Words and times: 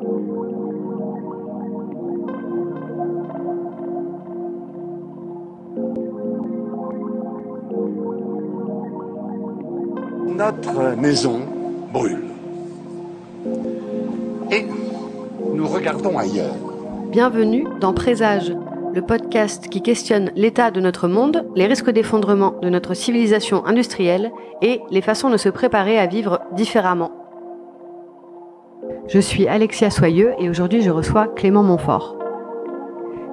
Notre 0.00 0.16
maison 10.96 11.40
brûle. 11.92 12.24
Et 14.50 14.64
nous 15.52 15.66
regardons 15.66 16.16
ailleurs. 16.16 16.54
Bienvenue 17.10 17.66
dans 17.80 17.92
Présage, 17.92 18.56
le 18.94 19.02
podcast 19.02 19.68
qui 19.68 19.82
questionne 19.82 20.30
l'état 20.34 20.70
de 20.70 20.80
notre 20.80 21.08
monde, 21.08 21.46
les 21.54 21.66
risques 21.66 21.90
d'effondrement 21.90 22.54
de 22.62 22.70
notre 22.70 22.94
civilisation 22.94 23.66
industrielle 23.66 24.32
et 24.62 24.80
les 24.90 25.02
façons 25.02 25.28
de 25.28 25.36
se 25.36 25.50
préparer 25.50 25.98
à 25.98 26.06
vivre 26.06 26.40
différemment. 26.52 27.19
Je 29.08 29.18
suis 29.18 29.48
Alexia 29.48 29.90
Soyeux 29.90 30.32
et 30.38 30.48
aujourd'hui 30.48 30.82
je 30.82 30.90
reçois 30.90 31.26
Clément 31.26 31.62
Montfort. 31.62 32.16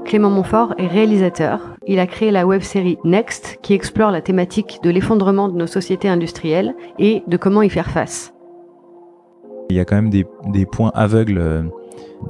Clément 0.06 0.30
Montfort 0.30 0.74
est 0.78 0.88
réalisateur. 0.88 1.76
Il 1.86 2.00
a 2.00 2.08
créé 2.08 2.32
la 2.32 2.48
web-série 2.48 2.98
Next 3.04 3.60
qui 3.62 3.74
explore 3.74 4.10
la 4.10 4.22
thématique 4.22 4.80
de 4.82 4.90
l'effondrement 4.90 5.50
de 5.50 5.58
nos 5.58 5.68
sociétés 5.68 6.08
industrielles 6.08 6.76
et 6.98 7.24
de 7.28 7.38
comment 7.38 7.62
y 7.62 7.70
faire 7.70 7.92
face. 7.92 8.34
Il 9.70 9.76
y 9.76 9.80
a 9.80 9.86
quand 9.86 9.98
même 9.98 10.10
des, 10.10 10.26
points 10.66 10.92
aveugles 10.96 11.38
euh, 11.38 11.64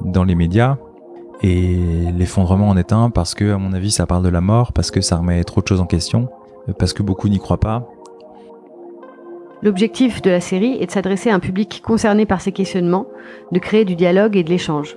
dans 0.04 0.24
les 0.24 0.34
médias 0.34 0.76
et 1.42 1.76
l'effondrement 2.16 2.68
en 2.68 2.76
est 2.76 2.92
un 2.92 3.10
parce 3.10 3.34
que, 3.34 3.52
à 3.52 3.58
mon 3.58 3.72
avis, 3.72 3.92
ça 3.92 4.06
parle 4.06 4.24
de 4.24 4.28
la 4.28 4.40
mort, 4.40 4.72
parce 4.72 4.90
que 4.90 5.00
ça 5.00 5.16
remet 5.16 5.44
trop 5.44 5.60
de 5.60 5.68
choses 5.68 5.80
en 5.80 5.86
question, 5.86 6.28
euh, 6.68 6.72
parce 6.76 6.92
que 6.92 7.04
beaucoup 7.04 7.28
n'y 7.28 7.38
croient 7.38 7.60
pas. 7.60 7.88
L'objectif 9.62 10.22
de 10.22 10.30
la 10.30 10.40
série 10.40 10.78
est 10.80 10.86
de 10.86 10.90
s'adresser 10.90 11.30
à 11.30 11.34
un 11.34 11.40
public 11.40 11.82
concerné 11.84 12.26
par 12.26 12.40
ces 12.40 12.52
questionnements, 12.52 13.06
de 13.50 13.58
créer 13.58 13.84
du 13.84 13.96
dialogue 13.96 14.36
et 14.36 14.44
de 14.44 14.50
l'échange. 14.50 14.96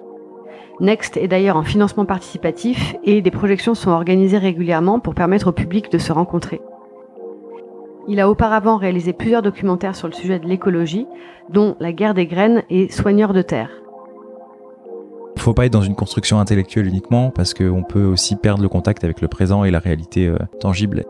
Next 0.79 1.17
est 1.17 1.27
d'ailleurs 1.27 1.57
en 1.57 1.63
financement 1.63 2.05
participatif 2.05 2.95
et 3.03 3.21
des 3.21 3.31
projections 3.31 3.75
sont 3.75 3.91
organisées 3.91 4.37
régulièrement 4.37 4.99
pour 4.99 5.15
permettre 5.15 5.47
au 5.47 5.51
public 5.51 5.91
de 5.91 5.97
se 5.97 6.11
rencontrer. 6.11 6.61
Il 8.07 8.19
a 8.19 8.29
auparavant 8.29 8.77
réalisé 8.77 9.13
plusieurs 9.13 9.41
documentaires 9.41 9.95
sur 9.95 10.07
le 10.07 10.13
sujet 10.13 10.39
de 10.39 10.47
l'écologie, 10.47 11.07
dont 11.49 11.75
La 11.79 11.91
guerre 11.91 12.13
des 12.13 12.25
graines 12.25 12.63
et 12.69 12.91
Soigneur 12.91 13.33
de 13.33 13.41
terre. 13.41 13.69
Il 15.35 15.39
ne 15.39 15.41
faut 15.41 15.53
pas 15.53 15.65
être 15.65 15.73
dans 15.73 15.81
une 15.81 15.95
construction 15.95 16.39
intellectuelle 16.39 16.87
uniquement 16.87 17.31
parce 17.31 17.53
qu'on 17.53 17.83
peut 17.83 18.03
aussi 18.03 18.35
perdre 18.35 18.61
le 18.61 18.69
contact 18.69 19.03
avec 19.03 19.21
le 19.21 19.27
présent 19.27 19.63
et 19.63 19.71
la 19.71 19.79
réalité 19.79 20.27
euh, 20.27 20.37
tangible. 20.59 21.03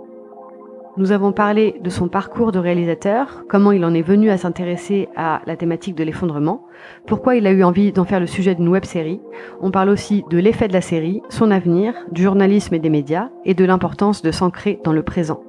Nous 0.97 1.14
avons 1.14 1.31
parlé 1.31 1.80
de 1.81 1.89
son 1.89 2.09
parcours 2.09 2.52
de 2.52 2.59
réalisateur, 2.59 3.45
comment 3.47 3.72
il 3.72 3.86
en 3.86 3.94
est 3.94 4.02
venu 4.02 4.30
à 4.30 4.38
s'intéresser 4.38 5.08
à 5.16 5.42
la 5.45 5.56
thématique 5.56 5.95
de 5.95 6.03
l'effondrement, 6.03 6.66
pourquoi 7.08 7.38
il 7.38 7.47
a 7.47 7.52
eu 7.52 7.64
envie 7.64 7.94
d'en 7.94 8.03
faire 8.03 8.20
le 8.20 8.28
sujet 8.28 8.56
d'une 8.56 8.67
web-série. 8.67 9.22
On 9.62 9.72
parle 9.72 9.88
aussi 9.88 10.25
de 10.30 10.38
l'effet 10.38 10.67
de 10.67 10.73
la 10.73 10.81
série, 10.81 11.22
son 11.30 11.50
avenir, 11.50 11.94
du 12.12 12.23
journalisme 12.23 12.75
et 12.75 12.80
des 12.80 12.89
médias, 12.89 13.30
et 13.45 13.53
de 13.53 13.64
l'importance 13.64 14.22
de 14.22 14.31
s'ancrer 14.31 14.81
dans 14.84 14.92
le 14.92 15.02
présent. 15.02 15.42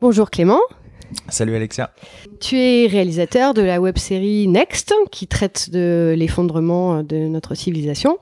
Bonjour 0.00 0.28
Clément. 0.28 0.58
Salut 1.28 1.54
Alexia. 1.54 1.90
Tu 2.40 2.58
es 2.58 2.86
réalisateur 2.86 3.54
de 3.54 3.62
la 3.62 3.80
web-série 3.80 4.48
Next, 4.48 4.94
qui 5.10 5.26
traite 5.26 5.70
de 5.70 6.14
l'effondrement 6.16 7.02
de 7.02 7.16
notre 7.28 7.54
civilisation 7.54 8.18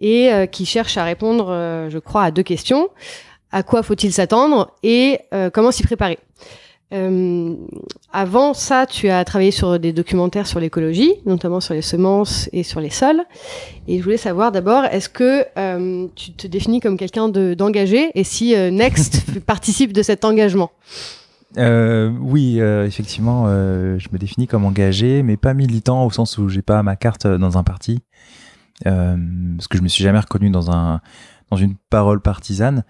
et 0.00 0.32
euh, 0.32 0.46
qui 0.46 0.66
cherche 0.66 0.96
à 0.96 1.04
répondre, 1.04 1.48
euh, 1.48 1.90
je 1.90 1.98
crois, 1.98 2.24
à 2.24 2.30
deux 2.30 2.42
questions. 2.42 2.88
À 3.52 3.62
quoi 3.62 3.82
faut-il 3.82 4.12
s'attendre 4.12 4.72
et 4.82 5.20
euh, 5.32 5.50
comment 5.50 5.70
s'y 5.70 5.82
préparer? 5.82 6.18
Avant 8.12 8.54
ça, 8.54 8.86
tu 8.86 9.08
as 9.08 9.24
travaillé 9.24 9.50
sur 9.50 9.80
des 9.80 9.92
documentaires 9.92 10.46
sur 10.46 10.60
l'écologie, 10.60 11.14
notamment 11.26 11.58
sur 11.58 11.74
les 11.74 11.82
semences 11.82 12.48
et 12.52 12.62
sur 12.62 12.78
les 12.78 12.90
sols. 12.90 13.24
Et 13.88 13.98
je 13.98 14.04
voulais 14.04 14.16
savoir 14.16 14.52
d'abord, 14.52 14.84
est-ce 14.84 15.08
que 15.08 15.44
tu 16.14 16.30
te 16.34 16.46
définis 16.46 16.78
comme 16.78 16.96
quelqu'un 16.96 17.28
d'engagé 17.28 18.12
et 18.14 18.22
si 18.22 18.54
Next 18.70 19.40
participe 19.46 19.92
de 19.92 20.04
cet 20.04 20.24
engagement? 20.24 20.70
Euh, 21.56 22.10
oui, 22.20 22.56
euh, 22.60 22.86
effectivement, 22.86 23.44
euh, 23.46 23.98
je 23.98 24.08
me 24.12 24.18
définis 24.18 24.46
comme 24.46 24.64
engagé, 24.64 25.22
mais 25.22 25.36
pas 25.36 25.54
militant 25.54 26.04
au 26.04 26.10
sens 26.10 26.38
où 26.38 26.48
j'ai 26.48 26.62
pas 26.62 26.82
ma 26.82 26.96
carte 26.96 27.26
dans 27.26 27.58
un 27.58 27.62
parti, 27.64 28.00
parce 28.84 29.68
que 29.68 29.78
je 29.78 29.82
me 29.82 29.88
suis 29.88 30.02
jamais 30.02 30.20
reconnu 30.20 30.50
dans 30.50 30.70
un 30.70 31.00
dans 31.50 31.56
une 31.56 31.76
parole 31.90 32.20
partisane. 32.20 32.84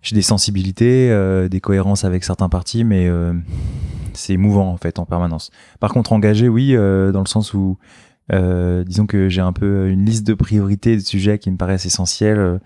J'ai 0.00 0.16
des 0.16 0.22
sensibilités, 0.22 1.16
des 1.48 1.60
cohérences 1.60 2.04
avec 2.04 2.24
certains 2.24 2.48
partis, 2.48 2.82
mais 2.82 3.08
c'est 4.14 4.32
émouvant 4.32 4.72
en 4.72 4.76
fait 4.76 4.98
en 4.98 5.06
permanence. 5.06 5.50
Par 5.78 5.92
contre, 5.92 6.12
engagé, 6.12 6.48
oui, 6.48 6.74
dans 6.74 7.20
le 7.20 7.28
sens 7.28 7.54
où 7.54 7.78
disons 8.28 9.06
que 9.06 9.28
j'ai 9.28 9.40
un 9.40 9.52
peu 9.52 9.88
une 9.88 10.04
liste 10.04 10.26
de 10.26 10.34
priorités 10.34 10.96
de 10.96 11.02
sujets 11.02 11.38
qui 11.38 11.50
me 11.50 11.56
paraissent 11.56 11.86
essentiels 11.86 12.38
euh, 12.38 12.58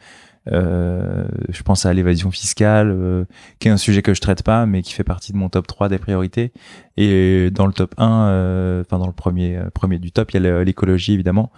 je 0.52 1.62
pense 1.64 1.86
à 1.86 1.92
l'évasion 1.92 2.30
fiscale, 2.30 2.90
euh, 2.90 3.24
qui 3.58 3.68
est 3.68 3.70
un 3.70 3.76
sujet 3.76 4.02
que 4.02 4.14
je 4.14 4.20
traite 4.20 4.42
pas, 4.42 4.66
mais 4.66 4.82
qui 4.82 4.92
fait 4.92 5.04
partie 5.04 5.32
de 5.32 5.36
mon 5.36 5.48
top 5.48 5.66
3 5.66 5.88
des 5.88 5.98
priorités. 5.98 6.52
Et 6.96 7.50
dans 7.50 7.66
le 7.66 7.72
top 7.72 7.94
1, 7.98 8.28
euh, 8.28 8.80
enfin 8.82 8.98
dans 8.98 9.06
le 9.06 9.12
premier, 9.12 9.58
premier 9.74 9.98
du 9.98 10.12
top, 10.12 10.32
il 10.32 10.42
y 10.42 10.46
a 10.46 10.64
l'écologie 10.64 11.14
évidemment. 11.14 11.50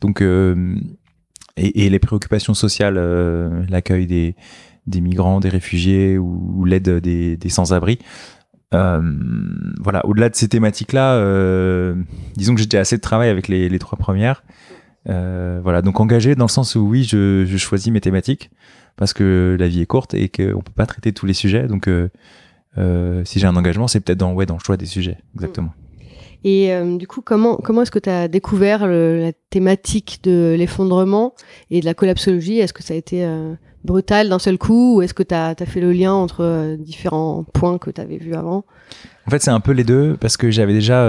Donc 0.00 0.22
et, 0.22 1.84
et, 1.84 1.90
les 1.90 1.98
préoccupations 1.98 2.54
sociales, 2.54 2.96
l'accueil 3.68 4.06
des, 4.06 4.36
des 4.86 5.00
migrants, 5.00 5.40
des 5.40 5.48
réfugiés 5.48 6.18
ou, 6.18 6.64
l'aide 6.64 6.88
des, 7.00 7.36
des 7.36 7.48
sans-abri. 7.48 7.98
Euh, 8.74 9.00
voilà, 9.80 10.04
au-delà 10.04 10.28
de 10.28 10.36
ces 10.36 10.48
thématiques-là, 10.48 11.14
euh, 11.14 11.94
disons 12.36 12.54
que 12.54 12.60
j'ai 12.60 12.78
assez 12.78 12.96
de 12.96 13.02
travail 13.02 13.28
avec 13.30 13.48
les, 13.48 13.68
les 13.68 13.78
trois 13.78 13.98
premières. 13.98 14.42
Euh, 15.08 15.60
voilà, 15.62 15.82
donc 15.82 16.00
engagé 16.00 16.34
dans 16.34 16.44
le 16.44 16.50
sens 16.50 16.74
où 16.74 16.80
oui, 16.80 17.04
je, 17.04 17.44
choisis 17.56 17.92
mes 17.92 18.00
thématiques 18.00 18.50
parce 18.96 19.12
que 19.12 19.56
la 19.58 19.68
vie 19.68 19.80
est 19.80 19.86
courte 19.86 20.14
et 20.14 20.28
qu'on 20.28 20.60
peut 20.60 20.72
pas 20.74 20.86
traiter 20.86 21.12
tous 21.12 21.26
les 21.26 21.32
sujets. 21.32 21.66
Donc, 21.66 21.88
euh, 21.88 22.10
euh, 22.76 23.24
si 23.24 23.38
j'ai 23.38 23.46
un 23.46 23.56
engagement, 23.56 23.88
c'est 23.88 24.00
peut-être 24.00 24.18
dans, 24.18 24.32
ouais, 24.34 24.46
dans 24.46 24.54
le 24.54 24.60
choix 24.60 24.76
des 24.76 24.86
sujets, 24.86 25.18
exactement. 25.34 25.72
Et 26.44 26.70
du 26.98 27.08
coup, 27.08 27.20
comment, 27.20 27.56
comment 27.56 27.82
est-ce 27.82 27.90
que 27.90 27.98
tu 27.98 28.08
as 28.08 28.28
découvert 28.28 28.86
la 28.86 29.32
thématique 29.50 30.20
de 30.22 30.54
l'effondrement 30.56 31.34
et 31.70 31.80
de 31.80 31.84
la 31.84 31.94
collapsologie? 31.94 32.60
Est-ce 32.60 32.72
que 32.72 32.84
ça 32.84 32.94
a 32.94 32.96
été 32.96 33.26
euh, 33.84 33.86
brutal 33.86 34.28
d'un 34.28 34.38
seul 34.38 34.58
coup 34.58 34.96
ou 34.96 35.02
est-ce 35.02 35.14
que 35.14 35.22
tu 35.22 35.34
as, 35.34 35.54
fait 35.54 35.80
le 35.80 35.92
lien 35.92 36.12
entre 36.12 36.42
euh, 36.42 36.76
différents 36.76 37.44
points 37.52 37.78
que 37.78 37.90
tu 37.90 38.00
avais 38.00 38.18
vus 38.18 38.34
avant? 38.34 38.64
En 39.26 39.30
fait, 39.30 39.42
c'est 39.42 39.50
un 39.50 39.60
peu 39.60 39.72
les 39.72 39.84
deux 39.84 40.16
parce 40.20 40.36
que 40.36 40.50
j'avais 40.50 40.72
déjà 40.72 41.04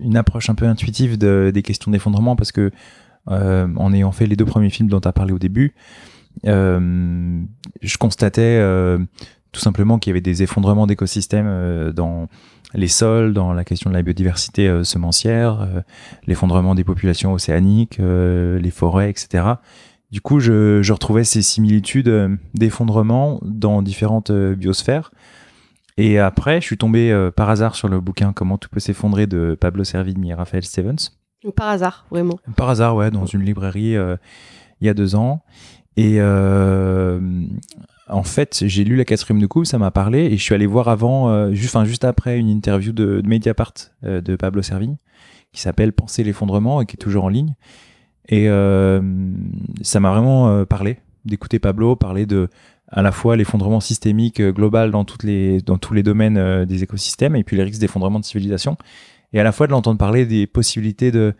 une 0.00 0.16
approche 0.16 0.50
un 0.50 0.54
peu 0.54 0.66
intuitive 0.66 1.16
de, 1.16 1.50
des 1.52 1.62
questions 1.62 1.90
d'effondrement 1.90 2.36
parce 2.36 2.52
que 2.52 2.70
en 3.26 3.92
ayant 3.94 4.12
fait 4.12 4.26
les 4.26 4.36
deux 4.36 4.44
premiers 4.44 4.68
films 4.68 4.90
dont 4.90 5.00
tu 5.00 5.08
as 5.08 5.12
parlé 5.12 5.32
au 5.32 5.38
début, 5.38 5.74
je 6.44 7.96
constatais 7.98 8.60
tout 9.52 9.60
simplement 9.60 9.98
qu'il 9.98 10.10
y 10.10 10.12
avait 10.12 10.20
des 10.20 10.42
effondrements 10.42 10.86
d'écosystèmes 10.86 11.92
dans 11.92 12.28
les 12.74 12.88
sols, 12.88 13.32
dans 13.32 13.52
la 13.52 13.64
question 13.64 13.90
de 13.90 13.94
la 13.94 14.02
biodiversité 14.02 14.68
euh, 14.68 14.84
semencière, 14.84 15.60
euh, 15.62 15.80
l'effondrement 16.26 16.74
des 16.74 16.84
populations 16.84 17.32
océaniques, 17.32 18.00
euh, 18.00 18.58
les 18.58 18.70
forêts, 18.70 19.10
etc. 19.10 19.44
Du 20.10 20.20
coup, 20.20 20.38
je, 20.40 20.80
je 20.82 20.92
retrouvais 20.92 21.24
ces 21.24 21.42
similitudes 21.42 22.38
d'effondrement 22.54 23.40
dans 23.42 23.82
différentes 23.82 24.30
biosphères. 24.30 25.10
Et 25.96 26.18
après, 26.18 26.60
je 26.60 26.66
suis 26.66 26.78
tombé 26.78 27.30
par 27.34 27.50
hasard 27.50 27.74
sur 27.74 27.88
le 27.88 28.00
bouquin 28.00 28.32
Comment 28.32 28.58
tout 28.58 28.68
peut 28.68 28.80
s'effondrer 28.80 29.26
de 29.26 29.56
Pablo 29.60 29.82
Servigne 29.82 30.26
et 30.26 30.34
Raphaël 30.34 30.64
Stevens. 30.64 31.10
Par 31.56 31.68
hasard, 31.68 32.06
vraiment. 32.10 32.38
Par 32.56 32.70
hasard, 32.70 32.94
ouais, 32.96 33.10
dans 33.10 33.26
une 33.26 33.42
librairie 33.42 33.96
il 34.80 34.86
y 34.86 34.90
a 34.90 34.94
deux 34.94 35.14
ans. 35.14 35.42
Et 35.96 36.16
euh, 36.18 37.20
en 38.08 38.22
fait, 38.22 38.64
j'ai 38.66 38.84
lu 38.84 38.96
la 38.96 39.04
quatrième 39.04 39.40
de 39.40 39.46
coupe, 39.46 39.66
ça 39.66 39.78
m'a 39.78 39.90
parlé, 39.90 40.26
et 40.26 40.36
je 40.36 40.42
suis 40.42 40.54
allé 40.54 40.66
voir 40.66 40.88
avant, 40.88 41.30
euh, 41.30 41.52
juste, 41.52 41.74
enfin, 41.74 41.84
juste 41.84 42.04
après, 42.04 42.38
une 42.38 42.48
interview 42.48 42.92
de, 42.92 43.22
Mediapart 43.24 43.72
euh, 44.04 44.20
de 44.20 44.36
Pablo 44.36 44.62
Servigne, 44.62 44.96
qui 45.52 45.60
s'appelle 45.60 45.92
Penser 45.92 46.24
l'effondrement 46.24 46.82
et 46.82 46.86
qui 46.86 46.96
est 46.96 46.98
toujours 46.98 47.24
en 47.24 47.28
ligne. 47.28 47.54
Et 48.28 48.48
euh, 48.48 49.00
ça 49.82 50.00
m'a 50.00 50.10
vraiment 50.10 50.64
parlé 50.64 50.98
d'écouter 51.24 51.58
Pablo 51.58 51.96
parler 51.96 52.26
de 52.26 52.48
à 52.88 53.02
la 53.02 53.12
fois 53.12 53.36
l'effondrement 53.36 53.80
systémique 53.80 54.40
global 54.40 54.90
dans 54.90 55.04
toutes 55.04 55.22
les 55.22 55.60
dans 55.60 55.78
tous 55.78 55.94
les 55.94 56.02
domaines 56.02 56.64
des 56.64 56.82
écosystèmes 56.82 57.34
et 57.34 57.44
puis 57.44 57.56
les 57.56 57.62
risques 57.62 57.80
d'effondrement 57.80 58.20
de 58.20 58.24
civilisation 58.24 58.76
et 59.32 59.40
à 59.40 59.42
la 59.42 59.52
fois 59.52 59.66
de 59.66 59.72
l'entendre 59.72 59.98
parler 59.98 60.26
des 60.26 60.46
possibilités 60.46 61.10
de, 61.12 61.34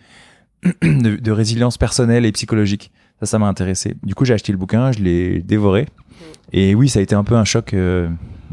de 0.83 1.31
résilience 1.31 1.79
personnelle 1.79 2.27
et 2.27 2.33
psychologique. 2.33 2.91
Ça, 3.21 3.27
ça 3.27 3.39
m'a 3.39 3.47
intéressé. 3.47 3.95
Du 4.03 4.15
coup, 4.15 4.25
j'ai 4.25 4.35
acheté 4.35 4.53
le 4.53 4.59
bouquin, 4.59 4.93
je 4.93 5.01
l'ai 5.01 5.41
dévoré. 5.41 5.87
Et 6.53 6.75
oui, 6.75 6.89
ça 6.89 6.99
a 6.99 7.03
été 7.03 7.15
un 7.15 7.25
peu 7.25 7.37
un 7.37 7.45
choc 7.45 7.73
euh, 7.73 8.09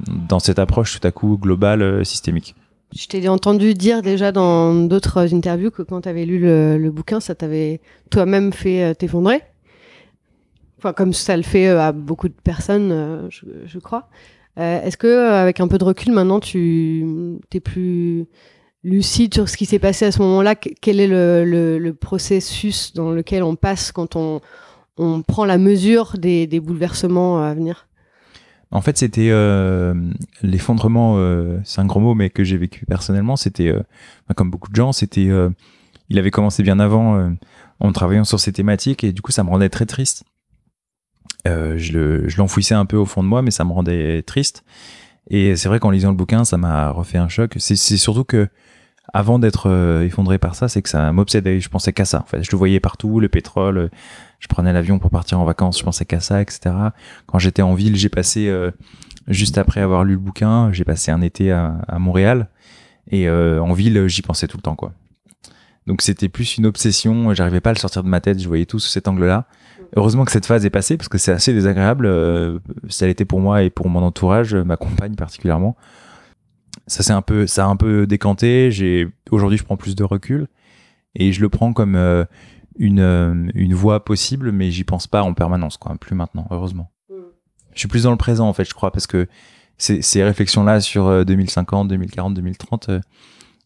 dans 0.07 0.39
cette 0.39 0.59
approche 0.59 0.99
tout 0.99 1.07
à 1.07 1.11
coup 1.11 1.37
globale, 1.37 1.81
euh, 1.81 2.03
systémique. 2.03 2.55
Je 2.93 3.07
t'ai 3.07 3.27
entendu 3.29 3.73
dire 3.73 4.01
déjà 4.01 4.31
dans 4.31 4.73
d'autres 4.73 5.33
interviews 5.33 5.71
que 5.71 5.81
quand 5.81 6.01
tu 6.01 6.09
avais 6.09 6.25
lu 6.25 6.39
le, 6.39 6.89
bouquin, 6.91 7.19
ça 7.19 7.35
t'avait 7.35 7.79
toi-même 8.09 8.51
fait 8.51 8.83
euh, 8.83 8.93
t'effondrer. 8.93 9.41
Enfin, 10.77 10.93
comme 10.93 11.13
ça 11.13 11.37
le 11.37 11.43
fait 11.43 11.67
à 11.67 11.91
beaucoup 11.91 12.27
de 12.27 12.33
personnes, 12.33 13.29
je, 13.29 13.79
crois. 13.79 14.09
Est-ce 14.57 14.97
que 14.97 15.29
avec 15.29 15.59
un 15.59 15.67
peu 15.67 15.77
de 15.77 15.83
recul 15.83 16.11
maintenant, 16.11 16.39
tu 16.39 17.39
es 17.53 17.59
plus 17.59 18.25
lucide 18.83 19.31
sur 19.31 19.47
ce 19.47 19.57
qui 19.57 19.67
s'est 19.67 19.77
passé 19.77 20.05
à 20.05 20.11
ce 20.11 20.19
moment-là? 20.23 20.55
Quel 20.55 20.99
est 20.99 21.07
le, 21.07 21.91
processus 21.91 22.93
dans 22.93 23.11
lequel 23.11 23.43
on 23.43 23.55
passe 23.55 23.91
quand 23.91 24.15
on, 24.15 24.41
prend 25.27 25.45
la 25.45 25.59
mesure 25.59 26.15
des 26.17 26.59
bouleversements 26.59 27.43
à 27.43 27.53
venir? 27.53 27.85
En 28.71 28.81
fait, 28.81 28.97
c'était 28.97 29.29
euh, 29.31 29.93
l'effondrement, 30.41 31.15
euh, 31.17 31.59
c'est 31.65 31.81
un 31.81 31.85
gros 31.85 31.99
mot, 31.99 32.15
mais 32.15 32.29
que 32.29 32.43
j'ai 32.43 32.57
vécu 32.57 32.85
personnellement. 32.85 33.35
C'était, 33.35 33.67
euh, 33.67 33.81
comme 34.35 34.49
beaucoup 34.49 34.69
de 34.69 34.75
gens, 34.75 34.93
c'était, 34.93 35.29
il 36.09 36.19
avait 36.19 36.31
commencé 36.31 36.63
bien 36.63 36.79
avant 36.79 37.35
en 37.79 37.91
travaillant 37.91 38.23
sur 38.23 38.39
ces 38.39 38.53
thématiques 38.53 39.03
et 39.03 39.11
du 39.11 39.21
coup, 39.21 39.31
ça 39.31 39.43
me 39.43 39.49
rendait 39.49 39.69
très 39.69 39.85
triste. 39.85 40.23
je 41.45 42.37
l'enfouissais 42.37 42.75
un 42.75 42.85
peu 42.85 42.97
au 42.97 43.05
fond 43.05 43.23
de 43.23 43.27
moi, 43.27 43.41
mais 43.41 43.51
ça 43.51 43.65
me 43.65 43.73
rendait 43.73 44.21
triste. 44.23 44.63
Et 45.29 45.55
c'est 45.55 45.67
vrai 45.67 45.79
qu'en 45.79 45.91
lisant 45.91 46.09
le 46.09 46.17
bouquin, 46.17 46.45
ça 46.45 46.57
m'a 46.57 46.89
refait 46.89 47.17
un 47.17 47.29
choc. 47.29 47.55
C'est 47.57 47.75
surtout 47.75 48.23
que 48.23 48.47
avant 49.13 49.39
d'être 49.39 49.69
effondré 50.03 50.37
par 50.37 50.55
ça, 50.55 50.67
c'est 50.67 50.81
que 50.81 50.89
ça 50.89 51.11
m'obsédait. 51.11 51.59
Je 51.59 51.69
pensais 51.69 51.91
qu'à 51.93 52.05
ça. 52.05 52.21
En 52.21 52.25
fait, 52.25 52.43
je 52.43 52.51
le 52.51 52.57
voyais 52.57 52.79
partout, 52.79 53.19
le 53.19 53.29
pétrole, 53.29 53.89
je 54.41 54.47
prenais 54.47 54.73
l'avion 54.73 54.99
pour 54.99 55.11
partir 55.11 55.39
en 55.39 55.45
vacances, 55.45 55.79
je 55.79 55.83
pensais 55.83 56.03
qu'à 56.03 56.19
ça, 56.19 56.41
etc. 56.41 56.75
Quand 57.27 57.39
j'étais 57.39 57.61
en 57.61 57.75
ville, 57.75 57.95
j'ai 57.95 58.09
passé, 58.09 58.49
euh, 58.49 58.71
juste 59.27 59.57
après 59.59 59.81
avoir 59.81 60.03
lu 60.03 60.13
le 60.13 60.19
bouquin, 60.19 60.73
j'ai 60.73 60.83
passé 60.83 61.11
un 61.11 61.21
été 61.21 61.51
à, 61.51 61.99
Montréal. 61.99 62.49
Et 63.11 63.29
euh, 63.29 63.61
en 63.61 63.71
ville, 63.73 64.07
j'y 64.07 64.23
pensais 64.23 64.47
tout 64.47 64.57
le 64.57 64.63
temps, 64.63 64.75
quoi. 64.75 64.93
Donc 65.87 66.01
c'était 66.01 66.29
plus 66.29 66.57
une 66.57 66.65
obsession, 66.65 67.33
j'arrivais 67.33 67.61
pas 67.61 67.71
à 67.71 67.73
le 67.73 67.79
sortir 67.79 68.03
de 68.03 68.07
ma 68.07 68.19
tête, 68.19 68.39
je 68.39 68.47
voyais 68.47 68.65
tout 68.65 68.79
sous 68.79 68.89
cet 68.89 69.07
angle-là. 69.07 69.45
Heureusement 69.95 70.25
que 70.25 70.31
cette 70.31 70.45
phase 70.45 70.65
est 70.65 70.69
passée 70.69 70.95
parce 70.95 71.09
que 71.09 71.17
c'est 71.17 71.31
assez 71.31 71.53
désagréable. 71.53 72.05
Euh, 72.05 72.59
ça 72.87 73.07
l'était 73.07 73.25
pour 73.25 73.41
moi 73.41 73.63
et 73.63 73.69
pour 73.69 73.89
mon 73.89 74.01
entourage, 74.01 74.55
ma 74.55 74.77
compagne 74.77 75.15
particulièrement. 75.15 75.75
Ça 76.87 77.03
s'est 77.03 77.13
un 77.13 77.21
peu, 77.21 77.47
ça 77.47 77.65
a 77.65 77.67
un 77.67 77.75
peu 77.75 78.07
décanté. 78.07 78.71
J'ai 78.71 79.07
aujourd'hui, 79.29 79.57
je 79.57 79.63
prends 79.63 79.77
plus 79.77 79.95
de 79.95 80.03
recul 80.03 80.47
et 81.15 81.31
je 81.31 81.41
le 81.41 81.49
prends 81.49 81.73
comme 81.73 81.95
une, 82.77 82.99
euh, 82.99 83.49
une 83.53 83.73
voie 83.73 84.03
possible, 84.03 84.51
mais 84.51 84.71
j'y 84.71 84.83
pense 84.83 85.07
pas 85.07 85.23
en 85.23 85.33
permanence, 85.33 85.77
quoi, 85.77 85.95
plus 85.99 86.15
maintenant, 86.15 86.47
heureusement. 86.51 86.91
Mm. 87.09 87.15
Je 87.73 87.79
suis 87.79 87.87
plus 87.87 88.03
dans 88.03 88.11
le 88.11 88.17
présent, 88.17 88.47
en 88.47 88.53
fait, 88.53 88.65
je 88.65 88.73
crois, 88.73 88.91
parce 88.91 89.07
que 89.07 89.27
ces, 89.77 90.01
ces 90.01 90.23
réflexions-là 90.23 90.79
sur 90.79 91.25
2050, 91.25 91.87
2040, 91.87 92.33
2030, 92.33 92.89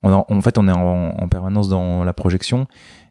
on 0.06 0.38
en 0.38 0.42
fait, 0.42 0.58
on 0.58 0.68
est 0.68 0.72
en, 0.72 1.28
permanence 1.28 1.70
dans 1.70 2.04
la 2.04 2.14
projection. 2.14 2.68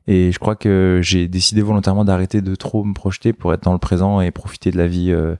Et 0.07 0.33
je 0.33 0.39
crois 0.39 0.55
que 0.55 1.01
j'ai 1.03 1.29
décidé 1.29 1.63
volontairement 1.63 2.05
d'arrêter 2.05 2.43
de 2.43 2.55
trop 2.55 2.85
me 2.85 2.93
projeter 2.93 3.33
pour 3.33 3.53
être 3.55 3.63
dans 3.63 3.73
le 3.73 3.79
présent 3.79 4.21
et 4.21 4.31
profiter 4.31 4.71
de 4.71 4.77
la 4.77 4.87
vie 4.87 5.11
euh, 5.11 5.35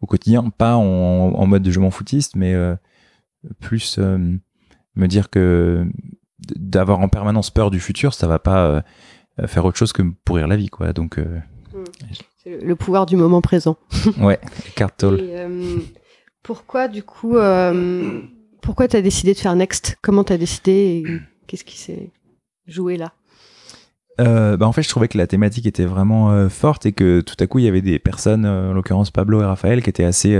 au 0.00 0.06
quotidien. 0.06 0.50
Pas 0.58 0.76
en, 0.76 0.82
en, 0.82 1.46
mode 1.46 1.62
de 1.62 1.70
je 1.70 1.80
m'en 1.80 1.90
foutiste, 1.90 2.34
mais 2.36 2.54
euh, 2.54 2.74
plus 3.60 3.98
me 3.98 5.06
dire 5.06 5.30
que 5.30 5.86
d'avoir 6.56 7.00
en 7.00 7.08
permanence 7.08 7.50
peur 7.50 7.70
du 7.70 7.80
futur, 7.80 8.14
ça 8.14 8.26
va 8.26 8.38
pas 8.38 8.84
euh, 9.40 9.46
faire 9.46 9.64
autre 9.64 9.76
chose 9.76 9.92
que 9.92 10.02
pourrir 10.24 10.46
la 10.46 10.56
vie, 10.56 10.68
quoi. 10.68 10.92
Donc, 10.92 11.18
euh, 11.18 11.40
c'est 12.42 12.62
le 12.62 12.76
pouvoir 12.76 13.06
du 13.06 13.16
moment 13.16 13.40
présent. 13.40 13.76
ouais, 14.20 14.38
carte 14.76 15.04
euh, 15.04 15.78
pourquoi, 16.42 16.88
du 16.88 17.02
coup, 17.02 17.36
pourquoi 18.62 18.88
tu 18.88 18.96
as 18.96 19.02
décidé 19.02 19.34
de 19.34 19.38
faire 19.38 19.56
Next? 19.56 19.96
Comment 20.02 20.24
tu 20.24 20.32
as 20.32 20.38
décidé 20.38 21.04
Qu'est-ce 21.46 21.64
qui 21.64 21.78
s'est 21.78 22.12
joué 22.66 22.96
là? 22.96 23.12
Bah 24.16 24.56
en 24.60 24.72
fait, 24.72 24.82
je 24.82 24.88
trouvais 24.88 25.08
que 25.08 25.18
la 25.18 25.26
thématique 25.26 25.66
était 25.66 25.84
vraiment 25.84 26.48
forte 26.48 26.86
et 26.86 26.92
que 26.92 27.20
tout 27.20 27.34
à 27.40 27.48
coup, 27.48 27.58
il 27.58 27.64
y 27.64 27.68
avait 27.68 27.82
des 27.82 27.98
personnes, 27.98 28.46
en 28.46 28.72
l'occurrence 28.72 29.10
Pablo 29.10 29.42
et 29.42 29.44
Raphaël, 29.44 29.82
qui 29.82 29.90
étaient 29.90 30.04
assez, 30.04 30.38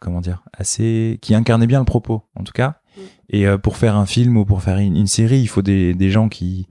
comment 0.00 0.20
dire, 0.20 0.42
assez, 0.52 1.18
qui 1.22 1.34
incarnaient 1.34 1.66
bien 1.66 1.78
le 1.78 1.84
propos, 1.84 2.22
en 2.34 2.44
tout 2.44 2.52
cas. 2.52 2.82
Et 3.30 3.46
euh, 3.46 3.58
pour 3.58 3.76
faire 3.76 3.96
un 3.96 4.06
film 4.06 4.36
ou 4.36 4.44
pour 4.44 4.62
faire 4.62 4.78
une, 4.78 5.06
série, 5.06 5.40
il 5.40 5.46
faut 5.46 5.62
des, 5.62 5.94
des 5.94 6.10
gens 6.10 6.28
qui, 6.28 6.68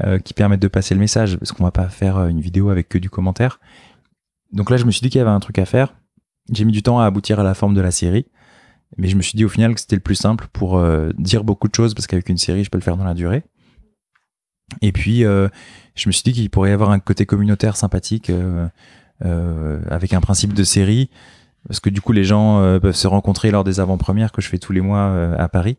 euh, 0.00 0.18
qui 0.18 0.34
permettent 0.34 0.62
de 0.62 0.68
passer 0.68 0.94
le 0.94 1.00
message, 1.00 1.36
parce 1.36 1.52
qu'on 1.52 1.64
va 1.64 1.70
pas 1.70 1.88
faire 1.88 2.16
euh, 2.16 2.28
une 2.28 2.40
vidéo 2.40 2.70
avec 2.70 2.88
que 2.88 2.98
du 2.98 3.10
commentaire. 3.10 3.60
Donc 4.52 4.70
là, 4.70 4.76
je 4.76 4.84
me 4.84 4.90
suis 4.90 5.02
dit 5.02 5.10
qu'il 5.10 5.18
y 5.18 5.22
avait 5.22 5.30
un 5.30 5.40
truc 5.40 5.58
à 5.58 5.66
faire. 5.66 5.94
J'ai 6.52 6.64
mis 6.64 6.72
du 6.72 6.82
temps 6.82 6.98
à 6.98 7.04
aboutir 7.04 7.38
à 7.40 7.42
la 7.42 7.54
forme 7.54 7.74
de 7.74 7.80
la 7.80 7.90
série, 7.90 8.26
mais 8.96 9.08
je 9.08 9.16
me 9.16 9.22
suis 9.22 9.36
dit 9.36 9.44
au 9.44 9.50
final 9.50 9.74
que 9.74 9.80
c'était 9.80 9.96
le 9.96 10.02
plus 10.02 10.14
simple 10.14 10.48
pour 10.50 10.82
dire 11.18 11.44
beaucoup 11.44 11.68
de 11.68 11.74
choses, 11.74 11.92
parce 11.92 12.06
qu'avec 12.06 12.26
une 12.30 12.38
série, 12.38 12.64
je 12.64 12.70
peux 12.70 12.78
le 12.78 12.82
faire 12.82 12.96
dans 12.96 13.04
la 13.04 13.12
durée. 13.12 13.44
Et 14.80 14.92
puis, 14.92 15.24
je 15.24 16.06
me 16.06 16.12
suis 16.12 16.22
dit 16.22 16.32
qu'il 16.32 16.48
pourrait 16.48 16.70
y 16.70 16.72
avoir 16.72 16.88
un 16.88 16.98
côté 16.98 17.26
communautaire 17.26 17.76
sympathique 17.76 18.32
avec 19.20 20.14
un 20.14 20.20
principe 20.22 20.54
de 20.54 20.64
série 20.64 21.10
parce 21.68 21.80
que 21.80 21.90
du 21.90 22.00
coup 22.00 22.12
les 22.12 22.24
gens 22.24 22.60
euh, 22.60 22.80
peuvent 22.80 22.96
se 22.96 23.06
rencontrer 23.06 23.50
lors 23.50 23.62
des 23.62 23.78
avant-premières 23.78 24.32
que 24.32 24.40
je 24.40 24.48
fais 24.48 24.58
tous 24.58 24.72
les 24.72 24.80
mois 24.80 25.10
euh, 25.10 25.36
à 25.38 25.48
Paris 25.48 25.76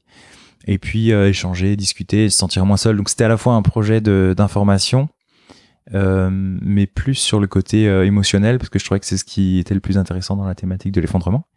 et 0.68 0.78
puis 0.78 1.12
euh, 1.12 1.28
échanger, 1.28 1.76
discuter, 1.76 2.30
se 2.30 2.38
sentir 2.38 2.66
moins 2.66 2.78
seul. 2.78 2.96
Donc 2.96 3.10
c'était 3.10 3.24
à 3.24 3.28
la 3.28 3.38
fois 3.38 3.54
un 3.54 3.62
projet 3.62 4.02
d'information, 4.02 5.10
mais 5.92 6.86
plus 6.86 7.16
sur 7.16 7.40
le 7.40 7.48
côté 7.48 7.86
émotionnel 8.06 8.60
parce 8.60 8.70
que 8.70 8.78
je 8.78 8.86
trouvais 8.86 9.00
que 9.00 9.08
c'est 9.08 9.18
ce 9.18 9.26
qui 9.26 9.58
était 9.58 9.74
le 9.74 9.80
plus 9.80 9.98
intéressant 9.98 10.36
dans 10.36 10.46
la 10.46 10.56
thématique 10.56 10.92
de 10.92 11.02
l'effondrement, 11.02 11.48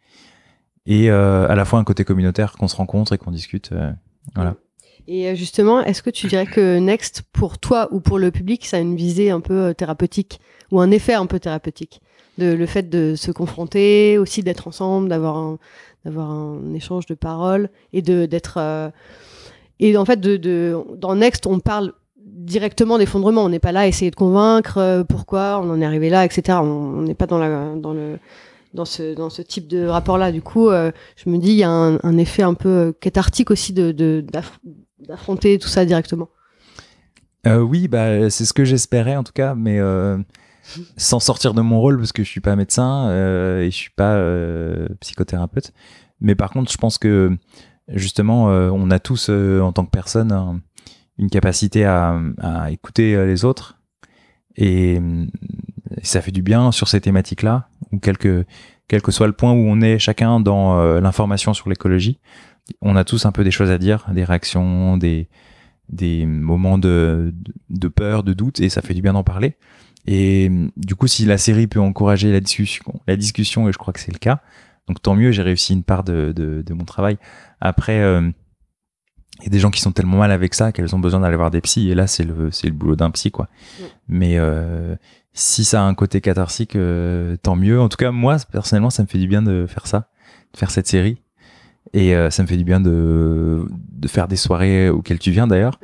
et 0.87 1.11
à 1.11 1.53
la 1.53 1.65
fois 1.65 1.77
un 1.79 1.83
côté 1.83 2.03
communautaire 2.03 2.53
qu'on 2.53 2.67
se 2.67 2.75
rencontre 2.75 3.13
et 3.13 3.17
qu'on 3.19 3.29
discute. 3.29 3.71
voilà. 4.33 4.55
Et 5.05 5.35
justement, 5.35 5.83
est-ce 5.83 6.01
que 6.01 6.09
tu 6.09 6.27
dirais 6.27 6.47
que 6.47 6.79
Next, 6.79 7.23
pour 7.33 7.59
toi 7.59 7.89
ou 7.91 7.99
pour 7.99 8.17
le 8.17 8.31
public, 8.31 8.65
ça 8.65 8.77
a 8.77 8.79
une 8.79 8.95
visée 8.95 9.29
un 9.29 9.41
peu 9.41 9.73
thérapeutique 9.73 10.39
ou 10.71 10.79
un 10.79 10.89
effet 10.89 11.13
un 11.13 11.25
peu 11.25 11.39
thérapeutique? 11.39 12.01
De, 12.37 12.53
le 12.53 12.65
fait 12.65 12.89
de 12.89 13.15
se 13.15 13.31
confronter, 13.31 14.17
aussi 14.17 14.43
d'être 14.43 14.67
ensemble, 14.67 15.09
d'avoir 15.09 15.37
un, 15.37 15.57
d'avoir 16.05 16.29
un 16.29 16.73
échange 16.73 17.05
de 17.05 17.13
paroles 17.13 17.69
et 17.93 18.01
de 18.01 18.25
d'être 18.25 18.55
euh, 18.57 18.89
et 19.79 19.95
en 19.97 20.05
fait 20.05 20.19
de, 20.19 20.37
de, 20.37 20.75
dans 20.97 21.15
Next 21.15 21.47
on 21.47 21.59
parle 21.59 21.93
directement 22.17 22.97
d'effondrement. 22.97 23.43
On 23.43 23.49
n'est 23.49 23.59
pas 23.59 23.71
là 23.71 23.81
à 23.81 23.87
essayer 23.87 24.11
de 24.11 24.15
convaincre 24.15 24.77
euh, 24.77 25.03
pourquoi 25.03 25.59
on 25.63 25.69
en 25.69 25.81
est 25.81 25.85
arrivé 25.85 26.09
là 26.09 26.25
etc 26.25 26.57
on 26.61 27.01
n'est 27.01 27.13
pas 27.13 27.27
dans 27.27 27.37
la 27.37 27.75
dans 27.75 27.93
le 27.93 28.19
dans 28.73 28.85
ce 28.85 29.13
dans 29.13 29.29
ce 29.29 29.41
type 29.41 29.67
de 29.67 29.85
rapport 29.85 30.17
là 30.17 30.31
du 30.31 30.41
coup 30.41 30.69
euh, 30.69 30.91
je 31.15 31.29
me 31.29 31.37
dis 31.37 31.51
il 31.51 31.57
y 31.57 31.63
a 31.63 31.69
un, 31.69 31.99
un, 32.03 32.17
effet 32.17 32.43
un 32.43 32.55
peu 32.55 32.93
cathartique 32.99 33.51
aussi 33.51 33.71
de 33.71 34.25
d'affronter 34.99 35.59
tout 35.59 35.67
ça 35.67 35.85
directement. 35.85 36.29
Oui 37.45 37.89
bah 37.89 38.29
c'est 38.29 38.45
ce 38.45 38.53
que 38.53 38.63
j'espérais 38.63 39.17
en 39.17 39.23
tout 39.23 39.33
cas 39.33 39.53
mais 39.53 39.79
sans 40.97 41.19
sortir 41.19 41.53
de 41.53 41.61
mon 41.61 41.79
rôle 41.79 41.97
parce 41.97 42.11
que 42.11 42.23
je 42.23 42.29
suis 42.29 42.41
pas 42.41 42.55
médecin 42.55 43.07
euh, 43.09 43.61
et 43.61 43.71
je 43.71 43.75
suis 43.75 43.91
pas 43.91 44.13
euh, 44.13 44.87
psychothérapeute. 44.99 45.73
Mais 46.21 46.35
par 46.35 46.51
contre, 46.51 46.71
je 46.71 46.77
pense 46.77 46.97
que 46.97 47.37
justement, 47.89 48.49
euh, 48.49 48.69
on 48.73 48.89
a 48.91 48.99
tous 48.99 49.29
en 49.29 49.71
tant 49.71 49.85
que 49.85 49.91
personne 49.91 50.61
une 51.17 51.29
capacité 51.29 51.85
à, 51.85 52.19
écouter 52.69 53.25
les 53.25 53.45
autres 53.45 53.79
et, 54.55 54.99
ça 56.01 56.21
fait 56.21 56.31
du 56.31 56.41
bien 56.41 56.71
sur 56.71 56.87
ces 56.87 56.99
thématiques-là, 56.99 57.69
ou 57.91 57.99
quel 57.99 58.17
que, 58.17 58.45
quel 58.87 59.03
que 59.03 59.11
soit 59.11 59.27
le 59.27 59.33
point 59.33 59.51
où 59.51 59.57
on 59.57 59.79
est 59.79 59.99
chacun 59.99 60.39
dans 60.39 60.99
l'information 60.99 61.53
sur 61.53 61.69
l'écologie, 61.69 62.19
on 62.81 62.95
a 62.95 63.03
tous 63.03 63.25
un 63.27 63.31
peu 63.31 63.43
des 63.43 63.51
choses 63.51 63.69
à 63.69 63.77
dire, 63.77 64.05
des 64.11 64.23
réactions, 64.23 64.97
des, 64.97 65.29
des 65.89 66.25
moments 66.25 66.77
de, 66.79 67.33
de 67.69 67.87
peur, 67.87 68.23
de 68.23 68.33
doute, 68.33 68.59
et 68.59 68.69
ça 68.69 68.81
fait 68.81 68.95
du 68.95 69.01
bien 69.01 69.13
d'en 69.13 69.23
parler. 69.23 69.55
Et 70.05 70.51
du 70.75 70.95
coup, 70.95 71.07
si 71.07 71.25
la 71.25 71.37
série 71.37 71.67
peut 71.67 71.79
encourager 71.79 72.31
la 72.31 72.39
discussion, 72.39 72.99
la 73.07 73.15
discussion, 73.15 73.69
et 73.69 73.71
je 73.71 73.77
crois 73.77 73.93
que 73.93 73.99
c'est 73.99 74.11
le 74.11 74.19
cas, 74.19 74.41
donc 74.87 75.01
tant 75.01 75.15
mieux, 75.15 75.31
j'ai 75.31 75.43
réussi 75.43 75.73
une 75.73 75.83
part 75.83 76.03
de, 76.03 76.33
de, 76.35 76.61
de 76.61 76.73
mon 76.73 76.83
travail. 76.83 77.17
Après, 77.61 78.01
euh, 78.01 78.29
il 79.39 79.45
y 79.45 79.47
a 79.47 79.49
des 79.49 79.59
gens 79.59 79.71
qui 79.71 79.79
sont 79.79 79.93
tellement 79.93 80.17
mal 80.17 80.31
avec 80.31 80.53
ça 80.53 80.71
qu'elles 80.71 80.93
ont 80.93 80.99
besoin 80.99 81.21
d'aller 81.21 81.37
voir 81.37 81.51
des 81.51 81.61
psys, 81.61 81.89
et 81.89 81.95
là, 81.95 82.07
c'est 82.07 82.23
le, 82.25 82.51
c'est 82.51 82.67
le 82.67 82.73
boulot 82.73 82.95
d'un 82.95 83.11
psy, 83.11 83.31
quoi. 83.31 83.47
Mais 84.07 84.37
euh, 84.37 84.95
si 85.33 85.63
ça 85.63 85.81
a 85.81 85.85
un 85.85 85.95
côté 85.95 86.19
catharsique, 86.19 86.75
euh, 86.75 87.37
tant 87.41 87.55
mieux. 87.55 87.79
En 87.79 87.87
tout 87.87 87.97
cas, 87.97 88.11
moi, 88.11 88.37
personnellement, 88.51 88.89
ça 88.89 89.03
me 89.03 89.07
fait 89.07 89.17
du 89.17 89.27
bien 89.27 89.41
de 89.41 89.65
faire 89.67 89.87
ça, 89.87 90.09
de 90.53 90.57
faire 90.57 90.69
cette 90.69 90.87
série. 90.87 91.21
Et 91.93 92.15
euh, 92.15 92.29
ça 92.29 92.43
me 92.43 92.47
fait 92.47 92.57
du 92.57 92.63
bien 92.63 92.79
de, 92.79 93.65
de 93.71 94.07
faire 94.07 94.27
des 94.27 94.35
soirées 94.35 94.89
auxquelles 94.89 95.19
tu 95.19 95.31
viens 95.31 95.47
d'ailleurs, 95.47 95.79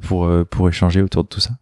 pour, 0.00 0.30
pour 0.50 0.68
échanger 0.68 1.02
autour 1.02 1.24
de 1.24 1.28
tout 1.28 1.40
ça. 1.40 1.58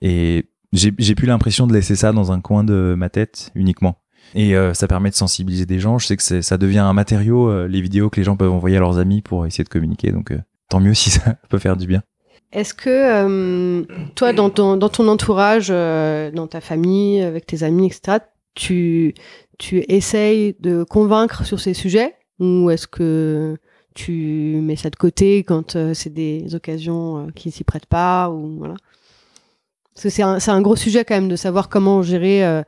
Et 0.00 0.48
j'ai 0.72 1.14
plus 1.14 1.26
l'impression 1.26 1.66
de 1.66 1.72
laisser 1.72 1.96
ça 1.96 2.12
dans 2.12 2.32
un 2.32 2.40
coin 2.40 2.64
de 2.64 2.94
ma 2.96 3.08
tête 3.08 3.50
uniquement. 3.54 3.98
Et 4.34 4.54
euh, 4.56 4.74
ça 4.74 4.86
permet 4.88 5.10
de 5.10 5.14
sensibiliser 5.14 5.66
des 5.66 5.78
gens. 5.78 5.98
Je 5.98 6.06
sais 6.06 6.16
que 6.16 6.42
ça 6.42 6.58
devient 6.58 6.78
un 6.78 6.92
matériau, 6.92 7.48
euh, 7.48 7.66
les 7.66 7.80
vidéos 7.80 8.10
que 8.10 8.20
les 8.20 8.24
gens 8.24 8.36
peuvent 8.36 8.52
envoyer 8.52 8.76
à 8.76 8.80
leurs 8.80 8.98
amis 8.98 9.22
pour 9.22 9.46
essayer 9.46 9.64
de 9.64 9.68
communiquer. 9.68 10.12
Donc 10.12 10.32
euh, 10.32 10.38
tant 10.68 10.80
mieux 10.80 10.94
si 10.94 11.10
ça 11.10 11.36
peut 11.48 11.58
faire 11.58 11.76
du 11.76 11.86
bien. 11.86 12.02
Est-ce 12.50 12.72
que 12.72 13.84
toi, 14.14 14.32
dans 14.32 14.48
ton, 14.48 14.78
dans 14.78 14.88
ton 14.88 15.06
entourage, 15.08 15.68
dans 15.68 16.46
ta 16.48 16.62
famille, 16.62 17.20
avec 17.20 17.44
tes 17.44 17.62
amis, 17.62 17.88
etc., 17.88 18.20
tu, 18.54 19.12
tu 19.58 19.84
essayes 19.88 20.56
de 20.58 20.82
convaincre 20.82 21.44
sur 21.44 21.60
ces 21.60 21.74
sujets? 21.74 22.14
Ou 22.40 22.70
est-ce 22.70 22.86
que 22.86 23.58
tu 23.94 24.60
mets 24.62 24.76
ça 24.76 24.88
de 24.88 24.96
côté 24.96 25.44
quand 25.44 25.76
c'est 25.92 26.12
des 26.12 26.54
occasions 26.54 27.26
qui 27.34 27.50
s'y 27.50 27.64
prêtent 27.64 27.84
pas 27.84 28.30
ou 28.30 28.56
voilà? 28.56 28.76
Parce 30.00 30.14
que 30.14 30.40
c'est 30.40 30.50
un, 30.52 30.62
gros 30.62 30.76
sujet 30.76 31.04
quand 31.04 31.16
même 31.16 31.28
de 31.28 31.34
savoir 31.34 31.68
comment 31.68 32.02
gérer, 32.02 32.46
euh, 32.46 32.62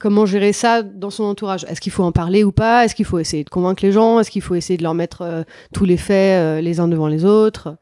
comment 0.00 0.26
gérer 0.26 0.52
ça 0.52 0.82
dans 0.82 1.10
son 1.10 1.22
entourage 1.22 1.64
Est-ce 1.68 1.80
qu'il 1.80 1.92
faut 1.92 2.02
en 2.02 2.10
parler 2.10 2.42
ou 2.42 2.50
pas? 2.50 2.84
Est-ce 2.84 2.96
qu'il 2.96 3.04
faut 3.04 3.20
essayer 3.20 3.44
de 3.44 3.48
convaincre 3.48 3.84
les 3.84 3.92
gens? 3.92 4.18
Est-ce 4.18 4.28
qu'il 4.28 4.42
faut 4.42 4.56
essayer 4.56 4.76
de 4.76 4.82
leur 4.82 4.94
mettre 4.94 5.22
euh, 5.22 5.44
tous 5.72 5.84
les 5.84 5.96
faits 5.96 6.40
euh, 6.40 6.60
les 6.60 6.80
uns 6.80 6.88
devant 6.88 7.06
les 7.06 7.24
autres? 7.24 7.76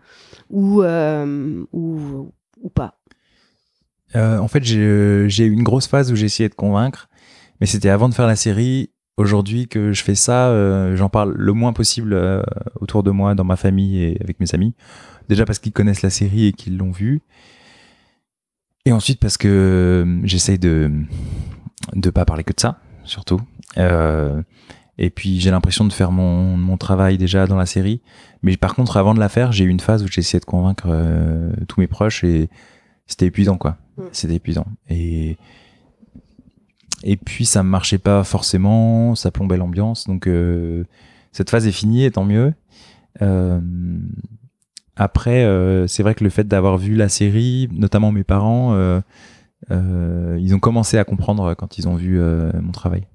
Ou, 0.50 0.82
ou 0.82 2.68
pas? 2.74 2.98
En 4.14 4.48
fait, 4.48 4.62
j'ai 4.62 5.46
eu 5.46 5.50
une 5.50 5.62
grosse 5.62 5.86
phase 5.86 6.12
où 6.12 6.16
j'ai 6.16 6.26
essayé 6.26 6.50
de 6.50 6.54
convaincre, 6.54 7.08
mais 7.62 7.66
c'était 7.66 7.88
avant 7.88 8.10
de 8.10 8.14
faire 8.14 8.26
la 8.26 8.36
série. 8.36 8.90
Aujourd'hui 9.16 9.68
que 9.68 9.92
je 9.94 10.02
fais 10.04 10.14
ça, 10.14 10.94
j'en 10.94 11.08
parle 11.08 11.32
le 11.34 11.54
moins 11.54 11.72
possible 11.72 12.14
autour 12.78 13.02
de 13.02 13.10
moi, 13.10 13.34
dans 13.34 13.44
ma 13.44 13.56
famille 13.56 14.02
et 14.02 14.18
avec 14.20 14.38
mes 14.38 14.54
amis. 14.54 14.74
Déjà 15.30 15.46
parce 15.46 15.58
qu'ils 15.58 15.72
connaissent 15.72 16.02
la 16.02 16.10
série 16.10 16.48
et 16.48 16.52
qu'ils 16.52 16.76
l'ont 16.76 16.90
vue. 16.90 17.22
Et 18.84 18.92
ensuite 18.92 19.20
parce 19.20 19.36
que 19.36 20.20
j'essaye 20.24 20.58
de 20.58 20.90
de 21.94 22.10
pas 22.10 22.24
parler 22.24 22.44
que 22.44 22.52
de 22.52 22.60
ça, 22.60 22.80
surtout. 23.04 23.40
Euh, 23.78 24.42
et 24.98 25.10
puis 25.10 25.40
j'ai 25.40 25.50
l'impression 25.50 25.84
de 25.84 25.92
faire 25.92 26.12
mon, 26.12 26.56
mon, 26.56 26.76
travail 26.76 27.18
déjà 27.18 27.46
dans 27.46 27.56
la 27.56 27.66
série. 27.66 28.02
Mais 28.42 28.56
par 28.56 28.74
contre, 28.74 28.96
avant 28.96 29.14
de 29.14 29.20
la 29.20 29.28
faire, 29.28 29.52
j'ai 29.52 29.64
eu 29.64 29.68
une 29.68 29.80
phase 29.80 30.04
où 30.04 30.08
j'ai 30.08 30.20
essayé 30.20 30.38
de 30.38 30.44
convaincre 30.44 30.86
euh, 30.88 31.52
tous 31.68 31.80
mes 31.80 31.86
proches 31.86 32.22
et 32.24 32.50
c'était 33.06 33.26
épuisant, 33.26 33.56
quoi. 33.56 33.78
Mm. 33.96 34.02
C'était 34.12 34.34
épuisant. 34.34 34.66
Et 34.88 35.38
et 37.04 37.16
puis 37.16 37.44
ça 37.46 37.62
ne 37.62 37.68
marchait 37.68 37.98
pas 37.98 38.22
forcément, 38.24 39.14
ça 39.14 39.30
plombait 39.30 39.56
l'ambiance. 39.56 40.06
Donc 40.06 40.26
euh, 40.26 40.84
cette 41.32 41.50
phase 41.50 41.66
est 41.66 41.72
finie, 41.72 42.04
et 42.04 42.10
tant 42.10 42.24
mieux. 42.24 42.54
Euh, 43.20 43.60
après, 44.96 45.44
euh, 45.44 45.86
c'est 45.86 46.02
vrai 46.02 46.14
que 46.14 46.22
le 46.22 46.30
fait 46.30 46.44
d'avoir 46.44 46.76
vu 46.76 46.94
la 46.94 47.08
série, 47.08 47.68
notamment 47.72 48.12
mes 48.12 48.24
parents, 48.24 48.74
euh, 48.74 49.00
euh, 49.70 50.36
ils 50.40 50.54
ont 50.54 50.58
commencé 50.58 50.98
à 50.98 51.04
comprendre 51.04 51.54
quand 51.54 51.78
ils 51.78 51.88
ont 51.88 51.94
vu 51.94 52.20
mon 52.20 52.72
travail. 52.72 53.06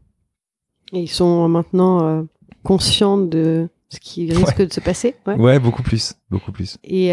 Et 0.93 1.01
ils 1.01 1.09
sont 1.09 1.47
maintenant 1.47 2.25
conscients 2.63 3.17
de 3.17 3.69
ce 3.89 3.99
qui 3.99 4.31
risque 4.31 4.65
de 4.65 4.73
se 4.73 4.79
passer 4.79 5.15
ouais. 5.27 5.35
ouais. 5.35 5.59
beaucoup 5.59 5.83
plus. 5.83 6.15
Beaucoup 6.31 6.51
plus. 6.51 6.77
Et, 6.83 7.09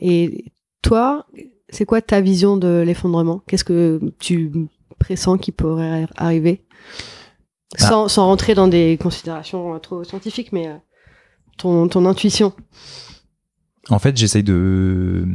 et 0.00 0.52
toi, 0.82 1.26
c'est 1.68 1.84
quoi 1.84 2.00
ta 2.00 2.20
vision 2.20 2.56
de 2.56 2.82
l'effondrement? 2.84 3.42
Qu'est-ce 3.46 3.64
que 3.64 4.00
tu 4.18 4.50
pressens 4.98 5.38
qui 5.38 5.52
pourrait 5.52 6.06
arriver? 6.16 6.62
Ah. 7.78 7.86
sans, 7.86 8.08
sans, 8.08 8.24
rentrer 8.24 8.54
dans 8.54 8.66
des 8.66 8.96
considérations 8.98 9.78
trop 9.78 10.02
scientifiques, 10.02 10.52
mais 10.52 10.70
ton, 11.58 11.86
ton 11.86 12.06
intuition 12.06 12.54
En 13.90 13.98
fait, 13.98 14.16
j'essaye 14.16 14.42
de 14.42 15.26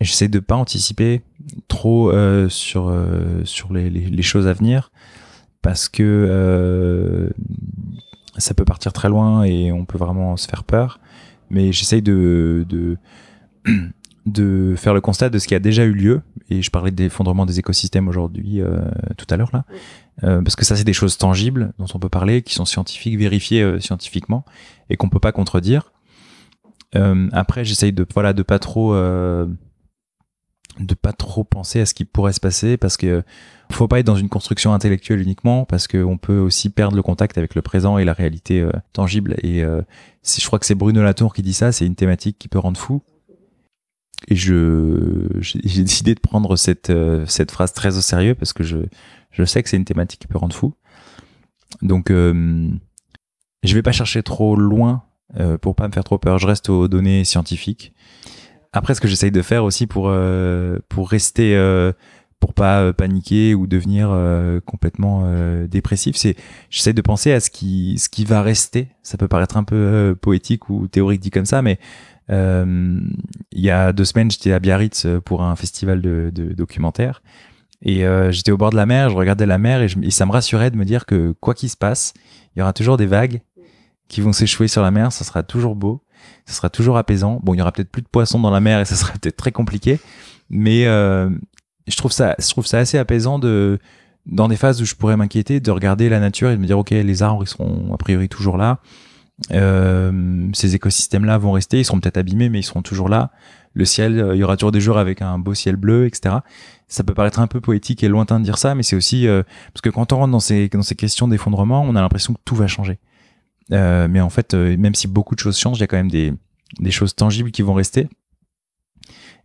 j'essaie 0.00 0.28
de 0.28 0.38
pas 0.38 0.56
anticiper 0.56 1.22
trop 1.68 2.10
euh, 2.10 2.48
sur 2.48 2.88
euh, 2.88 3.44
sur 3.44 3.72
les, 3.72 3.90
les, 3.90 4.22
choses 4.22 4.46
à 4.46 4.52
venir 4.52 4.92
parce 5.60 5.88
que 5.88 6.02
euh, 6.02 7.30
ça 8.38 8.54
peut 8.54 8.64
partir 8.64 8.92
très 8.92 9.08
loin 9.08 9.42
et 9.42 9.72
on 9.72 9.84
peut 9.84 9.98
vraiment 9.98 10.36
se 10.36 10.48
faire 10.48 10.64
peur. 10.64 11.00
Mais 11.50 11.72
j'essaye 11.72 12.02
de, 12.02 12.64
de 12.68 12.96
de 14.26 14.74
faire 14.76 14.94
le 14.94 15.00
constat 15.00 15.30
de 15.30 15.38
ce 15.38 15.48
qui 15.48 15.54
a 15.54 15.58
déjà 15.58 15.84
eu 15.84 15.92
lieu. 15.92 16.22
Et 16.50 16.62
je 16.62 16.70
parlais 16.70 16.90
d'effondrement 16.90 17.46
des 17.46 17.58
écosystèmes 17.58 18.08
aujourd'hui 18.08 18.60
euh, 18.60 18.80
tout 19.16 19.26
à 19.30 19.36
l'heure 19.36 19.50
là. 19.52 19.64
Euh, 20.24 20.42
parce 20.42 20.56
que 20.56 20.64
ça 20.64 20.76
c'est 20.76 20.84
des 20.84 20.92
choses 20.92 21.16
tangibles 21.16 21.72
dont 21.78 21.86
on 21.94 21.98
peut 21.98 22.08
parler 22.08 22.42
qui 22.42 22.54
sont 22.54 22.64
scientifiques 22.64 23.18
vérifiées 23.18 23.62
euh, 23.62 23.80
scientifiquement 23.80 24.44
et 24.90 24.96
qu'on 24.96 25.08
peut 25.08 25.20
pas 25.20 25.32
contredire 25.32 25.92
après 26.92 27.64
j'essaye 27.64 27.92
de 27.92 28.06
voilà 28.14 28.32
de 28.32 28.42
pas 28.42 28.58
trop 28.58 28.94
de 30.78 30.94
pas 30.94 31.12
trop 31.12 31.44
penser 31.44 31.80
à 31.80 31.86
ce 31.86 31.94
qui 31.94 32.04
pourrait 32.04 32.32
se 32.32 32.40
passer 32.40 32.76
parce 32.76 32.96
que 32.96 33.22
faut 33.70 33.88
pas 33.88 34.00
être 34.00 34.06
dans 34.06 34.16
une 34.16 34.28
construction 34.28 34.72
intellectuelle 34.72 35.20
uniquement 35.20 35.64
parce 35.64 35.86
qu'on 35.86 36.18
peut 36.18 36.38
aussi 36.38 36.70
perdre 36.70 36.96
le 36.96 37.02
contact 37.02 37.38
avec 37.38 37.54
le 37.54 37.62
présent 37.62 37.98
et 37.98 38.04
la 38.04 38.12
réalité 38.12 38.60
euh, 38.60 38.72
tangible. 38.92 39.36
Et 39.42 39.62
euh, 39.62 39.82
je 40.24 40.44
crois 40.46 40.58
que 40.58 40.66
c'est 40.66 40.74
Bruno 40.74 41.02
Latour 41.02 41.34
qui 41.34 41.42
dit 41.42 41.52
ça 41.52 41.72
c'est 41.72 41.86
une 41.86 41.94
thématique 41.94 42.38
qui 42.38 42.48
peut 42.48 42.58
rendre 42.58 42.78
fou. 42.78 43.02
Et 44.28 44.36
je 44.36 45.28
j'ai 45.40 45.82
décidé 45.82 46.14
de 46.14 46.20
prendre 46.20 46.56
cette 46.56 46.90
euh, 46.90 47.24
cette 47.26 47.50
phrase 47.50 47.72
très 47.72 47.96
au 47.96 48.00
sérieux 48.00 48.34
parce 48.34 48.52
que 48.52 48.62
je 48.62 48.78
je 49.30 49.44
sais 49.44 49.62
que 49.62 49.68
c'est 49.68 49.76
une 49.76 49.84
thématique 49.84 50.20
qui 50.20 50.26
peut 50.26 50.38
rendre 50.38 50.54
fou. 50.54 50.74
Donc 51.82 52.10
euh, 52.10 52.68
je 53.62 53.74
vais 53.74 53.82
pas 53.82 53.92
chercher 53.92 54.22
trop 54.22 54.56
loin 54.56 55.04
pour 55.60 55.74
pas 55.74 55.86
me 55.88 55.92
faire 55.92 56.04
trop 56.04 56.18
peur. 56.18 56.38
Je 56.38 56.46
reste 56.46 56.68
aux 56.68 56.88
données 56.88 57.24
scientifiques. 57.24 57.92
Après, 58.72 58.94
ce 58.94 59.00
que 59.00 59.08
j'essaye 59.08 59.32
de 59.32 59.42
faire 59.42 59.64
aussi 59.64 59.86
pour 59.86 60.06
euh, 60.08 60.78
pour 60.88 61.10
rester 61.10 61.56
euh, 61.56 61.92
pour 62.38 62.54
pas 62.54 62.80
euh, 62.80 62.92
paniquer 62.92 63.54
ou 63.54 63.66
devenir 63.66 64.10
euh, 64.10 64.60
complètement 64.60 65.22
euh, 65.24 65.66
dépressif, 65.66 66.16
c'est 66.16 66.36
j'essaie 66.70 66.92
de 66.92 67.02
penser 67.02 67.32
à 67.32 67.40
ce 67.40 67.50
qui 67.50 67.98
ce 67.98 68.08
qui 68.08 68.24
va 68.24 68.42
rester. 68.42 68.88
Ça 69.02 69.18
peut 69.18 69.28
paraître 69.28 69.56
un 69.56 69.64
peu 69.64 70.16
poétique 70.20 70.70
ou 70.70 70.88
théorique 70.88 71.20
dit 71.20 71.30
comme 71.30 71.46
ça, 71.46 71.62
mais 71.62 71.78
il 72.32 73.60
y 73.60 73.70
a 73.70 73.92
deux 73.92 74.04
semaines, 74.04 74.30
j'étais 74.30 74.52
à 74.52 74.60
Biarritz 74.60 75.04
pour 75.24 75.42
un 75.42 75.56
festival 75.56 76.00
de, 76.00 76.30
de 76.32 76.52
documentaires. 76.52 77.22
Et 77.82 78.04
j'étais 78.30 78.52
au 78.52 78.56
bord 78.56 78.70
de 78.70 78.76
la 78.76 78.86
mer, 78.86 79.10
je 79.10 79.16
regardais 79.16 79.46
la 79.46 79.58
mer 79.58 79.82
et, 79.82 79.88
je, 79.88 79.98
et 80.00 80.12
ça 80.12 80.26
me 80.26 80.30
rassurait 80.30 80.70
de 80.70 80.76
me 80.76 80.84
dire 80.84 81.06
que 81.06 81.34
quoi 81.40 81.54
qu'il 81.54 81.70
se 81.70 81.76
passe, 81.76 82.14
il 82.54 82.60
y 82.60 82.62
aura 82.62 82.72
toujours 82.72 82.98
des 82.98 83.06
vagues 83.06 83.40
qui 84.10 84.20
vont 84.20 84.34
s'échouer 84.34 84.68
sur 84.68 84.82
la 84.82 84.90
mer, 84.90 85.10
ça 85.10 85.24
sera 85.24 85.42
toujours 85.42 85.74
beau 85.74 86.02
ça 86.46 86.54
sera 86.54 86.70
toujours 86.70 86.96
apaisant. 86.96 87.40
Bon, 87.42 87.54
il 87.54 87.58
y 87.58 87.60
aura 87.60 87.72
peut-être 87.72 87.90
plus 87.90 88.02
de 88.02 88.08
poissons 88.08 88.38
dans 88.38 88.50
la 88.50 88.60
mer 88.60 88.80
et 88.80 88.84
ça 88.84 88.96
sera 88.96 89.12
peut-être 89.20 89.36
très 89.36 89.52
compliqué, 89.52 90.00
mais 90.48 90.86
euh, 90.86 91.30
je 91.86 91.96
trouve 91.96 92.12
ça, 92.12 92.34
je 92.38 92.48
trouve 92.50 92.66
ça 92.66 92.78
assez 92.78 92.98
apaisant 92.98 93.38
de 93.38 93.78
dans 94.26 94.48
des 94.48 94.56
phases 94.56 94.82
où 94.82 94.84
je 94.84 94.94
pourrais 94.94 95.16
m'inquiéter 95.16 95.60
de 95.60 95.70
regarder 95.70 96.10
la 96.10 96.20
nature 96.20 96.50
et 96.50 96.56
de 96.56 96.60
me 96.60 96.66
dire 96.66 96.78
ok 96.78 96.90
les 96.90 97.22
arbres 97.22 97.42
ils 97.42 97.48
seront 97.48 97.92
a 97.92 97.96
priori 97.96 98.28
toujours 98.28 98.58
là, 98.58 98.80
euh, 99.52 100.48
ces 100.52 100.74
écosystèmes 100.74 101.24
là 101.24 101.38
vont 101.38 101.52
rester, 101.52 101.80
ils 101.80 101.84
seront 101.84 102.00
peut-être 102.00 102.18
abîmés 102.18 102.48
mais 102.48 102.60
ils 102.60 102.64
seront 102.64 102.82
toujours 102.82 103.08
là. 103.08 103.30
Le 103.72 103.84
ciel, 103.84 104.18
euh, 104.18 104.34
il 104.34 104.40
y 104.40 104.42
aura 104.42 104.56
toujours 104.56 104.72
des 104.72 104.80
jours 104.80 104.98
avec 104.98 105.22
un 105.22 105.38
beau 105.38 105.54
ciel 105.54 105.76
bleu, 105.76 106.06
etc. 106.06 106.38
Ça 106.88 107.04
peut 107.04 107.14
paraître 107.14 107.38
un 107.38 107.46
peu 107.46 107.60
poétique 107.60 108.02
et 108.02 108.08
lointain 108.08 108.40
de 108.40 108.44
dire 108.44 108.58
ça, 108.58 108.74
mais 108.74 108.82
c'est 108.82 108.96
aussi 108.96 109.28
euh, 109.28 109.44
parce 109.72 109.80
que 109.80 109.90
quand 109.90 110.12
on 110.12 110.16
rentre 110.16 110.32
dans 110.32 110.40
ces 110.40 110.68
dans 110.68 110.82
ces 110.82 110.96
questions 110.96 111.28
d'effondrement, 111.28 111.82
on 111.82 111.94
a 111.94 112.00
l'impression 112.00 112.34
que 112.34 112.40
tout 112.44 112.56
va 112.56 112.66
changer. 112.66 112.98
Euh, 113.72 114.08
mais 114.08 114.20
en 114.20 114.30
fait, 114.30 114.54
euh, 114.54 114.76
même 114.76 114.94
si 114.94 115.08
beaucoup 115.08 115.34
de 115.34 115.40
choses 115.40 115.58
changent, 115.58 115.78
il 115.78 115.82
y 115.82 115.84
a 115.84 115.86
quand 115.86 115.96
même 115.96 116.10
des, 116.10 116.32
des 116.80 116.90
choses 116.90 117.14
tangibles 117.14 117.50
qui 117.50 117.62
vont 117.62 117.74
rester. 117.74 118.08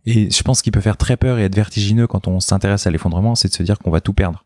Et 0.04 0.30
je 0.30 0.42
pense 0.42 0.62
qu'il 0.62 0.72
peut 0.72 0.80
faire 0.80 0.96
très 0.96 1.16
peur 1.16 1.38
et 1.38 1.44
être 1.44 1.54
vertigineux 1.54 2.06
quand 2.06 2.28
on 2.28 2.40
s'intéresse 2.40 2.86
à 2.86 2.90
l'effondrement, 2.90 3.34
c'est 3.34 3.48
de 3.48 3.54
se 3.54 3.62
dire 3.62 3.78
qu'on 3.78 3.90
va 3.90 4.00
tout 4.00 4.12
perdre. 4.12 4.44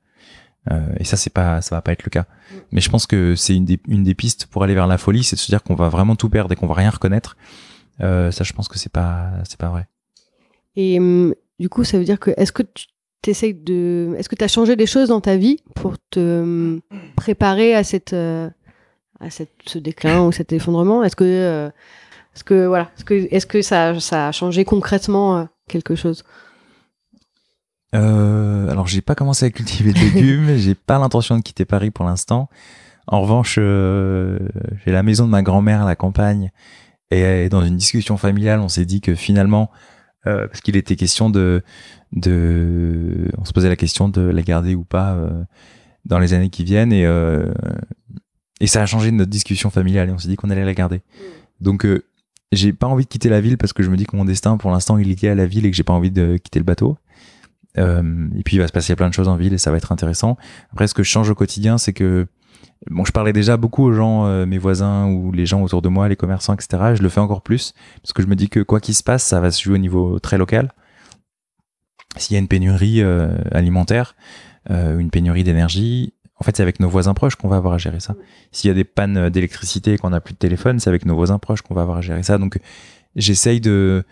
Euh, 0.70 0.86
et 0.98 1.04
ça, 1.04 1.16
c'est 1.16 1.32
pas, 1.32 1.60
ça 1.62 1.74
va 1.74 1.82
pas 1.82 1.92
être 1.92 2.04
le 2.04 2.10
cas. 2.10 2.26
Mais 2.72 2.80
je 2.80 2.90
pense 2.90 3.06
que 3.06 3.34
c'est 3.34 3.54
une 3.54 3.64
des, 3.64 3.78
une 3.88 4.04
des 4.04 4.14
pistes 4.14 4.46
pour 4.46 4.62
aller 4.62 4.74
vers 4.74 4.86
la 4.86 4.98
folie, 4.98 5.24
c'est 5.24 5.36
de 5.36 5.40
se 5.40 5.50
dire 5.50 5.62
qu'on 5.62 5.74
va 5.74 5.88
vraiment 5.88 6.16
tout 6.16 6.28
perdre 6.28 6.52
et 6.52 6.56
qu'on 6.56 6.66
va 6.66 6.74
rien 6.74 6.90
reconnaître. 6.90 7.36
Ça, 7.98 8.30
je 8.30 8.52
pense 8.54 8.68
que 8.68 8.78
c'est 8.78 8.92
pas, 8.92 9.32
c'est 9.44 9.58
pas 9.58 9.68
vrai. 9.68 9.86
Et 10.74 10.98
hum, 10.98 11.34
du 11.58 11.68
coup, 11.68 11.84
ça 11.84 11.98
veut 11.98 12.04
dire 12.04 12.18
que 12.18 12.30
est-ce 12.38 12.52
que 12.52 12.62
tu 12.62 12.86
de, 13.22 14.14
est-ce 14.16 14.30
que 14.30 14.34
tu 14.34 14.44
as 14.44 14.48
changé 14.48 14.76
des 14.76 14.86
choses 14.86 15.08
dans 15.08 15.20
ta 15.20 15.36
vie 15.36 15.58
pour 15.74 15.96
te 16.10 16.40
hum, 16.40 16.80
préparer 17.16 17.74
à 17.74 17.84
cette 17.84 18.14
à 19.20 19.30
cette, 19.30 19.52
ce 19.66 19.78
déclin 19.78 20.22
ou 20.22 20.32
cet 20.32 20.52
effondrement. 20.52 21.04
Est-ce 21.04 21.16
que, 21.16 21.24
euh, 21.24 21.68
est-ce 22.34 22.44
que 22.44 22.66
voilà, 22.66 22.90
est-ce 22.96 23.04
que, 23.04 23.28
est-ce 23.30 23.46
que 23.46 23.62
ça, 23.62 23.98
ça 24.00 24.28
a 24.28 24.32
changé 24.32 24.64
concrètement 24.64 25.38
euh, 25.38 25.44
quelque 25.68 25.94
chose? 25.94 26.24
Euh, 27.94 28.68
alors 28.68 28.86
j'ai 28.86 29.00
pas 29.00 29.14
commencé 29.14 29.46
à 29.46 29.50
cultiver 29.50 29.92
de 29.92 29.98
légumes, 29.98 30.54
j'ai 30.56 30.74
pas 30.74 30.98
l'intention 30.98 31.36
de 31.36 31.42
quitter 31.42 31.64
Paris 31.64 31.90
pour 31.90 32.04
l'instant. 32.04 32.48
En 33.06 33.22
revanche, 33.22 33.56
euh, 33.58 34.38
j'ai 34.84 34.92
la 34.92 35.02
maison 35.02 35.24
de 35.26 35.30
ma 35.30 35.42
grand-mère 35.42 35.82
à 35.82 35.86
la 35.86 35.96
campagne. 35.96 36.52
Et 37.10 37.48
dans 37.48 37.62
une 37.62 37.76
discussion 37.76 38.16
familiale, 38.16 38.60
on 38.60 38.68
s'est 38.68 38.84
dit 38.84 39.00
que 39.00 39.16
finalement, 39.16 39.70
euh, 40.28 40.46
parce 40.46 40.60
qu'il 40.60 40.76
était 40.76 40.94
question 40.94 41.28
de, 41.28 41.64
de, 42.12 43.28
on 43.36 43.44
se 43.44 43.52
posait 43.52 43.68
la 43.68 43.74
question 43.74 44.08
de 44.08 44.20
la 44.20 44.42
garder 44.42 44.76
ou 44.76 44.84
pas 44.84 45.14
euh, 45.14 45.42
dans 46.04 46.20
les 46.20 46.34
années 46.34 46.50
qui 46.50 46.62
viennent. 46.62 46.92
Et 46.92 47.04
et 48.60 48.66
ça 48.66 48.82
a 48.82 48.86
changé 48.86 49.10
notre 49.10 49.30
discussion 49.30 49.70
familiale 49.70 50.10
et 50.10 50.12
on 50.12 50.18
s'est 50.18 50.28
dit 50.28 50.36
qu'on 50.36 50.50
allait 50.50 50.64
la 50.64 50.74
garder. 50.74 50.98
Mm. 50.98 51.22
Donc 51.60 51.84
euh, 51.84 52.04
j'ai 52.52 52.72
pas 52.72 52.86
envie 52.86 53.04
de 53.04 53.08
quitter 53.08 53.28
la 53.28 53.40
ville 53.40 53.58
parce 53.58 53.72
que 53.72 53.82
je 53.82 53.90
me 53.90 53.96
dis 53.96 54.06
que 54.06 54.16
mon 54.16 54.24
destin 54.24 54.56
pour 54.56 54.70
l'instant 54.70 54.98
il 54.98 55.10
est 55.10 55.22
lié 55.22 55.30
à 55.30 55.34
la 55.34 55.46
ville 55.46 55.66
et 55.66 55.70
que 55.70 55.76
j'ai 55.76 55.82
pas 55.82 55.92
envie 55.92 56.10
de 56.10 56.36
quitter 56.36 56.58
le 56.58 56.64
bateau. 56.64 56.96
Euh, 57.78 58.28
et 58.36 58.42
puis 58.42 58.56
il 58.56 58.58
va 58.58 58.66
se 58.66 58.72
passer 58.72 58.96
plein 58.96 59.08
de 59.08 59.14
choses 59.14 59.28
en 59.28 59.36
ville 59.36 59.52
et 59.52 59.58
ça 59.58 59.70
va 59.70 59.76
être 59.76 59.92
intéressant. 59.92 60.36
Après 60.72 60.86
ce 60.86 60.94
que 60.94 61.02
je 61.02 61.10
change 61.10 61.30
au 61.30 61.34
quotidien 61.34 61.78
c'est 61.78 61.92
que 61.92 62.26
bon 62.90 63.04
je 63.04 63.12
parlais 63.12 63.32
déjà 63.32 63.56
beaucoup 63.56 63.84
aux 63.84 63.92
gens, 63.92 64.26
euh, 64.26 64.46
mes 64.46 64.58
voisins 64.58 65.06
ou 65.06 65.32
les 65.32 65.46
gens 65.46 65.62
autour 65.62 65.80
de 65.80 65.88
moi, 65.88 66.08
les 66.08 66.16
commerçants 66.16 66.54
etc. 66.54 66.94
Je 66.94 67.02
le 67.02 67.08
fais 67.08 67.20
encore 67.20 67.42
plus 67.42 67.72
parce 68.02 68.12
que 68.12 68.22
je 68.22 68.26
me 68.26 68.34
dis 68.34 68.48
que 68.48 68.60
quoi 68.60 68.80
qu'il 68.80 68.94
se 68.94 69.02
passe 69.02 69.24
ça 69.24 69.40
va 69.40 69.50
se 69.50 69.62
jouer 69.62 69.74
au 69.74 69.78
niveau 69.78 70.18
très 70.18 70.38
local. 70.38 70.72
S'il 72.16 72.34
y 72.34 72.36
a 72.36 72.40
une 72.40 72.48
pénurie 72.48 73.02
euh, 73.02 73.36
alimentaire, 73.52 74.16
une 74.68 75.10
pénurie 75.10 75.42
d'énergie, 75.42 76.12
en 76.40 76.44
fait, 76.44 76.56
c'est 76.56 76.62
avec 76.62 76.80
nos 76.80 76.88
voisins 76.88 77.12
proches 77.12 77.36
qu'on 77.36 77.48
va 77.48 77.56
avoir 77.56 77.74
à 77.74 77.78
gérer 77.78 78.00
ça. 78.00 78.16
S'il 78.50 78.68
y 78.68 78.70
a 78.70 78.74
des 78.74 78.84
pannes 78.84 79.28
d'électricité 79.28 79.92
et 79.92 79.98
qu'on 79.98 80.10
n'a 80.10 80.20
plus 80.20 80.32
de 80.32 80.38
téléphone, 80.38 80.80
c'est 80.80 80.88
avec 80.88 81.04
nos 81.04 81.14
voisins 81.14 81.38
proches 81.38 81.60
qu'on 81.60 81.74
va 81.74 81.82
avoir 81.82 81.98
à 81.98 82.00
gérer 82.00 82.22
ça. 82.22 82.38
Donc, 82.38 82.58
j'essaye 83.14 83.60
de 83.60 84.04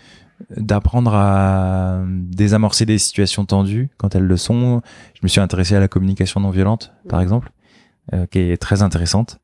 d'apprendre 0.56 1.14
à 1.14 2.00
désamorcer 2.06 2.86
des 2.86 2.98
situations 2.98 3.44
tendues 3.44 3.90
quand 3.96 4.14
elles 4.14 4.26
le 4.26 4.36
sont. 4.36 4.82
Je 5.14 5.20
me 5.22 5.28
suis 5.28 5.40
intéressé 5.40 5.74
à 5.74 5.80
la 5.80 5.88
communication 5.88 6.40
non 6.40 6.50
violente, 6.50 6.92
par 7.08 7.20
exemple, 7.20 7.50
euh, 8.12 8.26
qui 8.26 8.38
est 8.38 8.56
très 8.56 8.82
intéressante, 8.82 9.40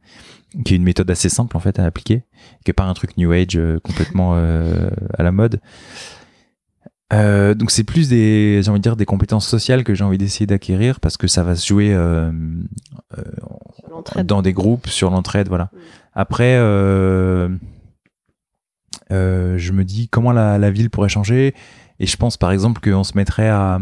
qui 0.64 0.74
est 0.74 0.76
une 0.76 0.84
méthode 0.84 1.10
assez 1.10 1.28
simple 1.28 1.56
en 1.56 1.60
fait 1.60 1.80
à 1.80 1.84
appliquer, 1.84 2.22
qui 2.64 2.70
est 2.70 2.74
pas 2.74 2.84
un 2.84 2.94
truc 2.94 3.16
New 3.16 3.32
Age 3.32 3.56
euh, 3.56 3.80
complètement 3.80 4.34
euh, 4.34 4.88
à 5.18 5.24
la 5.24 5.32
mode. 5.32 5.60
Euh, 7.12 7.54
donc 7.54 7.70
c'est 7.70 7.84
plus 7.84 8.08
des, 8.08 8.60
j'ai 8.62 8.70
envie 8.70 8.80
de 8.80 8.82
dire, 8.82 8.96
des 8.96 9.04
compétences 9.04 9.46
sociales 9.46 9.84
que 9.84 9.94
j'ai 9.94 10.04
envie 10.04 10.18
d'essayer 10.18 10.46
d'acquérir 10.46 11.00
parce 11.00 11.16
que 11.16 11.26
ça 11.26 11.42
va 11.42 11.54
se 11.54 11.66
jouer 11.66 11.92
euh, 11.92 12.32
euh, 13.18 14.22
dans 14.24 14.42
des 14.42 14.52
groupes 14.52 14.88
sur 14.88 15.10
l'entraide, 15.10 15.48
voilà. 15.48 15.64
Mm. 15.64 15.78
Après, 16.14 16.56
euh, 16.56 17.48
euh, 19.12 19.58
je 19.58 19.72
me 19.72 19.84
dis 19.84 20.08
comment 20.08 20.32
la, 20.32 20.58
la 20.58 20.70
ville 20.70 20.88
pourrait 20.88 21.08
changer 21.10 21.54
et 22.00 22.06
je 22.06 22.16
pense 22.16 22.36
par 22.36 22.50
exemple 22.52 22.80
qu'on 22.80 23.04
se 23.04 23.16
mettrait 23.16 23.48
à, 23.50 23.80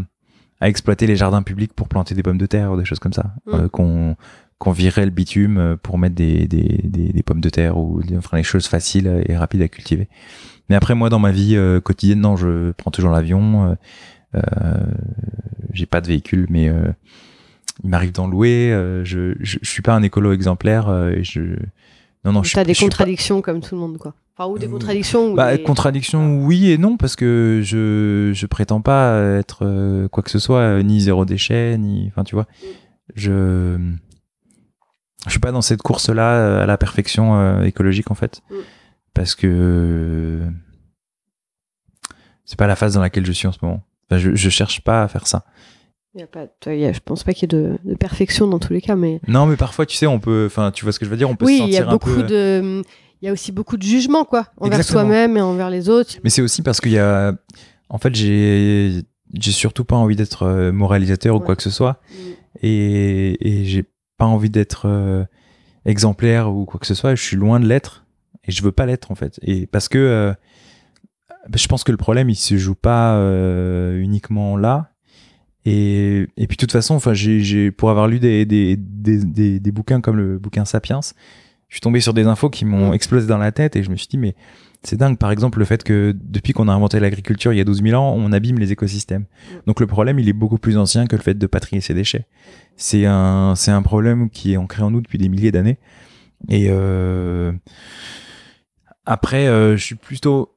à 0.59 0.67
exploiter 0.69 1.07
les 1.07 1.15
jardins 1.15 1.43
publics 1.43 1.73
pour 1.73 1.87
planter 1.87 2.13
des 2.15 2.23
pommes 2.23 2.37
de 2.37 2.45
terre 2.45 2.71
ou 2.73 2.77
des 2.77 2.85
choses 2.85 2.99
comme 2.99 3.13
ça, 3.13 3.33
Mm. 3.45 3.53
Euh, 3.53 3.69
qu'on 3.69 4.15
qu'on 4.59 4.71
virerait 4.71 5.03
le 5.03 5.11
bitume 5.11 5.75
pour 5.83 5.97
mettre 5.97 6.15
des, 6.15 6.47
des, 6.47 6.79
des, 6.85 7.11
des 7.11 7.23
pommes 7.23 7.41
de 7.41 7.49
terre 7.49 7.77
ou 7.77 8.01
des, 8.01 8.15
enfin, 8.15 8.37
les 8.37 8.43
choses 8.43 8.67
faciles 8.67 9.21
et 9.25 9.35
rapides 9.35 9.61
à 9.61 9.67
cultiver. 9.67 10.07
Mais 10.69 10.75
après, 10.75 10.95
moi, 10.95 11.09
dans 11.09 11.19
ma 11.19 11.31
vie 11.31 11.55
euh, 11.55 11.79
quotidienne, 11.81 12.21
non, 12.21 12.35
je 12.35 12.71
prends 12.71 12.91
toujours 12.91 13.11
l'avion. 13.11 13.71
Euh, 13.71 13.75
euh, 14.35 14.41
j'ai 15.73 15.85
pas 15.85 16.01
de 16.01 16.07
véhicule, 16.07 16.47
mais 16.49 16.71
il 17.83 17.89
m'arrive 17.89 18.11
d'en 18.13 18.27
louer. 18.27 18.69
je, 19.03 19.33
je, 19.39 19.57
je 19.61 19.69
suis 19.69 19.81
pas 19.81 19.93
un 19.93 20.03
écolo 20.03 20.31
exemplaire. 20.33 20.89
et 21.15 21.23
je 21.23 21.41
non 22.25 22.31
non. 22.31 22.43
je 22.43 22.49
suis- 22.49 22.63
des 22.63 22.73
pas- 22.73 22.79
contradictions 22.79 23.41
comme 23.41 23.59
tout 23.61 23.75
le 23.75 23.81
monde, 23.81 23.97
quoi. 23.97 24.13
Enfin, 24.37 24.49
ou 24.49 24.57
des 24.57 24.67
contradictions. 24.67 25.33
ou 25.33 25.35
Bah, 25.35 25.55
des- 25.55 25.61
contradiction, 25.61 26.37
oui 26.43 26.71
et 26.71 26.77
non, 26.79 26.97
parce 26.97 27.15
que 27.15 27.61
je 27.63 28.31
je 28.33 28.45
prétends 28.47 28.81
pas 28.81 29.19
être 29.37 30.07
quoi 30.11 30.23
que 30.23 30.31
ce 30.31 30.39
soit, 30.39 30.81
ni 30.83 31.01
zéro 31.01 31.25
déchet, 31.25 31.77
ni 31.77 32.07
enfin 32.07 32.23
tu 32.23 32.33
vois, 32.33 32.47
je 33.15 33.77
je 35.25 35.31
suis 35.31 35.39
pas 35.39 35.51
dans 35.51 35.61
cette 35.61 35.81
course 35.81 36.09
là 36.09 36.63
à 36.63 36.65
la 36.65 36.77
perfection 36.77 37.35
euh, 37.35 37.63
écologique 37.63 38.09
en 38.11 38.15
fait, 38.15 38.41
Mm. 38.49 38.55
Parce 39.13 39.35
que 39.35 39.47
euh, 39.47 40.49
c'est 42.45 42.57
pas 42.57 42.67
la 42.67 42.75
phase 42.75 42.93
dans 42.95 43.01
laquelle 43.01 43.25
je 43.25 43.31
suis 43.31 43.47
en 43.47 43.51
ce 43.51 43.59
moment. 43.61 43.81
Enfin, 44.09 44.17
je 44.19 44.35
je 44.35 44.49
cherche 44.49 44.81
pas 44.81 45.03
à 45.03 45.07
faire 45.07 45.27
ça. 45.27 45.45
Y 46.15 46.21
a 46.23 46.27
pas, 46.27 46.45
y 46.71 46.85
a- 46.85 46.91
je 46.93 46.99
pense 46.99 47.23
pas 47.23 47.33
qu'il 47.33 47.51
y 47.51 47.55
ait 47.55 47.59
de, 47.59 47.77
de 47.83 47.95
perfection 47.95 48.47
dans 48.47 48.59
tous 48.59 48.71
les 48.73 48.81
cas, 48.81 48.95
mais 48.95 49.19
Non, 49.27 49.47
mais 49.47 49.55
parfois 49.55 49.85
tu 49.87 49.95
sais, 49.97 50.05
on 50.05 50.19
peut, 50.19 50.43
enfin 50.45 50.71
tu 50.71 50.85
vois 50.85 50.91
ce 50.91 50.99
que 50.99 51.05
je 51.05 51.09
veux 51.09 51.17
dire, 51.17 51.29
on 51.29 51.35
peut 51.35 51.45
oui, 51.45 51.57
se 51.57 51.63
il 51.63 51.69
y 51.69 51.73
sentir 51.73 51.87
a 51.87 51.91
un 51.91 51.93
beaucoup 51.93 52.13
peu. 52.13 52.23
de, 52.23 52.83
il 53.21 53.25
y 53.25 53.29
a 53.29 53.31
aussi 53.31 53.51
beaucoup 53.51 53.77
de 53.77 53.83
jugement, 53.83 54.23
quoi, 54.25 54.47
envers 54.57 54.83
soi-même 54.83 55.37
et 55.37 55.41
envers 55.41 55.69
les 55.71 55.89
autres. 55.89 56.15
Mais 56.23 56.29
c'est 56.29 56.41
aussi 56.41 56.61
parce 56.61 56.81
qu'il 56.81 56.91
y 56.91 56.99
a. 56.99 57.33
En 57.89 57.97
fait, 57.97 58.13
j'ai 58.13 59.01
j'ai 59.33 59.51
surtout 59.51 59.85
pas 59.85 59.95
envie 59.95 60.15
d'être 60.15 60.43
euh, 60.43 60.71
moralisateur 60.71 61.35
ou 61.35 61.39
quoi 61.39 61.55
que 61.55 61.63
ce 61.63 61.71
soit. 61.71 61.99
Et, 62.61 63.37
et 63.61 63.65
j'ai 63.65 63.83
pas 64.17 64.25
envie 64.25 64.49
d'être 64.51 64.87
euh, 64.87 65.23
exemplaire 65.85 66.51
ou 66.53 66.65
quoi 66.65 66.79
que 66.79 66.85
ce 66.85 66.93
soit. 66.93 67.15
Je 67.15 67.23
suis 67.23 67.37
loin 67.37 67.59
de 67.59 67.65
l'être. 67.65 68.02
Et 68.45 68.51
je 68.51 68.61
veux 68.63 68.71
pas 68.71 68.85
l'être, 68.85 69.11
en 69.11 69.15
fait. 69.15 69.39
Et 69.41 69.67
parce 69.67 69.87
que 69.87 69.97
euh, 69.97 70.33
je 71.53 71.67
pense 71.67 71.83
que 71.83 71.91
le 71.91 71.97
problème, 71.97 72.29
il 72.29 72.35
se 72.35 72.57
joue 72.57 72.75
pas 72.75 73.15
euh, 73.15 73.99
uniquement 73.99 74.57
là. 74.57 74.91
Et, 75.65 76.27
et 76.35 76.47
puis, 76.47 76.57
de 76.57 76.59
toute 76.59 76.71
façon, 76.71 76.95
enfin, 76.95 77.13
j'ai, 77.13 77.71
pour 77.71 77.89
avoir 77.89 78.07
lu 78.07 78.19
des, 78.19 78.45
des, 78.45 78.75
des, 78.75 79.17
des, 79.23 79.59
des 79.59 79.71
bouquins 79.71 80.01
comme 80.01 80.17
le 80.17 80.37
bouquin 80.37 80.65
Sapiens, 80.65 80.99
je 81.69 81.75
suis 81.75 81.81
tombé 81.81 82.01
sur 82.01 82.13
des 82.13 82.27
infos 82.27 82.49
qui 82.49 82.65
m'ont 82.65 82.93
explosé 82.93 83.27
dans 83.27 83.37
la 83.37 83.51
tête 83.51 83.75
et 83.75 83.83
je 83.83 83.89
me 83.89 83.95
suis 83.95 84.07
dit, 84.07 84.17
mais 84.17 84.35
c'est 84.83 84.97
dingue, 84.97 85.17
par 85.17 85.31
exemple, 85.31 85.59
le 85.59 85.65
fait 85.65 85.83
que 85.83 86.13
depuis 86.21 86.51
qu'on 86.51 86.67
a 86.67 86.73
inventé 86.73 86.99
l'agriculture 86.99 87.53
il 87.53 87.57
y 87.57 87.61
a 87.61 87.63
12 87.63 87.81
000 87.81 87.99
ans, 87.99 88.13
on 88.17 88.31
abîme 88.33 88.59
les 88.59 88.73
écosystèmes. 88.73 89.25
Donc 89.65 89.79
le 89.79 89.87
problème, 89.87 90.19
il 90.19 90.27
est 90.27 90.33
beaucoup 90.33 90.57
plus 90.57 90.77
ancien 90.77 91.07
que 91.07 91.15
le 91.15 91.21
fait 91.21 91.35
de 91.35 91.47
pas 91.47 91.61
trier 91.61 91.81
ses 91.81 91.93
déchets. 91.93 92.27
C'est 92.75 93.05
un, 93.05 93.53
c'est 93.55 93.71
un 93.71 93.81
problème 93.81 94.29
qui 94.29 94.53
est 94.53 94.57
ancré 94.57 94.83
en 94.83 94.91
nous 94.91 94.99
depuis 94.99 95.17
des 95.17 95.29
milliers 95.29 95.51
d'années. 95.51 95.79
Et 96.49 96.67
euh, 96.69 97.53
après, 99.05 99.47
euh, 99.47 99.77
je 99.77 99.83
suis 99.83 99.95
plutôt... 99.95 100.49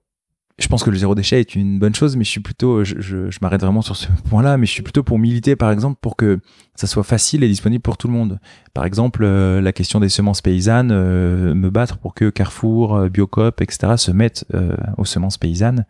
Je 0.59 0.69
pense 0.69 0.83
que 0.83 0.89
le 0.89 0.97
zéro 0.97 1.15
déchet 1.15 1.39
est 1.39 1.55
une 1.55 1.79
bonne 1.79 1.95
chose, 1.95 2.17
mais 2.17 2.25
je 2.25 2.31
suis 2.31 2.41
plutôt, 2.41 2.83
je, 2.83 2.99
je, 2.99 3.31
je 3.31 3.39
m'arrête 3.43 3.61
vraiment 3.61 3.83
sur 3.83 3.95
ce 3.95 4.07
point-là, 4.31 4.57
mais 4.57 4.65
je 4.65 4.73
suis 4.73 4.83
plutôt 4.83 5.03
pour 5.03 5.19
militer, 5.19 5.55
par 5.55 5.71
exemple, 5.71 5.99
pour 6.01 6.17
que 6.17 6.41
ça 6.75 6.87
soit 6.87 7.03
facile 7.03 7.45
et 7.45 7.49
disponible 7.49 7.83
pour 7.83 7.99
tout 7.99 8.07
le 8.07 8.15
monde. 8.15 8.41
Par 8.73 8.87
exemple, 8.87 9.23
euh, 9.23 9.61
la 9.61 9.75
question 9.75 10.01
des 10.01 10.09
semences 10.09 10.41
paysannes, 10.41 10.93
euh, 10.93 11.55
me 11.55 11.69
battre 11.69 11.99
pour 11.99 12.15
que 12.15 12.31
Carrefour, 12.31 12.97
euh, 12.97 13.09
Biocop, 13.11 13.61
etc. 13.61 13.99
se 13.99 14.11
mettent 14.13 14.47
euh, 14.55 14.75
aux 14.97 15.05
semences 15.05 15.37
paysannes 15.37 15.85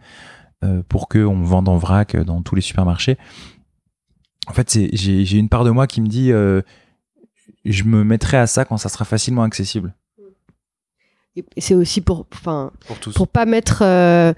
euh, 0.65 0.83
pour 0.89 1.09
qu'on 1.09 1.43
vende 1.43 1.69
en 1.69 1.77
vrac 1.77 2.17
dans 2.17 2.43
tous 2.43 2.57
les 2.57 2.61
supermarchés. 2.61 3.19
En 4.49 4.53
fait, 4.53 4.77
j'ai 4.93 5.39
une 5.39 5.49
part 5.49 5.63
de 5.63 5.71
moi 5.71 5.87
qui 5.87 6.01
me 6.01 6.09
dit, 6.09 6.31
je 7.65 7.85
me 7.85 8.05
mettrai 8.05 8.37
à 8.37 8.47
ça 8.47 8.65
quand 8.65 8.77
ça 8.77 8.89
sera 8.89 9.05
facilement 9.05 9.43
accessible 9.43 9.95
c'est 11.59 11.75
aussi 11.75 12.01
pour, 12.01 12.27
enfin, 12.33 12.73
pour 12.87 12.99
tous. 12.99 13.13
pour 13.15 13.29
pas 13.29 13.47
mettre 13.47 13.83
euh, 13.83 14.33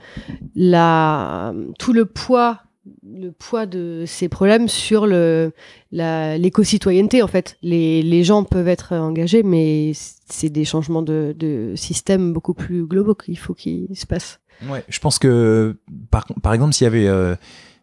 la, 0.55 1.55
tout 1.79 1.93
le 1.93 2.05
poids, 2.07 2.61
le 3.07 3.31
poids 3.31 3.67
de 3.67 4.05
ces 4.07 4.29
problèmes 4.29 4.69
sur 4.69 5.07
le, 5.07 5.53
l'éco-citoyenneté, 5.93 7.23
en 7.23 7.29
fait. 7.29 7.57
Les, 7.63 8.03
les 8.03 8.25
gens 8.25 8.45
peuvent 8.45 8.69
être 8.69 8.95
engagés, 8.95 9.43
mais 9.43 9.93
c'est 9.95 10.51
des 10.51 10.65
changements 10.65 11.03
de, 11.03 11.35
de 11.39 11.75
système 11.77 12.33
beaucoup 12.33 12.55
plus 12.55 12.87
globaux 12.87 13.15
qu'il 13.15 13.39
faut 13.39 13.55
qu'ils 13.55 13.89
se 13.97 14.07
passent. 14.07 14.41
Ouais, 14.69 14.85
je 14.89 14.99
pense 14.99 15.19
que 15.19 15.77
par, 16.11 16.27
par 16.43 16.53
exemple, 16.53 16.73
s'il 16.73 16.85
y 16.85 16.89
avait, 16.89 17.07
euh, 17.07 17.37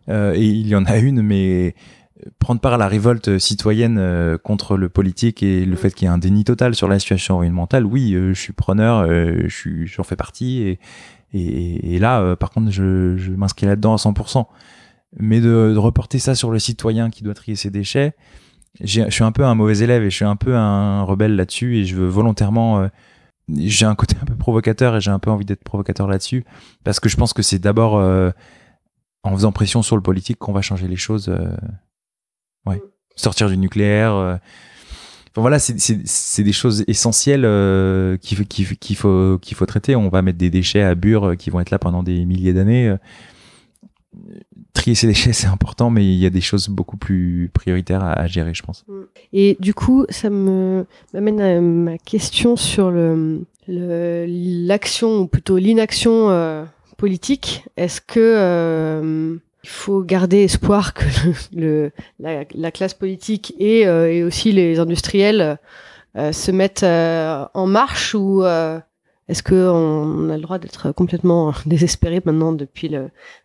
euh, 0.10 0.34
et 0.34 0.43
il 0.43 0.67
y 0.67 0.75
en 0.75 0.86
a 0.86 0.97
une, 0.97 1.21
mais 1.21 1.73
prendre 2.39 2.62
part 2.62 2.73
à 2.73 2.78
la 2.78 2.88
révolte 2.88 3.38
citoyenne 3.39 3.97
euh, 3.97 4.38
contre 4.38 4.78
le 4.78 4.89
politique 4.89 5.43
et 5.43 5.65
le 5.65 5.75
fait 5.75 5.93
qu'il 5.93 6.06
y 6.08 6.10
ait 6.10 6.13
un 6.13 6.17
déni 6.17 6.43
total 6.43 6.75
sur 6.75 6.88
la 6.88 6.99
situation 6.99 7.38
environnementale, 7.38 7.86
oui, 7.86 8.13
euh, 8.13 8.34
je 8.34 8.39
suis 8.39 8.54
preneur, 8.54 8.99
euh, 8.99 9.43
je 9.47 9.86
j'en 9.86 10.04
fais 10.04 10.15
partie, 10.15 10.62
et, 10.62 10.80
et, 11.34 11.95
et 11.95 11.99
là, 11.99 12.36
par 12.36 12.51
contre, 12.51 12.71
je, 12.71 13.17
je 13.17 13.32
m'inscris 13.32 13.65
là-dedans 13.65 13.93
à 13.93 13.97
100%. 13.97 14.45
Mais 15.17 15.39
de, 15.39 15.71
de 15.73 15.78
reporter 15.78 16.19
ça 16.19 16.36
sur 16.36 16.51
le 16.51 16.60
citoyen 16.60 17.10
qui 17.10 17.23
doit 17.23 17.34
trier 17.34 17.56
ses 17.56 17.69
déchets, 17.69 18.15
je 18.82 19.10
suis 19.10 19.23
un 19.23 19.32
peu 19.32 19.45
un 19.45 19.56
mauvais 19.56 19.80
élève 19.80 20.04
et 20.04 20.10
je 20.10 20.15
suis 20.15 20.25
un 20.25 20.36
peu 20.36 20.56
un 20.56 21.04
rebelle 21.04 21.36
là-dessus 21.36 21.78
et 21.78 21.86
je 21.86 21.95
veux 21.95 22.08
volontairement 22.08 22.80
euh, 22.82 22.88
j'ai 23.56 23.86
un 23.86 23.95
côté 23.95 24.15
un 24.21 24.25
peu 24.25 24.36
provocateur 24.36 24.95
et 24.97 25.01
j'ai 25.01 25.12
un 25.12 25.19
peu 25.19 25.32
envie 25.32 25.45
d'être 25.45 25.63
provocateur 25.63 26.08
là-dessus 26.08 26.45
parce 26.84 26.99
que 26.99 27.10
je 27.10 27.15
pense 27.15 27.34
que 27.34 27.41
c'est 27.41 27.60
d'abord 27.60 27.97
euh, 27.97 28.32
en 29.23 29.32
faisant 29.34 29.51
pression 29.51 29.82
sur 29.82 29.95
le 29.95 30.01
politique 30.01 30.38
qu'on 30.38 30.54
va 30.54 30.62
changer 30.62 30.88
les 30.88 30.97
choses. 30.97 31.30
euh, 31.30 31.47
ouais, 32.65 32.82
sortir 33.15 33.49
du 33.49 33.58
nucléaire. 33.58 34.13
euh. 34.15 34.36
Enfin 35.32 35.41
voilà, 35.41 35.60
c'est- 35.60 36.43
des 36.43 36.54
choses 36.54 36.86
essentielles 36.88 37.43
euh, 37.43 38.15
qu'il 38.17 38.38
faut- 38.38 38.43
qu'il 38.45 38.95
faut- 38.95 39.38
qu'il 39.41 39.58
faut 39.58 39.65
traiter. 39.65 39.95
On 39.97 40.08
va 40.08 40.21
mettre 40.21 40.38
des 40.38 40.49
déchets 40.49 40.82
à 40.82 40.95
Bure 40.95 41.25
euh, 41.32 41.36
qui 41.36 41.49
vont 41.49 41.60
être 41.60 41.71
là 41.71 41.80
pendant 41.80 42.04
des 42.04 42.23
milliers 42.25 42.54
d'années. 42.54 42.88
euh. 42.88 42.97
Trier 44.73 44.95
ces 44.95 45.08
déchets, 45.13 45.34
c'est 45.34 45.47
important, 45.47 45.89
mais 45.89 46.06
il 46.06 46.15
y 46.17 46.25
a 46.25 46.30
des 46.30 46.39
choses 46.41 46.69
beaucoup 46.69 46.95
plus 46.97 47.49
prioritaires 47.54 48.04
à, 48.04 48.28
gérer, 48.28 48.54
je 48.54 48.63
pense. 48.63 48.86
Et 49.34 49.58
du 49.60 49.73
coup, 49.73 50.06
ça 50.10 50.30
m'amène 50.30 51.41
à 51.41 51.60
ma 51.62 51.97
question 51.97 52.56
sur 52.56 52.91
le 52.91 53.41
le- 53.67 54.25
l'action 54.28 55.19
ou 55.21 55.28
plutôt 55.28 55.58
l'inaction 55.58 56.30
euh, 56.30 56.63
politique. 56.97 57.65
Est-ce 57.78 57.99
que 57.99 58.19
euh, 58.19 59.36
il 59.65 59.69
faut 59.69 60.04
garder 60.04 60.43
espoir 60.43 60.93
que 60.93 61.91
la, 62.19 62.45
la 62.54 62.71
classe 62.71 62.93
politique 62.93 63.56
et, 63.58 63.88
euh, 63.88 64.28
aussi 64.28 64.51
les 64.51 64.78
industriels 64.78 65.58
euh, 66.15 66.32
se 66.32 66.51
mettent 66.51 66.84
euh, 66.84 67.47
en 67.56 67.65
marche 67.65 68.13
ou 68.13 68.43
est-ce 69.28 69.41
que 69.41 69.56
on 69.56 70.30
a 70.30 70.36
le 70.36 70.41
droit 70.43 70.60
d'être 70.60 70.91
complètement 70.91 71.51
désespéré 71.65 72.21
maintenant 72.23 72.54
depuis 72.54 72.95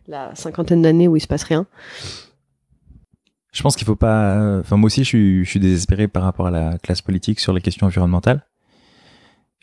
la 0.07 0.35
cinquantaine 0.35 0.83
d'années 0.83 1.07
où 1.07 1.15
il 1.15 1.21
se 1.21 1.27
passe 1.27 1.43
rien? 1.43 1.65
Je 3.51 3.63
pense 3.63 3.75
qu'il 3.75 3.87
faut 3.87 3.95
pas. 3.95 4.59
Enfin, 4.59 4.77
moi 4.77 4.85
aussi, 4.85 5.03
je 5.03 5.43
suis, 5.43 5.59
désespéré 5.59 6.07
par 6.07 6.21
rapport 6.21 6.45
à 6.45 6.51
la 6.51 6.77
classe 6.77 7.01
politique 7.01 7.39
sur 7.39 7.51
les 7.51 7.61
questions 7.61 7.87
environnementales. 7.87 8.45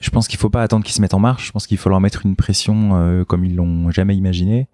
Je 0.00 0.10
pense 0.10 0.26
qu'il 0.26 0.38
faut 0.40 0.50
pas 0.50 0.62
attendre 0.62 0.84
qu'ils 0.84 0.94
se 0.94 1.00
mettent 1.00 1.14
en 1.14 1.20
marche. 1.20 1.46
Je 1.46 1.52
pense 1.52 1.68
qu'il 1.68 1.78
faut 1.78 1.88
leur 1.88 2.00
mettre 2.00 2.26
une 2.26 2.34
pression 2.34 3.24
comme 3.28 3.44
ils 3.44 3.54
l'ont 3.54 3.90
jamais 3.92 4.16
imaginé, 4.16 4.68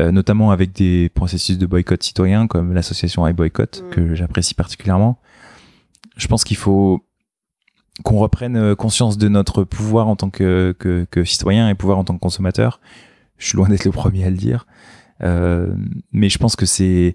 euh, 0.00 0.10
notamment 0.12 0.50
avec 0.50 0.72
des 0.72 1.10
processus 1.10 1.58
de 1.58 1.66
boycott 1.66 2.02
citoyen 2.02 2.46
comme 2.46 2.72
l'association 2.72 3.26
iBoycott 3.26 3.82
Mm. 3.84 3.90
que 3.90 4.14
j'apprécie 4.14 4.54
particulièrement. 4.54 5.18
Je 6.16 6.26
pense 6.26 6.42
qu'il 6.44 6.56
faut 6.56 7.04
qu'on 8.02 8.18
reprenne 8.18 8.56
euh, 8.56 8.74
conscience 8.74 9.18
de 9.18 9.28
notre 9.28 9.64
pouvoir 9.64 10.08
en 10.08 10.16
tant 10.16 10.30
que, 10.30 10.74
que, 10.78 11.06
que 11.10 11.24
citoyen 11.24 11.68
et 11.68 11.74
pouvoir 11.74 11.98
en 11.98 12.04
tant 12.04 12.14
que 12.14 12.20
consommateur. 12.20 12.80
Je 13.36 13.46
suis 13.46 13.56
loin 13.56 13.68
d'être 13.68 13.84
le 13.84 13.92
premier 13.92 14.24
à 14.24 14.30
le 14.30 14.36
dire, 14.36 14.66
Euh, 15.22 15.74
mais 16.12 16.30
je 16.30 16.38
pense 16.38 16.56
que 16.56 16.64
c'est 16.64 17.14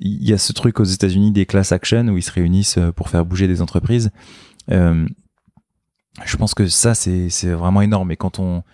il 0.00 0.28
y 0.28 0.32
a 0.32 0.38
ce 0.38 0.52
truc 0.52 0.80
aux 0.80 0.84
États-Unis 0.84 1.30
des 1.30 1.46
class 1.46 1.70
action 1.70 2.08
où 2.08 2.16
ils 2.16 2.22
se 2.22 2.32
réunissent 2.32 2.80
pour 2.96 3.08
faire 3.08 3.24
bouger 3.24 3.46
des 3.46 3.62
entreprises. 3.62 4.10
Euh, 4.72 5.06
je 6.24 6.36
pense 6.36 6.52
que 6.54 6.66
ça 6.66 6.94
c'est 6.94 7.28
c'est 7.30 7.52
vraiment 7.52 7.80
énorme. 7.80 8.10
Et 8.10 8.16
quand 8.16 8.40
on 8.40 8.64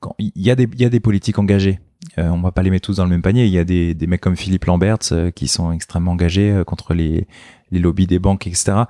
quand 0.00 0.16
il 0.18 0.32
y 0.34 0.50
a 0.50 0.56
des 0.56 0.64
il 0.64 0.80
y 0.80 0.84
a 0.84 0.88
des 0.90 0.98
politiques 1.00 1.38
engagées 1.38 1.78
Euh, 2.18 2.28
on 2.28 2.40
va 2.40 2.52
pas 2.52 2.62
les 2.62 2.70
mettre 2.70 2.86
tous 2.86 2.96
dans 2.96 3.04
le 3.04 3.10
même 3.10 3.22
panier. 3.22 3.46
Il 3.46 3.52
y 3.52 3.58
a 3.58 3.64
des, 3.64 3.94
des 3.94 4.06
mecs 4.06 4.20
comme 4.20 4.36
Philippe 4.36 4.64
Lambert 4.66 4.98
euh, 5.12 5.30
qui 5.30 5.48
sont 5.48 5.72
extrêmement 5.72 6.12
engagés 6.12 6.50
euh, 6.50 6.64
contre 6.64 6.94
les, 6.94 7.26
les 7.70 7.78
lobbies 7.78 8.06
des 8.06 8.18
banques, 8.18 8.46
etc. 8.46 8.82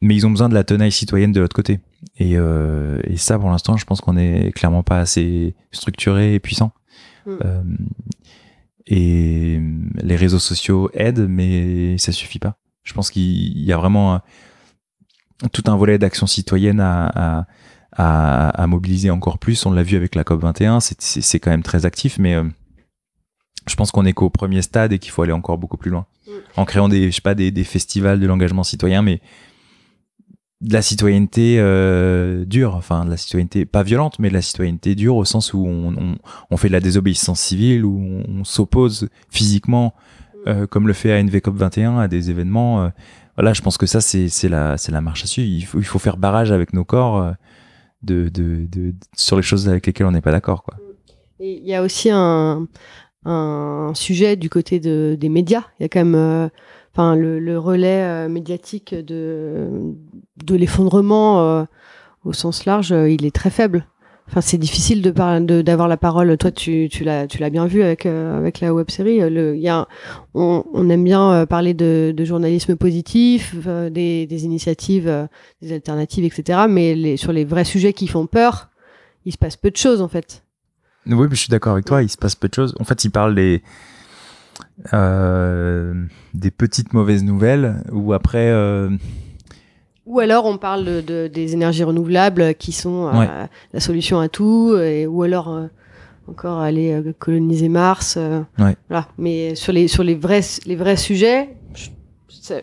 Mais 0.00 0.14
ils 0.14 0.26
ont 0.26 0.30
besoin 0.30 0.48
de 0.48 0.54
la 0.54 0.64
tenaille 0.64 0.92
citoyenne 0.92 1.32
de 1.32 1.40
l'autre 1.40 1.56
côté. 1.56 1.80
Et, 2.16 2.36
euh, 2.36 3.00
et 3.04 3.16
ça, 3.16 3.38
pour 3.38 3.50
l'instant, 3.50 3.76
je 3.76 3.84
pense 3.84 4.00
qu'on 4.00 4.16
est 4.16 4.52
clairement 4.54 4.82
pas 4.82 4.98
assez 4.98 5.54
structuré 5.72 6.34
et 6.34 6.40
puissant. 6.40 6.72
Mm. 7.26 7.36
Et 8.86 9.60
les 10.02 10.16
réseaux 10.16 10.38
sociaux 10.38 10.90
aident, 10.94 11.26
mais 11.28 11.98
ça 11.98 12.12
suffit 12.12 12.38
pas. 12.38 12.56
Je 12.82 12.94
pense 12.94 13.10
qu'il 13.10 13.58
y 13.58 13.72
a 13.72 13.76
vraiment 13.76 14.20
tout 15.52 15.62
un 15.66 15.76
volet 15.76 15.98
d'action 15.98 16.26
citoyenne 16.26 16.80
à, 16.80 17.10
à, 17.14 17.46
à, 17.92 18.48
à 18.50 18.66
mobiliser 18.66 19.10
encore 19.10 19.38
plus. 19.38 19.64
On 19.66 19.72
l'a 19.72 19.82
vu 19.82 19.96
avec 19.96 20.14
la 20.14 20.24
COP 20.24 20.40
21, 20.42 20.80
c'est- 20.80 21.38
quand 21.38 21.50
même 21.50 21.62
très 21.62 21.86
actif, 21.86 22.18
mais 22.18 22.34
euh, 22.34 22.44
je 23.68 23.74
pense 23.76 23.90
qu'on 23.90 24.04
est 24.06 24.12
qu'au 24.12 24.30
premier 24.30 24.62
stade 24.62 24.92
et 24.92 24.98
qu'il 24.98 25.12
faut 25.12 25.22
aller 25.22 25.32
encore 25.32 25.58
beaucoup 25.58 25.76
plus 25.76 25.90
loin. 25.90 26.06
Mm. 26.26 26.30
En 26.56 26.64
créant 26.64 26.88
des, 26.88 27.10
je 27.10 27.16
sais 27.16 27.20
pas, 27.22 27.34
des, 27.34 27.50
des 27.50 27.64
festivals 27.64 28.20
de 28.20 28.26
l'engagement 28.26 28.62
citoyen, 28.64 29.02
mais 29.02 29.20
de 30.60 30.74
la 30.74 30.82
citoyenneté 30.82 31.56
euh, 31.58 32.44
dure, 32.44 32.74
enfin 32.74 33.06
de 33.06 33.10
la 33.10 33.16
citoyenneté 33.16 33.64
pas 33.64 33.82
violente, 33.82 34.18
mais 34.18 34.28
de 34.28 34.34
la 34.34 34.42
citoyenneté 34.42 34.94
dure 34.94 35.16
au 35.16 35.24
sens 35.24 35.54
où 35.54 35.64
on, 35.66 35.94
on, 35.96 36.16
on 36.50 36.56
fait 36.58 36.68
de 36.68 36.74
la 36.74 36.80
désobéissance 36.80 37.40
civile, 37.40 37.84
où 37.86 37.98
on, 37.98 38.40
on 38.40 38.44
s'oppose 38.44 39.08
physiquement, 39.30 39.94
euh, 40.46 40.66
comme 40.66 40.86
le 40.86 40.92
fait 40.92 41.18
ANV 41.18 41.40
COP 41.40 41.56
21, 41.56 41.98
à 41.98 42.08
des 42.08 42.28
événements. 42.30 42.82
euh, 42.84 42.88
voilà, 43.36 43.54
je 43.54 43.62
pense 43.62 43.78
que 43.78 43.86
ça 43.86 44.02
c'est 44.02 44.48
la 44.50 45.00
marche 45.00 45.24
à 45.24 45.26
suivre. 45.26 45.48
Il 45.48 45.62
faut 45.64 45.78
il 45.78 45.84
faut 45.84 45.98
faire 45.98 46.18
barrage 46.18 46.52
avec 46.52 46.74
nos 46.74 46.84
corps 46.84 47.32
de, 48.02 48.28
de, 48.28 48.94
sur 49.16 49.36
les 49.36 49.42
choses 49.42 49.68
avec 49.68 49.86
lesquelles 49.86 50.06
on 50.06 50.12
n'est 50.12 50.20
pas 50.20 50.32
d'accord, 50.32 50.62
quoi. 50.62 50.74
Et 51.38 51.56
il 51.56 51.66
y 51.66 51.74
a 51.74 51.82
aussi 51.82 52.10
un, 52.10 52.66
un 53.24 53.92
sujet 53.94 54.36
du 54.36 54.50
côté 54.50 54.78
de, 54.78 55.16
des 55.18 55.28
médias. 55.28 55.64
Il 55.78 55.82
y 55.82 55.86
a 55.86 55.88
quand 55.88 56.04
même 56.04 56.14
euh, 56.14 56.48
le, 57.14 57.58
relais 57.58 58.02
euh, 58.04 58.28
médiatique 58.28 58.94
de, 58.94 59.94
de 60.44 60.54
l'effondrement 60.54 61.40
euh, 61.40 61.64
au 62.24 62.32
sens 62.32 62.66
large, 62.66 62.90
il 62.90 63.24
est 63.24 63.34
très 63.34 63.50
faible. 63.50 63.86
Enfin, 64.28 64.40
c'est 64.40 64.58
difficile 64.58 65.02
de 65.02 65.10
par- 65.10 65.40
d'avoir 65.40 65.88
la 65.88 65.96
parole. 65.96 66.36
Toi, 66.36 66.52
tu, 66.52 66.88
tu 66.88 67.02
l'as 67.02 67.26
tu 67.26 67.38
l'as 67.38 67.50
bien 67.50 67.66
vu 67.66 67.82
avec 67.82 68.06
euh, 68.06 68.38
avec 68.38 68.60
la 68.60 68.72
web 68.72 68.88
série. 68.88 69.18
Le, 69.28 69.56
y 69.56 69.68
a, 69.68 69.88
on, 70.34 70.62
on 70.72 70.88
aime 70.88 71.02
bien 71.02 71.32
euh, 71.32 71.46
parler 71.46 71.74
de, 71.74 72.14
de 72.16 72.24
journalisme 72.24 72.76
positif, 72.76 73.56
euh, 73.66 73.90
des, 73.90 74.26
des 74.28 74.44
initiatives, 74.44 75.28
des 75.62 75.72
alternatives, 75.72 76.24
etc. 76.24 76.60
Mais 76.68 77.16
sur 77.16 77.32
les 77.32 77.44
vrais 77.44 77.64
sujets 77.64 77.92
qui 77.92 78.06
font 78.06 78.26
peur, 78.26 78.70
il 79.24 79.32
se 79.32 79.38
passe 79.38 79.56
peu 79.56 79.70
de 79.70 79.76
choses 79.76 80.00
en 80.00 80.08
fait. 80.08 80.44
Oui, 81.06 81.26
mais 81.28 81.34
je 81.34 81.40
suis 81.40 81.48
d'accord 81.50 81.72
avec 81.72 81.86
toi. 81.86 82.00
Il 82.02 82.08
se 82.08 82.16
passe 82.18 82.36
peu 82.36 82.48
de 82.48 82.54
choses. 82.54 82.74
En 82.78 82.84
fait, 82.84 83.04
il 83.04 83.10
parle 83.10 83.34
des 83.34 83.62
des 86.34 86.50
petites 86.50 86.92
mauvaises 86.92 87.24
nouvelles 87.24 87.82
ou 87.90 88.12
après. 88.12 88.52
Ou 90.10 90.18
alors 90.20 90.44
on 90.46 90.58
parle 90.58 90.84
de, 90.84 91.00
de- 91.00 91.30
des 91.32 91.52
énergies 91.54 91.84
renouvelables 91.84 92.54
qui 92.56 92.72
sont 92.72 93.08
euh, 93.14 93.46
la 93.72 93.80
solution 93.80 94.18
à 94.20 94.28
tout, 94.28 94.76
et, 94.76 95.06
ou 95.06 95.22
alors 95.22 95.48
euh, 95.50 95.66
encore 96.28 96.58
aller 96.58 96.92
euh, 96.92 97.12
coloniser 97.18 97.68
Mars. 97.68 98.18
Ouais. 98.58 98.76
Voilà. 98.88 99.06
Mais 99.18 99.54
sur 99.54 99.72
les 99.72 99.86
sur 99.88 100.02
les 100.02 100.14
vrais 100.16 100.40
les 100.66 100.76
vrais 100.76 100.96
sujets, 100.96 101.56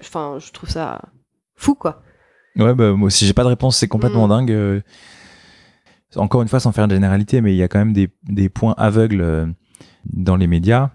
enfin 0.02 0.38
je 0.40 0.52
trouve 0.52 0.70
ça 0.70 1.02
fou 1.56 1.74
quoi. 1.76 2.02
Ouais, 2.58 2.74
bah, 2.74 2.92
moi 2.94 3.08
aussi, 3.08 3.26
j'ai 3.26 3.34
pas 3.34 3.44
de 3.44 3.50
réponse, 3.50 3.78
c'est 3.78 3.88
complètement 3.88 4.26
Mm. 4.26 4.30
dingue. 4.30 4.84
Encore 6.16 6.42
une 6.42 6.48
fois, 6.48 6.60
sans 6.60 6.72
faire 6.72 6.88
de 6.88 6.94
généralité, 6.96 7.42
mais 7.42 7.54
il 7.54 7.58
y 7.58 7.64
a 7.64 7.68
quand 7.68 7.78
même 7.80 7.94
des, 7.94 8.10
des 8.28 8.50
points 8.50 8.74
aveugles 8.78 9.54
dans 10.12 10.36
les 10.36 10.48
médias. 10.48 10.90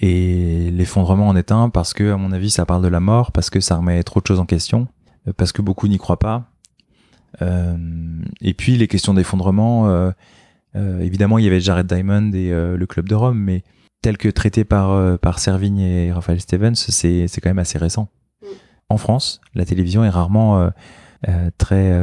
Et 0.00 0.70
l'effondrement 0.72 1.28
en 1.28 1.36
est 1.36 1.52
un 1.52 1.68
parce 1.68 1.92
que, 1.92 2.12
à 2.12 2.16
mon 2.16 2.32
avis, 2.32 2.50
ça 2.50 2.64
parle 2.64 2.82
de 2.82 2.88
la 2.88 3.00
mort, 3.00 3.32
parce 3.32 3.50
que 3.50 3.60
ça 3.60 3.76
remet 3.76 4.02
trop 4.02 4.20
de 4.20 4.26
choses 4.26 4.40
en 4.40 4.46
question, 4.46 4.88
parce 5.32 5.52
que 5.52 5.62
beaucoup 5.62 5.88
n'y 5.88 5.98
croient 5.98 6.18
pas. 6.18 6.50
Euh, 7.42 7.76
et 8.40 8.54
puis, 8.54 8.76
les 8.76 8.88
questions 8.88 9.14
d'effondrement, 9.14 9.88
euh, 9.88 10.10
euh, 10.76 11.00
évidemment, 11.00 11.38
il 11.38 11.44
y 11.44 11.48
avait 11.48 11.60
Jared 11.60 11.86
Diamond 11.86 12.32
et 12.32 12.50
le 12.50 12.86
Club 12.86 13.08
de 13.08 13.14
Rome, 13.14 13.38
mais 13.38 13.62
tel 14.02 14.18
que 14.18 14.28
traité 14.28 14.64
par, 14.64 15.18
par 15.18 15.38
Servigne 15.38 15.80
et 15.80 16.12
Raphaël 16.12 16.40
Stevens, 16.40 16.74
c'est 16.74 17.40
quand 17.42 17.50
même 17.50 17.58
assez 17.58 17.78
récent. 17.78 18.08
En 18.90 18.98
France, 18.98 19.40
la 19.54 19.64
télévision 19.64 20.04
est 20.04 20.10
rarement 20.10 20.70
très 21.58 21.98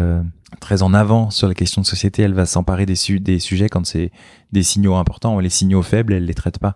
très 0.59 0.81
en 0.81 0.93
avant 0.93 1.29
sur 1.29 1.47
les 1.47 1.55
questions 1.55 1.81
de 1.81 1.85
société. 1.85 2.23
Elle 2.23 2.33
va 2.33 2.45
s'emparer 2.45 2.85
des, 2.85 2.95
su- 2.95 3.19
des 3.19 3.39
sujets 3.39 3.69
quand 3.69 3.85
c'est 3.85 4.11
des 4.51 4.63
signaux 4.63 4.95
importants. 4.95 5.39
Les 5.39 5.49
signaux 5.49 5.83
faibles, 5.83 6.13
elle 6.13 6.25
les 6.25 6.33
traite 6.33 6.59
pas. 6.59 6.75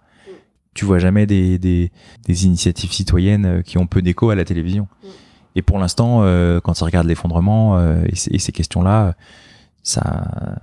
Tu 0.75 0.85
vois 0.85 0.99
jamais 0.99 1.25
des, 1.25 1.57
des, 1.57 1.91
initiatives 2.27 2.91
citoyennes 2.91 3.63
qui 3.63 3.77
ont 3.77 3.87
peu 3.87 4.01
d'écho 4.01 4.29
à 4.29 4.35
la 4.35 4.45
télévision. 4.45 4.87
Et 5.55 5.61
pour 5.61 5.79
l'instant, 5.79 6.21
euh, 6.23 6.59
quand 6.59 6.81
on 6.81 6.85
regarde 6.85 7.07
l'effondrement 7.07 7.77
euh, 7.77 8.03
et, 8.09 8.15
ces- 8.15 8.51
questions-là, 8.51 9.15
ça 9.83 10.59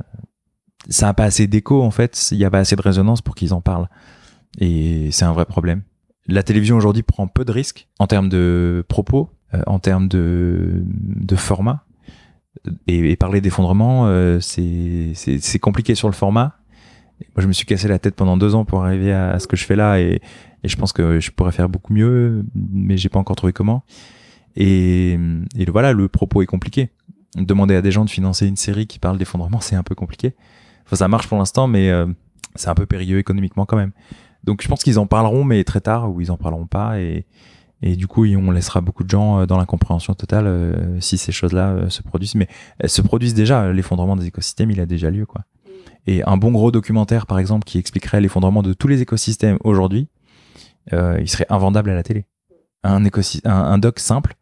ça 0.89 1.09
a 1.09 1.15
pas 1.15 1.25
assez 1.25 1.47
d'écho 1.47 1.83
en 1.83 1.91
fait. 1.91 2.29
Il 2.33 2.39
y 2.39 2.45
a 2.45 2.51
pas 2.51 2.59
assez 2.59 2.77
de 2.77 2.83
résonance 2.83 3.23
pour 3.23 3.35
qu'ils 3.35 3.55
en 3.55 3.61
parlent. 3.61 3.89
Et 4.59 5.11
c'est 5.13 5.25
un 5.25 5.33
vrai 5.33 5.47
problème. 5.47 5.83
La 6.27 6.43
télévision 6.43 6.77
aujourd'hui 6.77 7.03
prend 7.03 7.27
peu 7.27 7.45
de 7.45 7.53
risques 7.53 7.89
en 7.99 8.07
termes 8.07 8.29
de 8.29 8.85
propos, 8.89 9.31
euh, 9.55 9.63
en 9.67 9.79
termes 9.79 10.09
de, 10.09 10.83
de 10.87 11.37
format. 11.37 11.85
Et, 12.87 13.17
parler 13.17 13.41
d'effondrement, 13.41 14.07
euh, 14.07 14.39
c'est 14.41 15.59
compliqué 15.61 15.95
sur 15.95 16.09
le 16.09 16.15
format. 16.15 16.59
Moi, 17.35 17.43
je 17.43 17.47
me 17.47 17.53
suis 17.53 17.65
cassé 17.67 17.89
la 17.89 17.99
tête 17.99 18.15
pendant 18.15 18.37
deux 18.37 18.55
ans 18.55 18.65
pour 18.65 18.85
arriver 18.85 19.13
à, 19.13 19.31
à 19.31 19.39
ce 19.39 19.47
que 19.47 19.57
je 19.57 19.65
fais 19.65 19.77
là, 19.77 19.99
et, 20.01 20.21
et 20.63 20.69
je 20.69 20.77
pense 20.77 20.93
que 20.93 21.19
je 21.19 21.31
pourrais 21.31 21.53
faire 21.53 21.69
beaucoup 21.69 21.93
mieux, 21.93 22.45
mais 22.55 22.97
j'ai 22.97 23.09
pas 23.09 23.19
encore 23.19 23.37
trouvé 23.37 23.53
comment. 23.53 23.85
Et, 24.57 25.19
et 25.57 25.65
voilà, 25.71 25.93
le 25.93 26.09
propos 26.09 26.43
est 26.43 26.47
compliqué. 26.47 26.91
Demander 27.37 27.75
à 27.75 27.83
des 27.83 27.91
gens 27.91 28.05
de 28.05 28.11
financer 28.11 28.47
une 28.47 28.57
série 28.57 28.87
qui 28.87 28.99
parle 28.99 29.17
d'effondrement, 29.17 29.61
c'est 29.61 29.77
un 29.77 29.83
peu 29.83 29.95
compliqué. 29.95 30.35
Enfin, 30.85 30.97
ça 30.97 31.09
marche 31.09 31.29
pour 31.29 31.39
l'instant, 31.39 31.67
mais 31.67 31.91
euh, 31.91 32.07
c'est 32.57 32.69
un 32.69 32.75
peu 32.75 32.85
périlleux 32.85 33.19
économiquement 33.19 33.65
quand 33.65 33.77
même. 33.77 33.93
Donc, 34.45 34.63
je 34.63 34.69
pense 34.69 34.83
qu'ils 34.83 34.99
en 34.99 35.07
parleront, 35.07 35.45
mais 35.45 35.65
très 35.65 35.81
tard, 35.81 36.13
ou 36.13 36.21
ils 36.21 36.31
en 36.31 36.37
parleront 36.37 36.67
pas, 36.67 37.01
et, 37.01 37.25
et 37.81 37.97
du 37.97 38.07
coup, 38.07 38.27
on 38.27 38.51
laissera 38.51 38.81
beaucoup 38.81 39.05
de 39.05 39.09
gens 39.09 39.41
euh, 39.41 39.47
dans 39.47 39.57
l'incompréhension 39.57 40.15
totale 40.15 40.47
euh, 40.47 41.01
si 41.01 41.17
ces 41.17 41.33
choses-là 41.33 41.71
euh, 41.71 41.89
se 41.89 42.03
produisent. 42.03 42.35
Mais 42.35 42.49
elles 42.79 42.91
se 42.91 43.01
produisent 43.01 43.35
déjà. 43.35 43.73
L'effondrement 43.73 44.17
des 44.17 44.27
écosystèmes, 44.27 44.71
il 44.71 44.81
a 44.81 44.87
déjà 44.87 45.11
lieu, 45.11 45.25
quoi. 45.25 45.43
Et 46.07 46.23
un 46.25 46.37
bon 46.37 46.51
gros 46.51 46.73
documentaire, 46.73 47.27
par 47.27 47.39
exemple, 47.39 47.65
qui 47.65 47.79
expliquerait 47.79 48.21
l'effondrement 48.21 48.63
de 48.63 48.73
tous 48.73 48.89
les 48.89 49.01
écosystèmes 49.01 49.57
aujourd'hui, 49.63 50.09
euh, 50.93 51.17
il 51.21 51.29
serait 51.29 51.47
invendable 51.49 51.91
à 51.91 51.95
la 51.95 52.03
télé. 52.03 52.27
Un, 52.83 53.05
un, 53.05 53.11
un 53.45 53.79
doc 53.79 54.01
simple 54.01 54.35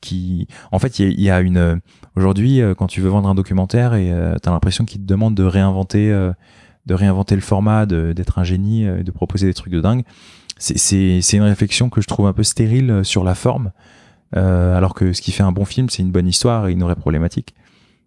qui, 0.00 0.46
en 0.72 0.78
fait, 0.78 0.98
il 0.98 1.20
y 1.20 1.30
a- 1.30 1.40
une 1.40 1.80
aujourd'hui 2.16 2.60
euh, 2.60 2.74
quand 2.74 2.86
tu 2.86 3.00
veux 3.00 3.08
vendre 3.08 3.28
un 3.28 3.34
documentaire 3.34 3.94
et 3.94 4.12
euh, 4.12 4.36
t'as 4.42 4.50
l'impression 4.50 4.84
qu'il 4.84 5.00
te 5.00 5.06
demande 5.06 5.34
de 5.34 5.44
réinventer, 5.44 6.10
euh, 6.10 6.32
de 6.86 6.94
réinventer 6.94 7.34
le 7.34 7.40
format, 7.40 7.86
d'être 7.86 8.38
un 8.38 8.44
génie, 8.44 8.86
euh, 8.86 9.02
de 9.02 9.10
proposer 9.10 9.46
des 9.46 9.54
trucs 9.54 9.72
de 9.72 9.80
dingue. 9.80 10.02
C'est- 10.58 11.20
une 11.32 11.42
réflexion 11.42 11.88
que 11.90 12.00
je 12.00 12.06
trouve 12.06 12.26
un 12.26 12.32
peu 12.32 12.42
stérile 12.42 12.90
euh, 12.90 13.04
sur 13.04 13.22
la 13.24 13.34
forme, 13.34 13.70
euh, 14.36 14.76
alors 14.76 14.94
que 14.94 15.12
ce 15.12 15.22
qui 15.22 15.30
fait 15.32 15.44
un 15.44 15.52
bon 15.52 15.64
film, 15.64 15.88
c'est 15.88 16.02
une 16.02 16.10
bonne 16.10 16.26
histoire 16.26 16.68
et 16.68 16.72
une 16.72 16.82
vraie 16.82 16.96
problématique. 16.96 17.54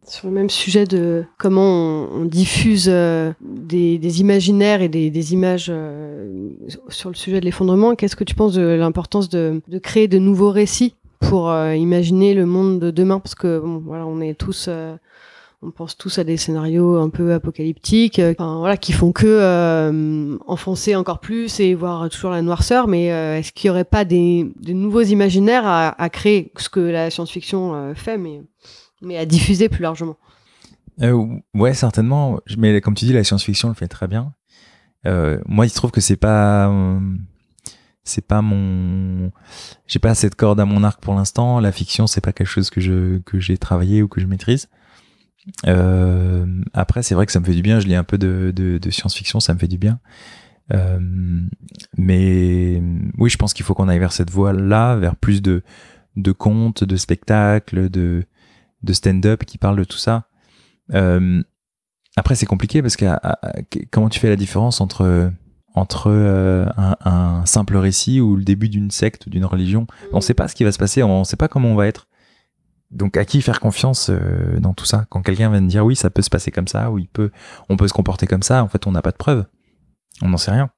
Sur 0.06 0.28
le 0.28 0.34
même 0.34 0.50
sujet 0.50 0.86
de 0.86 1.24
comment 1.38 2.08
on, 2.12 2.26
diffuse 2.26 2.90
euh, 2.90 3.32
des, 3.40 4.20
imaginaires 4.20 4.82
et 4.82 4.90
des, 4.90 5.34
images 5.34 5.68
euh, 5.70 6.50
sur 6.90 7.10
le 7.10 7.16
sujet 7.16 7.40
de 7.40 7.46
l'effondrement, 7.46 7.96
qu'est-ce 7.96 8.16
que 8.16 8.24
tu 8.24 8.34
penses 8.34 8.54
de 8.54 8.64
l'importance 8.64 9.30
de 9.30 9.62
créer 9.82 10.08
de 10.08 10.18
nouveaux 10.18 10.50
récits? 10.50 10.96
Pour 11.22 11.50
euh, 11.50 11.76
imaginer 11.76 12.34
le 12.34 12.46
monde 12.46 12.80
de 12.80 12.92
demain 12.92 13.20
Parce 13.20 13.36
que 13.36 13.58
voilà, 13.86 14.06
on 14.06 14.20
est 14.20 14.34
tous, 14.34 14.66
euh, 14.68 14.98
on 15.62 15.72
pense 15.72 15.96
tous 15.96 16.20
à 16.20 16.24
des 16.24 16.36
scénarios 16.36 16.98
un 16.98 17.10
peu 17.10 17.34
apocalyptiques, 17.34 18.20
euh, 18.20 18.34
voilà, 18.38 18.76
qui 18.76 18.92
font 18.92 19.14
que 19.14 20.38
enfoncer 20.46 20.96
encore 20.96 21.20
plus 21.20 21.60
et 21.60 21.74
voir 21.76 22.10
toujours 22.10 22.32
la 22.32 22.42
noirceur. 22.42 22.88
Mais 22.88 23.06
est-ce 23.06 23.54
qu'il 23.54 23.68
y 23.68 23.72
aurait 23.72 23.86
pas 23.86 24.04
des, 24.04 24.52
nouveaux 24.68 25.04
imaginaires 25.04 25.66
à, 25.66 26.02
à 26.02 26.10
créer, 26.10 26.52
ce 26.58 26.68
que 26.68 26.80
la 26.80 27.10
science-fiction 27.10 27.94
fait, 27.96 28.18
mais 28.18 28.42
mais 29.04 29.18
à 29.18 29.26
diffuser 29.26 29.70
plus 29.70 29.82
largement? 29.82 30.18
Ouais, 31.56 31.74
certainement. 31.74 32.40
Mais 32.58 32.82
comme 32.82 32.94
tu 32.94 33.06
dis, 33.06 33.14
la 33.14 33.24
science-fiction 33.24 33.70
le 33.70 33.74
fait 33.74 33.88
très 33.88 34.08
bien. 34.08 34.34
Moi, 35.06 35.66
il 35.66 35.70
se 35.70 35.76
trouve 35.76 35.92
que 35.92 36.02
c'est 36.02 36.18
pas, 36.18 36.72
c'est 38.04 38.26
pas 38.26 38.42
mon, 38.42 39.32
j'ai 39.88 40.00
pas 40.00 40.16
cette 40.16 40.36
corde 40.36 40.60
à 40.60 40.66
mon 40.66 40.84
arc 40.84 41.02
pour 41.02 41.14
l'instant. 41.14 41.60
La 41.60 41.72
fiction, 41.72 42.08
c'est 42.08 42.22
pas 42.22 42.34
quelque 42.34 42.48
chose 42.48 42.70
que 42.70 42.82
je 42.82 43.20
que 43.20 43.40
j'ai 43.40 43.58
travaillé 43.58 44.02
ou 44.02 44.08
que 44.08 44.20
je 44.22 44.28
maîtrise. 44.28 44.70
Euh, 45.68 46.46
après, 46.74 47.04
c'est 47.04 47.16
vrai 47.16 47.26
que 47.26 47.32
ça 47.32 47.40
me 47.40 47.46
fait 47.46 47.54
du 47.54 47.62
bien. 47.62 47.80
Je 47.80 47.88
lis 47.88 47.96
un 47.96 48.04
peu 48.04 48.18
de, 48.18 48.52
de, 48.56 48.78
de 48.78 48.90
science-fiction, 48.90 49.40
ça 49.40 49.54
me 49.54 49.60
fait 49.60 49.68
du 49.68 49.78
bien. 49.78 50.00
Euh, 50.74 51.00
mais 51.98 52.82
oui, 53.18 53.30
je 53.30 53.38
pense 53.38 53.54
qu'il 53.54 53.66
faut 53.66 53.74
qu'on 53.74 53.90
aille 53.90 54.00
vers 54.00 54.14
cette 54.14 54.30
voie-là, 54.30 54.96
vers 54.96 55.16
plus 55.16 55.42
de 55.42 55.64
de 56.18 56.32
contes, 56.32 56.84
de 56.84 56.96
spectacles, 56.98 57.90
de 57.90 58.26
de 58.84 58.94
stand-up 58.94 59.46
qui 59.46 59.58
parlent 59.58 59.78
de 59.78 59.84
tout 59.84 59.98
ça. 59.98 60.28
Euh, 60.94 61.42
après, 62.16 62.36
c'est 62.36 62.46
compliqué 62.46 62.82
parce 62.82 62.96
que 62.96 63.06
comment 63.92 64.10
tu 64.10 64.20
fais 64.20 64.30
la 64.30 64.36
différence 64.36 64.82
entre 64.82 65.32
entre 65.74 66.08
euh, 66.12 66.66
un, 66.78 66.96
un 67.06 67.46
simple 67.46 67.78
récit 67.78 68.20
ou 68.22 68.36
le 68.36 68.44
début 68.44 68.70
d'une 68.70 68.92
secte 68.92 69.26
ou 69.28 69.30
d'une 69.30 69.46
religion 69.46 69.88
On 70.12 70.20
sait 70.22 70.34
pas 70.34 70.48
ce 70.48 70.56
qui 70.56 70.64
va 70.64 70.72
se 70.72 70.78
passer, 70.80 71.02
on 71.04 71.24
sait 71.24 71.38
pas 71.38 71.48
comment 71.48 71.70
on 71.70 71.76
va 71.76 71.88
être. 71.88 72.08
Donc 72.92 73.16
à 73.16 73.24
qui 73.24 73.42
faire 73.42 73.60
confiance 73.62 74.10
euh, 74.10 74.60
dans 74.60 74.74
tout 74.74 74.84
ça? 74.86 75.06
Quand 75.10 75.22
quelqu'un 75.22 75.50
vient 75.50 75.62
de 75.62 75.68
dire 75.68 75.86
oui, 75.86 75.96
ça 75.96 76.10
peut 76.10 76.22
se 76.22 76.30
passer 76.30 76.52
comme 76.52 76.68
ça, 76.68 76.92
ou 76.92 77.00
il 77.00 77.08
peut, 77.08 77.32
on 77.70 77.78
peut 77.78 77.88
se 77.88 77.94
comporter 77.94 78.28
comme 78.28 78.44
ça, 78.44 78.64
en 78.64 78.68
fait, 78.68 78.86
on 78.86 78.92
n'a 78.92 79.02
pas 79.02 79.12
de 79.12 79.18
preuves. 79.18 79.46
On 80.22 80.28
n'en 80.30 80.38
sait 80.38 80.52
rien. 80.52 80.70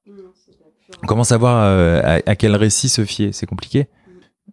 Comment 1.08 1.24
savoir 1.24 1.64
euh, 1.64 2.00
à, 2.04 2.30
à 2.30 2.36
quel 2.36 2.54
récit 2.54 2.88
se 2.88 3.04
fier 3.04 3.32
C'est 3.32 3.46
compliqué. 3.46 3.88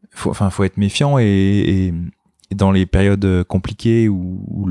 Faut, 0.10 0.32
enfin, 0.32 0.50
faut 0.50 0.64
être 0.64 0.78
méfiant 0.78 1.20
et, 1.20 1.24
et- 1.26 1.94
et 2.50 2.56
dans 2.56 2.72
les 2.74 2.86
périodes 2.86 3.46
compliquées 3.46 4.10
où, 4.10 4.68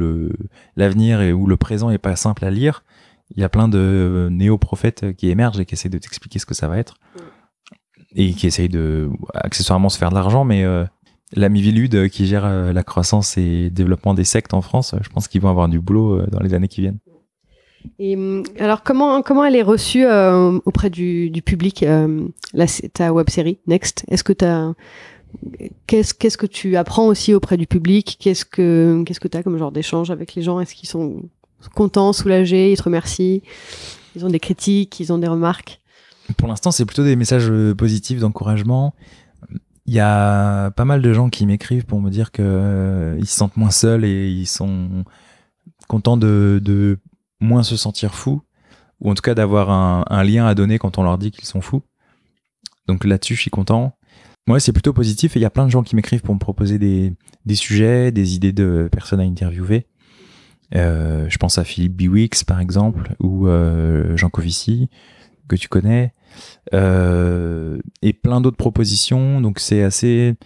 l'avenir 0.77 1.23
et 1.23 1.33
où 1.33 1.47
le 1.47 1.57
présent 1.57 1.89
est 1.89 1.97
pas 1.97 2.15
simple 2.15 2.45
à 2.45 2.51
lire, 2.51 2.85
il 3.35 3.40
y 3.40 3.45
a 3.45 3.49
plein 3.49 3.69
de 3.69 3.79
euh, 3.79 4.31
néo-prophètes 4.31 5.14
qui 5.16 5.31
émergent 5.31 5.61
et 5.61 5.64
qui 5.64 5.75
essaient 5.75 5.88
de 5.88 5.99
t'expliquer 5.99 6.38
ce 6.38 6.47
que 6.47 6.55
ça 6.55 6.69
va 6.69 6.79
être 6.79 6.95
et 8.14 8.33
qui 8.33 8.47
essayent 8.47 8.69
de 8.69 9.09
accessoirement 9.35 9.88
se 9.88 9.99
faire 9.99 10.11
de 10.11 10.14
l'argent, 10.14 10.45
mais 10.45 10.64
euh, 10.64 10.85
l'ami 11.33 11.62
Vilude 11.62 11.95
euh, 11.95 12.09
qui 12.09 12.27
gère 12.27 12.45
euh, 12.45 12.73
la 12.73 12.83
croissance 12.83 13.38
et 13.38 13.64
le 13.64 13.71
développement 13.71 14.14
des 14.14 14.25
sectes 14.25 14.55
en 14.55 14.62
France, 14.62 14.95
euh, 14.95 14.99
je 15.03 15.09
pense 15.09 15.29
qu'ils 15.29 15.40
vont 15.40 15.49
avoir 15.49 15.69
du 15.69 15.81
boulot 15.81 16.21
euh, 16.21 16.27
dans 16.31 16.40
les 16.40 16.55
années 16.55 16.69
qui 16.69 16.81
viennent. 16.81 16.99
Et 17.99 18.16
hum, 18.16 18.43
alors, 18.59 18.83
comment, 18.83 19.23
comment 19.23 19.45
elle 19.45 19.57
est 19.57 19.62
reçue 19.62 20.05
euh, 20.05 20.59
auprès 20.64 20.90
du, 20.90 21.31
du 21.31 21.40
public, 21.43 21.83
euh, 21.83 22.27
la, 22.53 22.66
ta 22.93 23.12
web 23.12 23.31
série 23.31 23.59
Next? 23.66 24.05
Est-ce 24.09 24.25
que 24.25 24.33
t'as. 24.33 24.73
Qu'est-ce, 25.87 26.12
qu'est-ce 26.12 26.37
que 26.37 26.47
tu 26.47 26.77
apprends 26.77 27.07
aussi 27.07 27.35
auprès 27.35 27.57
du 27.57 27.69
public? 27.69 28.16
Qu'est-ce 28.19 28.45
que 28.45 29.05
qu'est-ce 29.07 29.21
que 29.21 29.29
tu 29.29 29.37
as 29.37 29.45
comme 29.45 29.57
genre 29.59 29.71
d'échange 29.71 30.11
avec 30.11 30.35
les 30.35 30.43
gens? 30.43 30.59
Est-ce 30.59 30.75
qu'ils 30.75 30.88
sont 30.88 31.23
contents, 31.68 32.12
soulagés 32.12 32.73
Ils 32.73 32.77
te 32.77 32.83
remercient 32.83 33.42
Ils 34.16 34.25
ont 34.25 34.31
des 34.31 34.40
critiques 34.40 34.99
Ils 35.01 35.12
ont 35.12 35.18
des 35.18 35.29
remarques 35.29 35.81
Pour 36.37 36.49
l'instant, 36.49 36.70
c'est 36.70 36.85
plutôt 36.85 37.05
des 37.05 37.16
messages 37.16 37.51
euh, 37.51 37.75
positifs 37.75 38.20
d'encouragement. 38.20 38.94
Il 39.87 39.94
y 39.94 40.01
a 40.01 40.70
pas 40.73 40.85
mal 40.85 41.03
de 41.03 41.12
gens 41.12 41.31
qui 41.31 41.46
m'écrivent 41.46 41.85
pour 41.85 42.01
me 42.01 42.11
dire 42.11 42.33
que 42.33 42.42
euh, 42.42 43.20
se 43.20 43.27
sentent 43.27 43.57
moins 43.57 43.70
seuls 43.70 44.05
et 44.05 44.31
ils 44.31 44.46
sont 44.46 45.05
contents 45.88 46.16
de, 46.16 46.99
moins 47.40 47.64
se 47.64 47.77
sentir 47.77 48.14
fous, 48.14 48.42
ou 49.01 49.11
en 49.11 49.14
tout 49.14 49.23
cas 49.23 49.35
d'avoir 49.35 49.70
un, 49.70 50.23
lien 50.23 50.46
à 50.46 50.55
donner 50.55 50.79
quand 50.79 50.99
on 50.99 51.03
leur 51.03 51.18
dit 51.18 51.33
qu'ils 51.33 51.46
sont 51.46 51.61
fous. 51.61 51.83
Donc 52.87 53.05
là-dessus, 53.05 53.35
je 53.35 53.40
suis 53.40 53.51
content. 53.51 53.96
Moi, 54.46 54.61
c'est 54.61 54.73
plutôt 54.73 54.92
positif 54.92 55.37
et 55.37 55.40
il 55.40 55.42
y 55.42 55.46
a 55.46 55.51
plein 55.51 55.64
de 55.64 55.70
gens 55.70 55.83
qui 55.83 55.96
m'écrivent 55.96 56.23
pour 56.23 56.35
me 56.35 56.40
proposer 56.40 56.79
des 56.79 57.55
sujets, 57.55 58.12
des 58.12 58.37
idées 58.37 58.53
de 58.53 58.88
personnes 58.92 59.20
à 59.20 59.25
interviewer. 59.25 59.87
Euh, 60.75 61.27
je 61.29 61.39
pense 61.39 61.59
à 61.59 61.65
Philippe 61.65 61.97
Biwix, 61.97 62.45
par 62.45 62.61
exemple, 62.61 63.15
ou 63.21 63.49
euh, 63.49 64.17
Jean 64.17 64.31
Covici, 64.31 64.89
que 65.49 65.57
tu 65.57 65.69
connais, 65.69 66.15
euh, 66.75 67.79
et 68.03 68.13
plein 68.13 68.41
d'autres 68.41 68.57
propositions. 68.57 69.41
Donc 69.41 69.59
c'est 69.59 69.83
assez, 69.83 70.37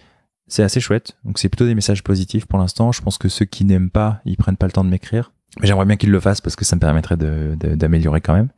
c'est 0.47 0.63
assez 0.63 0.79
chouette. 0.79 1.17
Donc 1.23 1.37
c'est 1.37 1.49
plutôt 1.49 1.65
des 1.65 1.75
messages 1.75 2.03
positifs 2.03 2.45
pour 2.45 2.59
l'instant. 2.59 2.91
Je 2.91 3.01
pense 3.01 3.17
que 3.17 3.29
ceux 3.29 3.45
qui 3.45 3.65
n'aiment 3.65 3.91
pas, 3.91 4.21
ils 4.25 4.37
prennent 4.37 4.57
pas 4.57 4.65
le 4.65 4.71
temps 4.71 4.83
de 4.83 4.89
m'écrire. 4.89 5.31
Mais 5.61 5.67
j'aimerais 5.67 5.85
bien 5.85 5.95
qu'ils 5.95 6.11
le 6.11 6.19
fassent 6.19 6.41
parce 6.41 6.55
que 6.55 6.65
ça 6.65 6.75
me 6.75 6.81
permettrait 6.81 7.17
d'améliorer 7.17 8.21
quand 8.21 8.33
même. 8.33 8.49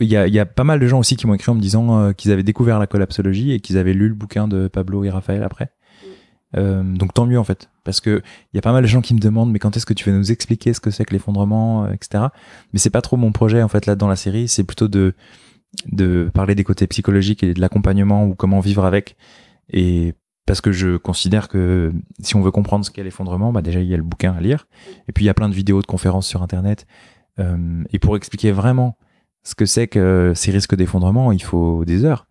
Il 0.00 0.08
y, 0.08 0.16
a, 0.16 0.26
il 0.26 0.34
y 0.34 0.38
a 0.38 0.44
pas 0.44 0.64
mal 0.64 0.78
de 0.78 0.86
gens 0.86 0.98
aussi 0.98 1.16
qui 1.16 1.26
m'ont 1.26 1.32
écrit 1.32 1.50
en 1.50 1.54
me 1.54 1.60
disant 1.60 1.98
euh, 1.98 2.12
qu'ils 2.12 2.32
avaient 2.32 2.42
découvert 2.42 2.78
la 2.78 2.86
collapsologie 2.86 3.52
et 3.52 3.60
qu'ils 3.60 3.78
avaient 3.78 3.94
lu 3.94 4.08
le 4.08 4.14
bouquin 4.14 4.46
de 4.46 4.68
Pablo 4.68 5.04
et 5.04 5.10
Raphaël 5.10 5.42
après. 5.42 5.70
Euh, 6.56 6.82
donc 6.82 7.14
tant 7.14 7.26
mieux 7.26 7.38
en 7.38 7.44
fait, 7.44 7.70
parce 7.84 8.00
que 8.00 8.22
il 8.52 8.56
y 8.56 8.58
a 8.58 8.62
pas 8.62 8.72
mal 8.72 8.82
de 8.82 8.88
gens 8.88 9.00
qui 9.00 9.14
me 9.14 9.18
demandent 9.18 9.50
mais 9.50 9.58
quand 9.58 9.76
est-ce 9.76 9.86
que 9.86 9.94
tu 9.94 10.10
vas 10.10 10.16
nous 10.16 10.30
expliquer 10.30 10.74
ce 10.74 10.80
que 10.80 10.90
c'est 10.90 11.04
que 11.04 11.12
l'effondrement, 11.12 11.84
euh, 11.84 11.92
etc. 11.92 12.24
Mais 12.72 12.78
c'est 12.78 12.90
pas 12.90 13.00
trop 13.00 13.16
mon 13.16 13.32
projet 13.32 13.62
en 13.62 13.68
fait 13.68 13.86
là 13.86 13.94
dans 13.96 14.08
la 14.08 14.16
série, 14.16 14.48
c'est 14.48 14.64
plutôt 14.64 14.88
de 14.88 15.14
de 15.86 16.30
parler 16.34 16.54
des 16.54 16.64
côtés 16.64 16.86
psychologiques 16.86 17.42
et 17.42 17.54
de 17.54 17.60
l'accompagnement 17.60 18.26
ou 18.26 18.34
comment 18.34 18.60
vivre 18.60 18.84
avec. 18.84 19.16
Et 19.70 20.14
parce 20.44 20.60
que 20.60 20.72
je 20.72 20.96
considère 20.98 21.48
que 21.48 21.92
si 22.20 22.36
on 22.36 22.42
veut 22.42 22.50
comprendre 22.50 22.84
ce 22.84 22.90
qu'est 22.90 23.02
l'effondrement, 23.02 23.52
bah 23.52 23.62
déjà 23.62 23.80
il 23.80 23.88
y 23.88 23.94
a 23.94 23.96
le 23.96 24.02
bouquin 24.02 24.34
à 24.34 24.40
lire, 24.40 24.66
et 25.08 25.12
puis 25.12 25.24
il 25.24 25.26
y 25.26 25.30
a 25.30 25.34
plein 25.34 25.48
de 25.48 25.54
vidéos 25.54 25.80
de 25.80 25.86
conférences 25.86 26.26
sur 26.26 26.42
internet. 26.42 26.86
Euh, 27.38 27.82
et 27.90 27.98
pour 27.98 28.16
expliquer 28.16 28.52
vraiment 28.52 28.98
ce 29.42 29.54
que 29.54 29.64
c'est 29.64 29.88
que 29.88 30.32
ces 30.34 30.50
risques 30.50 30.74
d'effondrement, 30.74 31.32
il 31.32 31.42
faut 31.42 31.86
des 31.86 32.04
heures 32.04 32.26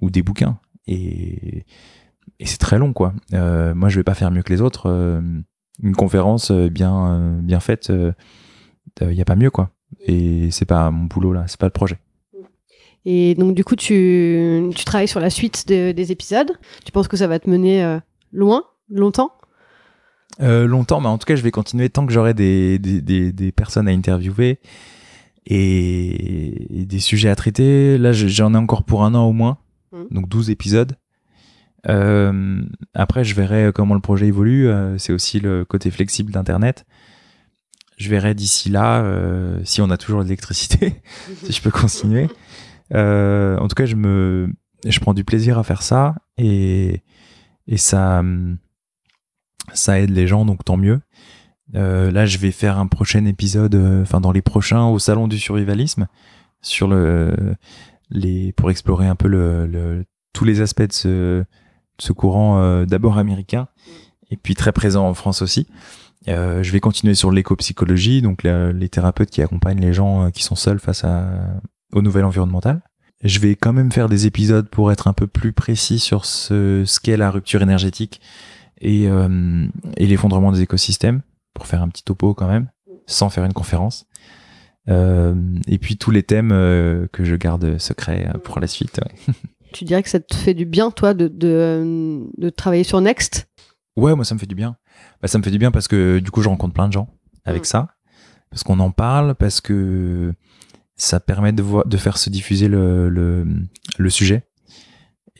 ou 0.00 0.10
des 0.10 0.22
bouquins. 0.22 0.58
Et, 0.86 1.64
et 2.42 2.46
c'est 2.46 2.58
très 2.58 2.78
long, 2.78 2.92
quoi. 2.92 3.12
Euh, 3.34 3.74
moi, 3.74 3.88
je 3.88 3.96
vais 3.98 4.04
pas 4.04 4.14
faire 4.14 4.30
mieux 4.30 4.42
que 4.42 4.52
les 4.52 4.60
autres. 4.60 4.88
Euh, 4.90 5.20
une 5.82 5.94
conférence 5.96 6.50
euh, 6.50 6.68
bien, 6.68 7.38
bien 7.42 7.60
faite, 7.60 7.90
il 9.00 9.06
n'y 9.08 9.20
a 9.20 9.24
pas 9.24 9.36
mieux, 9.36 9.50
quoi. 9.50 9.70
Et 10.06 10.50
c'est 10.50 10.64
pas 10.66 10.90
mon 10.90 11.04
boulot, 11.04 11.32
là. 11.32 11.44
C'est 11.46 11.58
pas 11.60 11.66
le 11.66 11.72
projet. 11.72 11.98
Et 13.04 13.34
donc, 13.34 13.54
du 13.54 13.64
coup, 13.64 13.74
tu, 13.76 14.70
tu 14.76 14.84
travailles 14.84 15.08
sur 15.08 15.18
la 15.20 15.30
suite 15.30 15.66
de- 15.68 15.92
des 15.92 16.12
épisodes. 16.12 16.50
Tu 16.84 16.92
penses 16.92 17.08
que 17.08 17.16
ça 17.16 17.26
va 17.26 17.38
te 17.38 17.48
mener 17.50 17.98
loin, 18.32 18.64
longtemps? 18.88 19.32
Euh, 20.40 20.66
longtemps, 20.66 21.00
mais 21.00 21.08
en 21.08 21.18
tout 21.18 21.26
cas, 21.26 21.34
je 21.36 21.42
vais 21.42 21.50
continuer 21.50 21.90
tant 21.90 22.06
que 22.06 22.12
j'aurai 22.12 22.32
des, 22.32 22.78
des, 22.78 23.00
des, 23.02 23.32
des 23.32 23.52
personnes 23.52 23.86
à 23.88 23.90
interviewer 23.90 24.60
et, 25.46 26.80
et 26.82 26.86
des 26.86 26.98
sujets 27.00 27.28
à 27.28 27.36
traiter. 27.36 27.98
Là, 27.98 28.12
je- 28.12 28.28
j'en 28.28 28.54
ai 28.54 28.56
encore 28.56 28.84
pour 28.84 29.04
un 29.04 29.14
an 29.14 29.24
au 29.26 29.32
moins, 29.32 29.58
Mhm. 29.92 30.06
donc 30.10 30.28
12 30.28 30.50
épisodes. 30.50 30.96
Euh, 31.88 32.62
après, 32.94 33.24
je 33.24 33.34
verrai 33.34 33.70
comment 33.74 33.94
le 33.94 34.00
projet 34.00 34.26
évolue. 34.26 34.68
Euh, 34.68 34.98
c'est 34.98 35.12
aussi 35.12 35.40
le 35.40 35.64
côté 35.64 35.90
flexible 35.90 36.32
d'Internet. 36.32 36.84
Je 37.98 38.08
verrai 38.08 38.34
d'ici 38.34 38.68
là 38.68 39.02
euh, 39.02 39.60
si 39.64 39.80
on 39.80 39.90
a 39.90 39.96
toujours 39.96 40.22
l'électricité, 40.22 41.02
si 41.44 41.52
je 41.52 41.62
peux 41.62 41.70
continuer. 41.70 42.28
En 42.92 43.66
tout 43.68 43.74
cas, 43.74 43.86
je 43.86 43.96
me, 43.96 44.52
je 44.86 45.00
prends 45.00 45.14
du 45.14 45.24
plaisir 45.24 45.58
à 45.58 45.64
faire 45.64 45.82
ça 45.82 46.14
et, 46.36 47.02
et 47.66 47.76
ça, 47.76 48.22
ça 49.72 50.00
aide 50.00 50.10
les 50.10 50.26
gens, 50.26 50.44
donc 50.44 50.64
tant 50.64 50.76
mieux. 50.76 51.00
Là, 51.72 52.26
je 52.26 52.38
vais 52.38 52.50
faire 52.50 52.78
un 52.78 52.86
prochain 52.86 53.24
épisode, 53.24 53.74
enfin 54.02 54.20
dans 54.20 54.32
les 54.32 54.42
prochains, 54.42 54.84
au 54.86 54.98
salon 54.98 55.26
du 55.26 55.38
survivalisme, 55.38 56.06
sur 56.60 56.86
le, 56.86 57.56
les, 58.10 58.52
pour 58.52 58.70
explorer 58.70 59.06
un 59.06 59.14
peu 59.14 59.28
le, 59.28 60.04
tous 60.34 60.44
les 60.44 60.60
aspects 60.60 60.82
de 60.82 60.92
ce, 60.92 61.44
ce 62.02 62.12
courant 62.12 62.58
euh, 62.58 62.84
d'abord 62.84 63.16
américain 63.16 63.68
et 64.30 64.36
puis 64.36 64.54
très 64.54 64.72
présent 64.72 65.08
en 65.08 65.14
France 65.14 65.40
aussi. 65.40 65.68
Euh, 66.28 66.62
je 66.62 66.72
vais 66.72 66.80
continuer 66.80 67.14
sur 67.14 67.30
l'éco-psychologie, 67.30 68.22
donc 68.22 68.42
les 68.42 68.88
thérapeutes 68.88 69.30
qui 69.30 69.42
accompagnent 69.42 69.80
les 69.80 69.92
gens 69.92 70.26
euh, 70.26 70.30
qui 70.30 70.42
sont 70.42 70.54
seuls 70.54 70.78
face 70.78 71.04
à, 71.04 71.28
au 71.92 72.02
nouvel 72.02 72.24
environnemental. 72.24 72.82
Je 73.22 73.38
vais 73.38 73.54
quand 73.54 73.72
même 73.72 73.92
faire 73.92 74.08
des 74.08 74.26
épisodes 74.26 74.68
pour 74.68 74.90
être 74.90 75.06
un 75.06 75.12
peu 75.12 75.28
plus 75.28 75.52
précis 75.52 76.00
sur 76.00 76.24
ce, 76.24 76.84
qu'est 77.00 77.16
la 77.16 77.30
rupture 77.30 77.62
énergétique 77.62 78.20
et, 78.80 79.08
l'effondrement 79.96 80.50
des 80.50 80.62
écosystèmes, 80.62 81.22
pour 81.54 81.68
faire 81.68 81.82
un 81.82 81.88
petit 81.88 82.02
topo 82.02 82.34
quand 82.34 82.48
même, 82.48 82.68
sans 83.06 83.30
faire 83.30 83.44
une 83.44 83.52
conférence. 83.52 84.06
Et 84.88 85.78
puis 85.80 85.96
tous 85.98 86.10
les 86.10 86.24
thèmes 86.24 86.48
que 86.48 87.22
je 87.22 87.36
garde 87.36 87.78
secrets 87.78 88.28
pour 88.42 88.58
la 88.58 88.66
suite. 88.66 89.00
Tu 89.72 89.84
dirais 89.84 90.02
que 90.02 90.08
ça 90.10 90.20
te 90.20 90.34
fait 90.34 90.54
du 90.54 90.64
bien, 90.66 90.90
toi, 90.90 91.14
de, 91.14 91.28
de, 91.28 92.22
de 92.38 92.50
travailler 92.50 92.84
sur 92.84 93.00
Next? 93.00 93.48
Ouais, 93.96 94.14
moi 94.14 94.24
ça 94.24 94.34
me 94.34 94.40
fait 94.40 94.46
du 94.46 94.54
bien. 94.54 94.76
Bah, 95.20 95.28
ça 95.28 95.38
me 95.38 95.42
fait 95.42 95.50
du 95.50 95.58
bien 95.58 95.70
parce 95.70 95.88
que 95.88 96.18
du 96.18 96.30
coup 96.30 96.42
je 96.42 96.48
rencontre 96.48 96.74
plein 96.74 96.88
de 96.88 96.92
gens 96.92 97.08
avec 97.44 97.62
Mm. 97.62 97.66
ça, 97.66 97.88
parce 98.50 98.62
qu'on 98.62 98.78
en 98.80 98.90
parle, 98.90 99.34
parce 99.34 99.60
que 99.60 100.32
ça 100.96 101.20
permet 101.20 101.52
de, 101.52 101.62
voir, 101.62 101.86
de 101.86 101.96
faire 101.96 102.16
se 102.18 102.30
diffuser 102.30 102.68
le, 102.68 103.08
le, 103.08 103.46
le 103.98 104.10
sujet. 104.10 104.44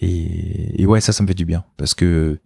Et, 0.00 0.82
et 0.82 0.86
ouais, 0.86 1.00
ça, 1.00 1.12
ça 1.12 1.22
me 1.22 1.28
fait 1.28 1.34
du 1.34 1.44
bien 1.44 1.64
parce 1.76 1.94
que 1.94 2.40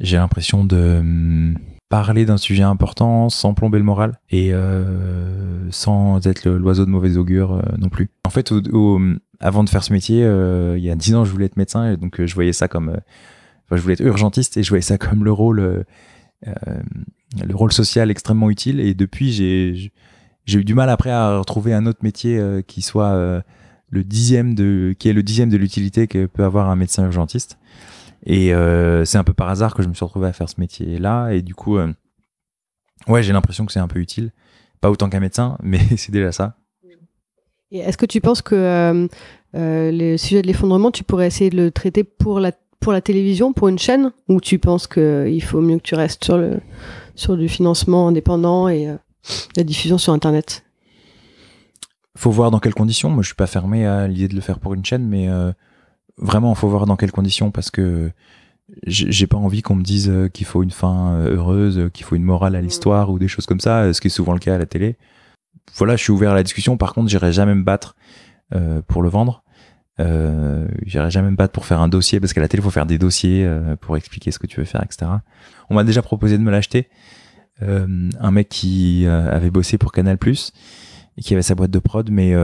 j'ai 0.00 0.16
l'impression 0.16 0.64
de 0.64 0.96
hum, 1.00 1.58
parler 1.88 2.24
d'un 2.24 2.36
sujet 2.36 2.64
important 2.64 3.28
sans 3.28 3.54
plomber 3.54 3.78
le 3.78 3.84
moral 3.84 4.18
et 4.30 4.52
euh, 4.52 5.70
sans 5.70 6.26
être 6.26 6.48
l'oiseau 6.50 6.84
de 6.84 6.90
mauvais 6.90 7.16
augure 7.16 7.52
euh, 7.54 7.62
non 7.78 7.88
plus. 7.88 8.10
En 8.26 8.30
fait, 8.30 8.50
au- 8.52 8.60
au- 8.72 9.00
avant 9.40 9.64
de 9.64 9.68
faire 9.68 9.84
ce 9.84 9.92
métier, 9.92 10.24
euh, 10.24 10.76
il 10.78 10.84
y 10.84 10.90
a 10.90 10.96
dix 10.96 11.14
ans, 11.14 11.24
je 11.24 11.30
voulais 11.30 11.46
être 11.46 11.56
médecin 11.56 11.90
et 11.90 11.96
donc 11.96 12.20
euh, 12.20 12.26
je 12.26 12.34
voyais 12.34 12.52
ça 12.52 12.68
comme 12.68 12.90
euh, 12.90 12.96
Enfin, 13.66 13.76
je 13.76 13.82
voulais 13.82 13.94
être 13.94 14.04
urgentiste 14.04 14.56
et 14.56 14.62
je 14.62 14.68
voyais 14.68 14.82
ça 14.82 14.96
comme 14.96 15.24
le 15.24 15.32
rôle, 15.32 15.84
le 16.44 17.56
rôle 17.56 17.72
social 17.72 18.12
extrêmement 18.12 18.48
utile. 18.48 18.78
Et 18.78 18.94
depuis, 18.94 19.32
j'ai, 19.32 19.90
eu 20.46 20.64
du 20.64 20.72
mal 20.72 20.88
après 20.88 21.10
à 21.10 21.36
retrouver 21.36 21.74
un 21.74 21.84
autre 21.86 21.98
métier 22.04 22.40
qui 22.68 22.80
soit 22.80 23.42
le 23.90 24.04
dixième 24.04 24.54
de, 24.54 24.94
qui 24.96 25.08
est 25.08 25.12
le 25.12 25.24
dixième 25.24 25.48
de 25.48 25.56
l'utilité 25.56 26.06
que 26.06 26.26
peut 26.26 26.44
avoir 26.44 26.70
un 26.70 26.76
médecin 26.76 27.04
urgentiste. 27.06 27.58
Et 28.24 28.52
c'est 29.04 29.18
un 29.18 29.24
peu 29.24 29.34
par 29.34 29.48
hasard 29.48 29.74
que 29.74 29.82
je 29.82 29.88
me 29.88 29.94
suis 29.94 30.04
retrouvé 30.04 30.28
à 30.28 30.32
faire 30.32 30.48
ce 30.48 30.60
métier-là. 30.60 31.30
Et 31.30 31.42
du 31.42 31.56
coup, 31.56 31.76
ouais, 33.08 33.22
j'ai 33.24 33.32
l'impression 33.32 33.66
que 33.66 33.72
c'est 33.72 33.80
un 33.80 33.88
peu 33.88 33.98
utile. 33.98 34.30
Pas 34.80 34.92
autant 34.92 35.10
qu'un 35.10 35.18
médecin, 35.18 35.58
mais 35.64 35.80
c'est 35.96 36.12
déjà 36.12 36.30
ça. 36.30 36.56
Est-ce 37.80 37.96
que 37.96 38.06
tu 38.06 38.20
penses 38.20 38.42
que 38.42 38.54
euh, 38.54 39.06
euh, 39.54 39.90
le 39.92 40.16
sujet 40.16 40.42
de 40.42 40.46
l'effondrement, 40.46 40.90
tu 40.90 41.04
pourrais 41.04 41.26
essayer 41.26 41.50
de 41.50 41.56
le 41.56 41.70
traiter 41.70 42.04
pour 42.04 42.40
la, 42.40 42.52
pour 42.80 42.92
la 42.92 43.00
télévision, 43.00 43.52
pour 43.52 43.68
une 43.68 43.78
chaîne? 43.78 44.12
Ou 44.28 44.40
tu 44.40 44.58
penses 44.58 44.86
qu'il 44.86 45.42
faut 45.42 45.60
mieux 45.60 45.76
que 45.76 45.82
tu 45.82 45.94
restes 45.94 46.24
sur, 46.24 46.38
le, 46.38 46.60
sur 47.14 47.36
du 47.36 47.48
financement 47.48 48.08
indépendant 48.08 48.68
et, 48.68 48.88
euh, 48.88 48.96
la 49.56 49.64
diffusion 49.64 49.98
sur 49.98 50.12
Internet? 50.12 50.64
Faut 52.16 52.30
voir 52.30 52.50
dans 52.50 52.60
quelles 52.60 52.74
conditions. 52.74 53.10
Moi, 53.10 53.22
je 53.22 53.28
suis 53.28 53.36
pas 53.36 53.46
fermé 53.46 53.86
à 53.86 54.08
l'idée 54.08 54.28
de 54.28 54.34
le 54.34 54.40
faire 54.40 54.58
pour 54.58 54.74
une 54.74 54.84
chaîne, 54.84 55.06
mais 55.06 55.28
euh, 55.28 55.52
vraiment, 56.16 56.54
faut 56.54 56.68
voir 56.68 56.86
dans 56.86 56.96
quelles 56.96 57.12
conditions 57.12 57.50
parce 57.50 57.70
que 57.70 58.10
j'ai 58.84 59.26
pas 59.26 59.36
envie 59.36 59.62
qu'on 59.62 59.76
me 59.76 59.82
dise 59.82 60.08
euh, 60.08 60.28
qu'il 60.28 60.46
faut 60.46 60.62
une 60.62 60.70
fin 60.70 61.12
euh, 61.12 61.36
heureuse, 61.36 61.78
euh, 61.78 61.88
qu'il 61.88 62.04
faut 62.04 62.16
une 62.16 62.24
morale 62.24 62.56
à 62.56 62.60
l'histoire 62.60 63.10
ou 63.10 63.18
des 63.18 63.28
choses 63.28 63.46
comme 63.46 63.60
ça, 63.60 63.82
euh, 63.82 63.92
ce 63.92 64.00
qui 64.00 64.08
est 64.08 64.10
souvent 64.10 64.32
le 64.32 64.38
cas 64.38 64.54
à 64.54 64.58
la 64.58 64.66
télé. 64.66 64.96
Voilà, 65.74 65.96
je 65.96 66.02
suis 66.02 66.12
ouvert 66.12 66.32
à 66.32 66.34
la 66.34 66.42
discussion. 66.42 66.76
Par 66.76 66.94
contre, 66.94 67.08
j'irai 67.08 67.32
jamais 67.32 67.54
me 67.54 67.62
battre 67.62 67.96
euh, 68.54 68.80
pour 68.86 69.02
le 69.02 69.08
vendre. 69.08 69.42
Euh, 69.98 70.66
j'irai 70.84 71.10
jamais 71.10 71.30
me 71.30 71.36
battre 71.36 71.52
pour 71.52 71.64
faire 71.66 71.80
un 71.80 71.88
dossier 71.88 72.20
parce 72.20 72.32
qu'à 72.32 72.40
la 72.40 72.48
télé, 72.48 72.60
il 72.60 72.64
faut 72.64 72.70
faire 72.70 72.86
des 72.86 72.98
dossiers 72.98 73.44
euh, 73.44 73.76
pour 73.76 73.96
expliquer 73.96 74.30
ce 74.30 74.38
que 74.38 74.46
tu 74.46 74.60
veux 74.60 74.66
faire, 74.66 74.82
etc. 74.82 75.10
On 75.70 75.74
m'a 75.74 75.84
déjà 75.84 76.02
proposé 76.02 76.38
de 76.38 76.42
me 76.42 76.50
l'acheter. 76.50 76.88
Euh, 77.62 78.10
un 78.20 78.30
mec 78.30 78.48
qui 78.48 79.06
euh, 79.06 79.34
avait 79.34 79.50
bossé 79.50 79.78
pour 79.78 79.92
Canal 79.92 80.18
et 81.18 81.22
qui 81.22 81.32
avait 81.32 81.42
sa 81.42 81.54
boîte 81.54 81.70
de 81.70 81.78
prod, 81.78 82.10
mais 82.10 82.34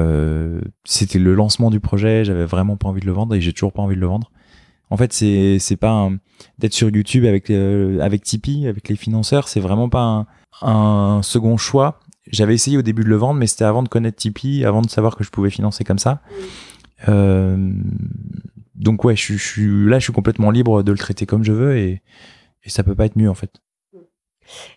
c'était 0.85 1.19
le 1.19 1.35
lancement 1.35 1.71
du 1.71 1.81
projet. 1.81 2.25
J'avais 2.25 2.47
vraiment 2.47 2.77
pas 2.77 2.89
envie 2.89 3.03
de 3.03 3.07
le 3.07 3.13
vendre 3.13 3.35
et 3.35 3.41
j'ai 3.41 3.53
toujours 3.53 3.73
pas 3.73 3.83
envie 3.83 3.97
de 3.97 4.01
le 4.01 4.07
vendre. 4.07 4.31
En 4.93 4.99
fait, 4.99 5.15
c'est 5.15 5.59
c'est 5.59 5.77
pas 5.77 6.11
d'être 6.59 6.75
sur 6.75 6.91
YouTube 6.91 7.25
avec 7.25 7.49
euh, 7.49 7.99
avec 8.01 8.23
Tipeee, 8.25 8.67
avec 8.69 8.91
les 8.91 8.97
financeurs, 8.97 9.49
c'est 9.49 9.59
vraiment 9.59 9.89
pas 9.89 10.03
un, 10.03 10.27
un 10.61 11.23
second 11.23 11.57
choix. 11.57 12.01
J'avais 12.29 12.55
essayé 12.55 12.79
au 12.79 12.83
début 12.83 13.03
de 13.03 13.09
le 13.09 13.17
vendre, 13.17 13.39
mais 13.39 13.47
c'était 13.47 13.65
avant 13.65 13.83
de 13.83 13.89
connaître 13.89 14.17
Tipeee, 14.17 14.65
avant 14.65 14.83
de 14.83 14.91
savoir 14.91 15.17
que 15.17 15.25
je 15.25 15.31
pouvais 15.31 15.51
financer 15.51 15.85
comme 15.85 15.99
ça. 15.99 16.23
Euh, 17.09 17.73
donc 18.75 19.05
ouais, 19.05 19.15
là, 19.15 19.19
je 19.99 20.05
suis 20.05 20.13
complètement 20.13 20.51
libre 20.51 20.83
de 20.83 20.93
le 20.93 20.99
traiter 20.99 21.27
comme 21.27 21.43
je 21.43 21.53
veux 21.53 21.77
et, 21.77 22.03
et 22.65 22.71
ça 22.71 22.85
peut 22.85 22.95
pas 22.95 23.07
être 23.07 23.17
mieux 23.17 23.29
en 23.29 23.35
fait. 23.35 23.61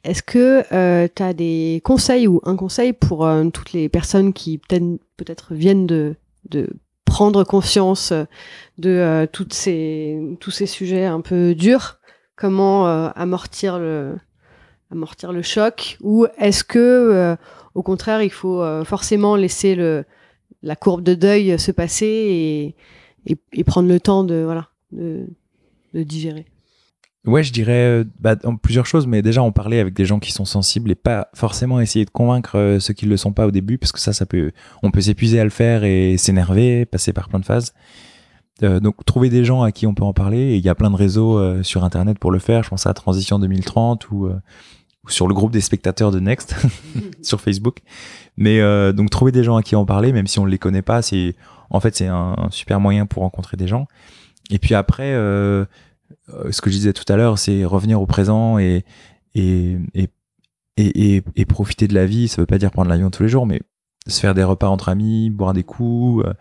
Est-ce 0.03 0.23
que 0.23 0.63
tu 1.07 1.23
as 1.23 1.33
des 1.33 1.81
conseils 1.83 2.27
ou 2.27 2.41
un 2.43 2.55
conseil 2.55 2.93
pour 2.93 3.25
euh, 3.25 3.45
toutes 3.49 3.73
les 3.73 3.89
personnes 3.89 4.33
qui 4.33 4.57
peut-être 4.57 5.53
viennent 5.53 5.85
de, 5.85 6.15
prendre 7.05 7.45
conscience 7.45 8.11
euh, 8.11 8.25
de 8.77 8.89
euh, 8.89 9.25
toutes 9.25 9.53
ces, 9.53 10.19
tous 10.41 10.51
ces 10.51 10.65
sujets 10.65 11.05
un 11.05 11.21
peu 11.21 11.55
durs? 11.55 11.99
Comment 12.35 12.87
euh, 12.87 13.09
amortir, 13.15 13.79
le, 13.79 14.17
amortir 14.91 15.31
le 15.31 15.41
choc 15.41 15.97
Ou 16.01 16.27
est-ce 16.37 16.63
que, 16.63 16.79
euh, 16.79 17.35
au 17.73 17.83
contraire, 17.83 18.21
il 18.21 18.31
faut 18.31 18.61
euh, 18.61 18.83
forcément 18.83 19.35
laisser 19.35 19.75
la 20.63 20.75
courbe 20.75 21.03
de 21.03 21.13
deuil 21.13 21.57
se 21.59 21.71
passer 21.71 22.75
et, 23.25 23.63
prendre 23.63 23.89
le 23.89 23.99
temps 23.99 24.23
de, 24.23 24.43
voilà, 24.43 24.69
de, 24.91 25.27
digérer? 25.93 26.45
Ouais, 27.25 27.43
je 27.43 27.51
dirais 27.51 27.73
euh, 27.73 28.03
bah, 28.19 28.35
plusieurs 28.61 28.85
choses, 28.85 29.07
mais 29.07 29.23
déjà 29.23 29.41
en 29.41 29.51
parler 29.51 29.79
avec 29.79 29.95
des 29.95 30.05
gens 30.05 30.19
qui 30.19 30.31
sont 30.31 30.45
sensibles 30.45 30.91
et 30.91 30.95
pas 30.95 31.29
forcément 31.33 31.79
essayer 31.79 32.05
de 32.05 32.11
convaincre 32.11 32.77
ceux 32.79 32.93
qui 32.93 33.05
ne 33.05 33.09
le 33.09 33.17
sont 33.17 33.33
pas 33.33 33.47
au 33.47 33.51
début, 33.51 33.79
parce 33.79 33.91
que 33.91 33.99
ça, 33.99 34.13
ça 34.13 34.27
peut, 34.27 34.51
on 34.83 34.91
peut 34.91 35.01
s'épuiser 35.01 35.39
à 35.39 35.43
le 35.43 35.49
faire 35.49 35.83
et 35.83 36.17
s'énerver, 36.17 36.85
passer 36.85 37.13
par 37.13 37.29
plein 37.29 37.39
de 37.39 37.45
phases. 37.45 37.73
Euh, 38.63 38.79
donc 38.79 39.03
trouver 39.05 39.29
des 39.29 39.43
gens 39.43 39.63
à 39.63 39.71
qui 39.71 39.85
on 39.85 39.93
peut 39.93 40.03
en 40.03 40.13
parler. 40.13 40.37
Et 40.37 40.55
il 40.55 40.65
y 40.65 40.69
a 40.69 40.75
plein 40.75 40.91
de 40.91 40.95
réseaux 40.95 41.37
euh, 41.37 41.63
sur 41.63 41.83
Internet 41.83 42.19
pour 42.19 42.31
le 42.31 42.39
faire. 42.39 42.63
Je 42.63 42.69
pense 42.69 42.85
à 42.85 42.93
Transition 42.93 43.39
2030 43.39 44.09
ou, 44.11 44.27
euh, 44.27 44.35
sur 45.07 45.27
le 45.27 45.33
groupe 45.33 45.51
des 45.51 45.61
spectateurs 45.61 46.11
de 46.11 46.19
Next 46.19 46.55
sur 47.21 47.41
Facebook. 47.41 47.79
Mais 48.37 48.59
euh, 48.59 48.91
donc 48.91 49.09
trouver 49.09 49.31
des 49.31 49.43
gens 49.43 49.55
à 49.55 49.63
qui 49.63 49.75
en 49.75 49.85
parler, 49.85 50.11
même 50.11 50.27
si 50.27 50.39
on 50.39 50.45
ne 50.45 50.49
les 50.49 50.57
connaît 50.57 50.81
pas, 50.81 51.01
c'est 51.01 51.35
en 51.69 51.79
fait 51.79 51.95
c'est 51.95 52.07
un, 52.07 52.35
super 52.51 52.79
moyen 52.79 53.05
pour 53.05 53.23
rencontrer 53.23 53.57
des 53.57 53.67
gens. 53.67 53.87
Et 54.49 54.59
puis 54.59 54.75
après, 54.75 55.13
euh, 55.13 55.65
euh, 56.29 56.51
ce 56.51 56.61
que 56.61 56.69
je 56.69 56.75
disais 56.75 56.93
tout 56.93 57.11
à 57.11 57.15
l'heure, 57.15 57.39
c'est 57.39 57.65
revenir 57.65 58.01
au 58.01 58.05
présent 58.05 58.57
et 58.59 58.85
et, 59.33 59.77
et 59.93 60.09
et, 60.77 61.23
et, 61.37 61.45
profiter 61.45 61.87
de 61.87 61.93
la 61.93 62.05
vie. 62.05 62.27
Ça 62.27 62.41
veut 62.41 62.45
pas 62.45 62.57
dire 62.57 62.69
prendre 62.69 62.89
l'avion 62.89 63.09
tous 63.09 63.23
les 63.23 63.29
jours, 63.29 63.45
mais 63.45 63.61
se 64.07 64.19
faire 64.19 64.33
des 64.35 64.43
repas 64.43 64.67
entre 64.67 64.89
amis, 64.89 65.29
boire 65.29 65.53
des 65.53 65.63
coups, 65.63 66.25
euh, 66.25 66.33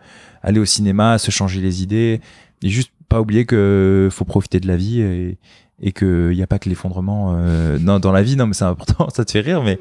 aller 0.43 0.59
au 0.59 0.65
cinéma, 0.65 1.17
se 1.17 1.31
changer 1.31 1.61
les 1.61 1.81
idées, 1.83 2.21
et 2.61 2.69
juste 2.69 2.91
pas 3.09 3.21
oublier 3.21 3.45
que 3.45 4.09
faut 4.11 4.25
profiter 4.25 4.59
de 4.59 4.67
la 4.67 4.77
vie 4.77 5.01
et, 5.01 5.37
et 5.81 5.91
qu'il 5.91 6.29
n'y 6.29 6.41
a 6.43 6.47
pas 6.47 6.59
que 6.59 6.69
l'effondrement 6.69 7.35
euh, 7.37 7.77
dans, 7.79 7.99
dans 7.99 8.11
la 8.11 8.23
vie. 8.23 8.35
Non, 8.35 8.47
mais 8.47 8.53
c'est 8.53 8.65
important, 8.65 9.09
ça 9.13 9.25
te 9.25 9.31
fait 9.31 9.41
rire, 9.41 9.63
mais 9.63 9.79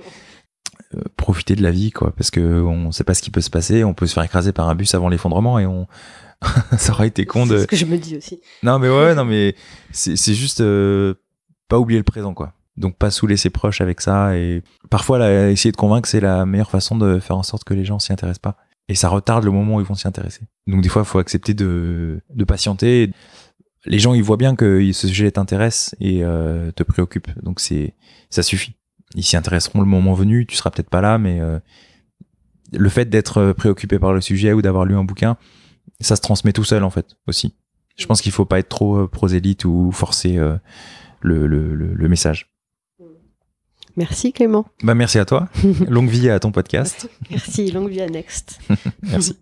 euh, 0.94 1.01
profiter 1.16 1.57
de 1.57 1.62
la 1.62 1.70
vie, 1.70 1.90
quoi, 1.90 2.12
parce 2.16 2.31
que 2.31 2.40
on 2.62 2.90
sait 2.92 3.05
pas 3.05 3.14
ce 3.14 3.23
qui 3.23 3.31
peut 3.31 3.40
se 3.40 3.51
passer. 3.51 3.85
On 3.85 3.94
peut 3.94 4.07
se 4.07 4.14
faire 4.14 4.25
écraser 4.25 4.53
par 4.53 4.68
un 4.68 4.75
bus 4.75 4.94
avant 4.94 5.09
l'effondrement 5.09 5.59
et 5.59 5.66
on 5.66 5.87
ça 6.77 6.92
aurait 6.92 7.09
été 7.09 7.25
con 7.25 7.47
de 7.47 7.57
C'est 7.57 7.62
ce 7.62 7.66
que 7.68 7.77
je 7.77 7.87
me 7.87 7.97
dis 7.97 8.16
aussi. 8.18 8.40
non 8.62 8.79
mais 8.79 8.90
ouais, 8.90 9.14
non 9.14 9.25
mais 9.25 9.55
c'est 9.92 10.14
c'est 10.16 10.35
juste 10.35 10.61
euh, 10.61 11.14
pas 11.68 11.79
oublier 11.79 11.99
le 11.99 12.05
présent 12.05 12.35
quoi. 12.35 12.53
Donc 12.76 12.96
pas 12.96 13.10
saouler 13.10 13.37
ses 13.37 13.50
proches 13.50 13.80
avec 13.80 14.00
ça 14.00 14.37
et 14.37 14.62
parfois 14.90 15.18
là, 15.18 15.50
essayer 15.50 15.70
de 15.70 15.76
convaincre 15.76 16.08
c'est 16.08 16.20
la 16.20 16.44
meilleure 16.44 16.70
façon 16.70 16.96
de 16.96 17.20
faire 17.20 17.37
en 17.37 17.44
sorte 17.44 17.62
que 17.64 17.74
les 17.74 17.84
gens 17.84 17.98
s'y 17.98 18.12
intéressent 18.12 18.40
pas. 18.40 18.56
Et 18.88 18.94
ça 18.94 19.08
retarde 19.08 19.44
le 19.44 19.50
moment 19.50 19.76
où 19.76 19.80
ils 19.80 19.87
vont 19.87 19.94
s'y 19.94 20.08
intéresser. 20.08 20.42
Donc 20.66 20.82
des 20.82 20.88
fois 20.88 21.02
il 21.02 21.08
faut 21.08 21.18
accepter 21.18 21.54
de, 21.54 22.20
de 22.34 22.44
patienter. 22.44 23.12
Les 23.87 23.98
gens 23.98 24.12
ils 24.12 24.24
voient 24.24 24.37
bien 24.37 24.56
que 24.56 24.90
ce 24.92 25.06
sujet 25.06 25.30
t'intéresse 25.30 25.94
et 26.00 26.24
euh, 26.24 26.72
te 26.72 26.82
préoccupe. 26.82 27.28
Donc 27.42 27.60
c'est 27.60 27.94
ça 28.28 28.42
suffit. 28.42 28.74
Ils 29.14 29.22
s'y 29.22 29.37
intéresseront 29.37 29.80
le 29.80 29.87
moment 29.87 30.14
venu. 30.14 30.44
Tu 30.44 30.56
seras 30.56 30.70
peut-être 30.70 30.90
pas 30.90 31.00
là 31.00 31.16
mais 31.16 31.40
euh, 31.40 31.60
le 32.72 32.88
fait 32.88 33.04
d'être 33.04 33.52
préoccupé 33.52 34.00
par 34.00 34.12
le 34.12 34.20
sujet 34.20 34.52
ou 34.52 34.62
d'avoir 34.62 34.84
lu 34.84 34.96
un 34.96 35.04
bouquin, 35.04 35.37
ça 36.00 36.16
se 36.16 36.22
transmet 36.22 36.52
tout 36.52 36.64
seul 36.64 36.82
en 36.82 36.90
fait 36.90 37.16
aussi. 37.28 37.54
Je 37.96 38.06
pense 38.06 38.20
qu'il 38.20 38.32
faut 38.32 38.44
pas 38.44 38.58
être 38.58 38.68
trop 38.68 38.96
euh, 38.96 39.06
prosélyte 39.06 39.64
ou 39.64 39.92
forcer 39.92 40.40
le, 41.20 41.46
le, 41.46 41.72
le 41.74 42.08
message. 42.08 42.54
Merci 43.96 44.33
Clément. 44.33 44.66
Bah 44.83 44.94
merci 44.94 45.18
à 45.18 45.24
toi. 45.24 45.48
Longue 45.88 46.09
vie 46.09 46.30
à 46.30 46.40
ton 46.40 46.50
podcast. 46.50 47.09
Merci, 47.30 47.70
longue 47.70 47.90
vie 47.90 48.00
à 48.00 48.09
Next. 48.09 48.59
Merci. 49.02 49.37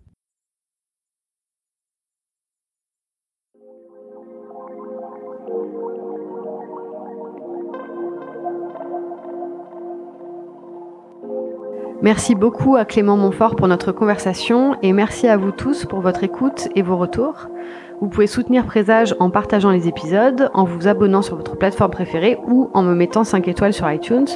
Merci 12.03 12.35
beaucoup 12.35 12.75
à 12.75 12.83
Clément 12.83 13.15
Montfort 13.15 13.55
pour 13.55 13.69
notre 13.69 13.93
conversation 13.93 14.75
et 14.81 14.91
merci 14.91 15.25
à 15.29 15.37
vous 15.37 15.51
tous 15.51 15.85
pour 15.85 16.01
votre 16.01 16.25
écoute 16.25 16.67
et 16.75 16.81
vos 16.81 16.97
retours. 16.97 17.47
Vous 18.01 18.09
pouvez 18.09 18.27
soutenir 18.27 18.65
Présage 18.65 19.15
en 19.19 19.29
partageant 19.29 19.71
les 19.71 19.87
épisodes, 19.87 20.49
en 20.53 20.65
vous 20.65 20.87
abonnant 20.87 21.21
sur 21.21 21.35
votre 21.35 21.57
plateforme 21.57 21.91
préférée 21.91 22.37
ou 22.47 22.69
en 22.73 22.83
me 22.83 22.93
mettant 22.93 23.23
5 23.23 23.47
étoiles 23.47 23.73
sur 23.73 23.89
iTunes 23.89 24.27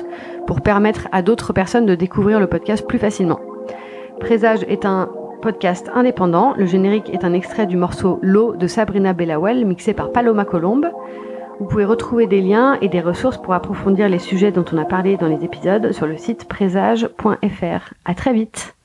pour 0.45 0.61
permettre 0.61 1.07
à 1.11 1.21
d'autres 1.21 1.53
personnes 1.53 1.85
de 1.85 1.95
découvrir 1.95 2.39
le 2.39 2.47
podcast 2.47 2.87
plus 2.87 2.99
facilement. 2.99 3.39
Présage 4.19 4.63
est 4.67 4.85
un 4.85 5.09
podcast 5.41 5.89
indépendant. 5.93 6.53
Le 6.57 6.65
générique 6.65 7.13
est 7.13 7.23
un 7.23 7.33
extrait 7.33 7.67
du 7.67 7.77
morceau 7.77 8.19
L'eau 8.21 8.55
de 8.55 8.67
Sabrina 8.67 9.13
Bellawell 9.13 9.65
mixé 9.65 9.93
par 9.93 10.11
Paloma 10.11 10.45
Colombe. 10.45 10.87
Vous 11.59 11.65
pouvez 11.65 11.85
retrouver 11.85 12.27
des 12.27 12.41
liens 12.41 12.77
et 12.81 12.89
des 12.89 13.01
ressources 13.01 13.37
pour 13.37 13.53
approfondir 13.53 14.09
les 14.09 14.19
sujets 14.19 14.51
dont 14.51 14.65
on 14.71 14.77
a 14.77 14.85
parlé 14.85 15.17
dans 15.17 15.27
les 15.27 15.43
épisodes 15.43 15.91
sur 15.91 16.05
le 16.05 16.17
site 16.17 16.47
présage.fr. 16.47 17.93
À 18.05 18.13
très 18.13 18.33
vite! 18.33 18.76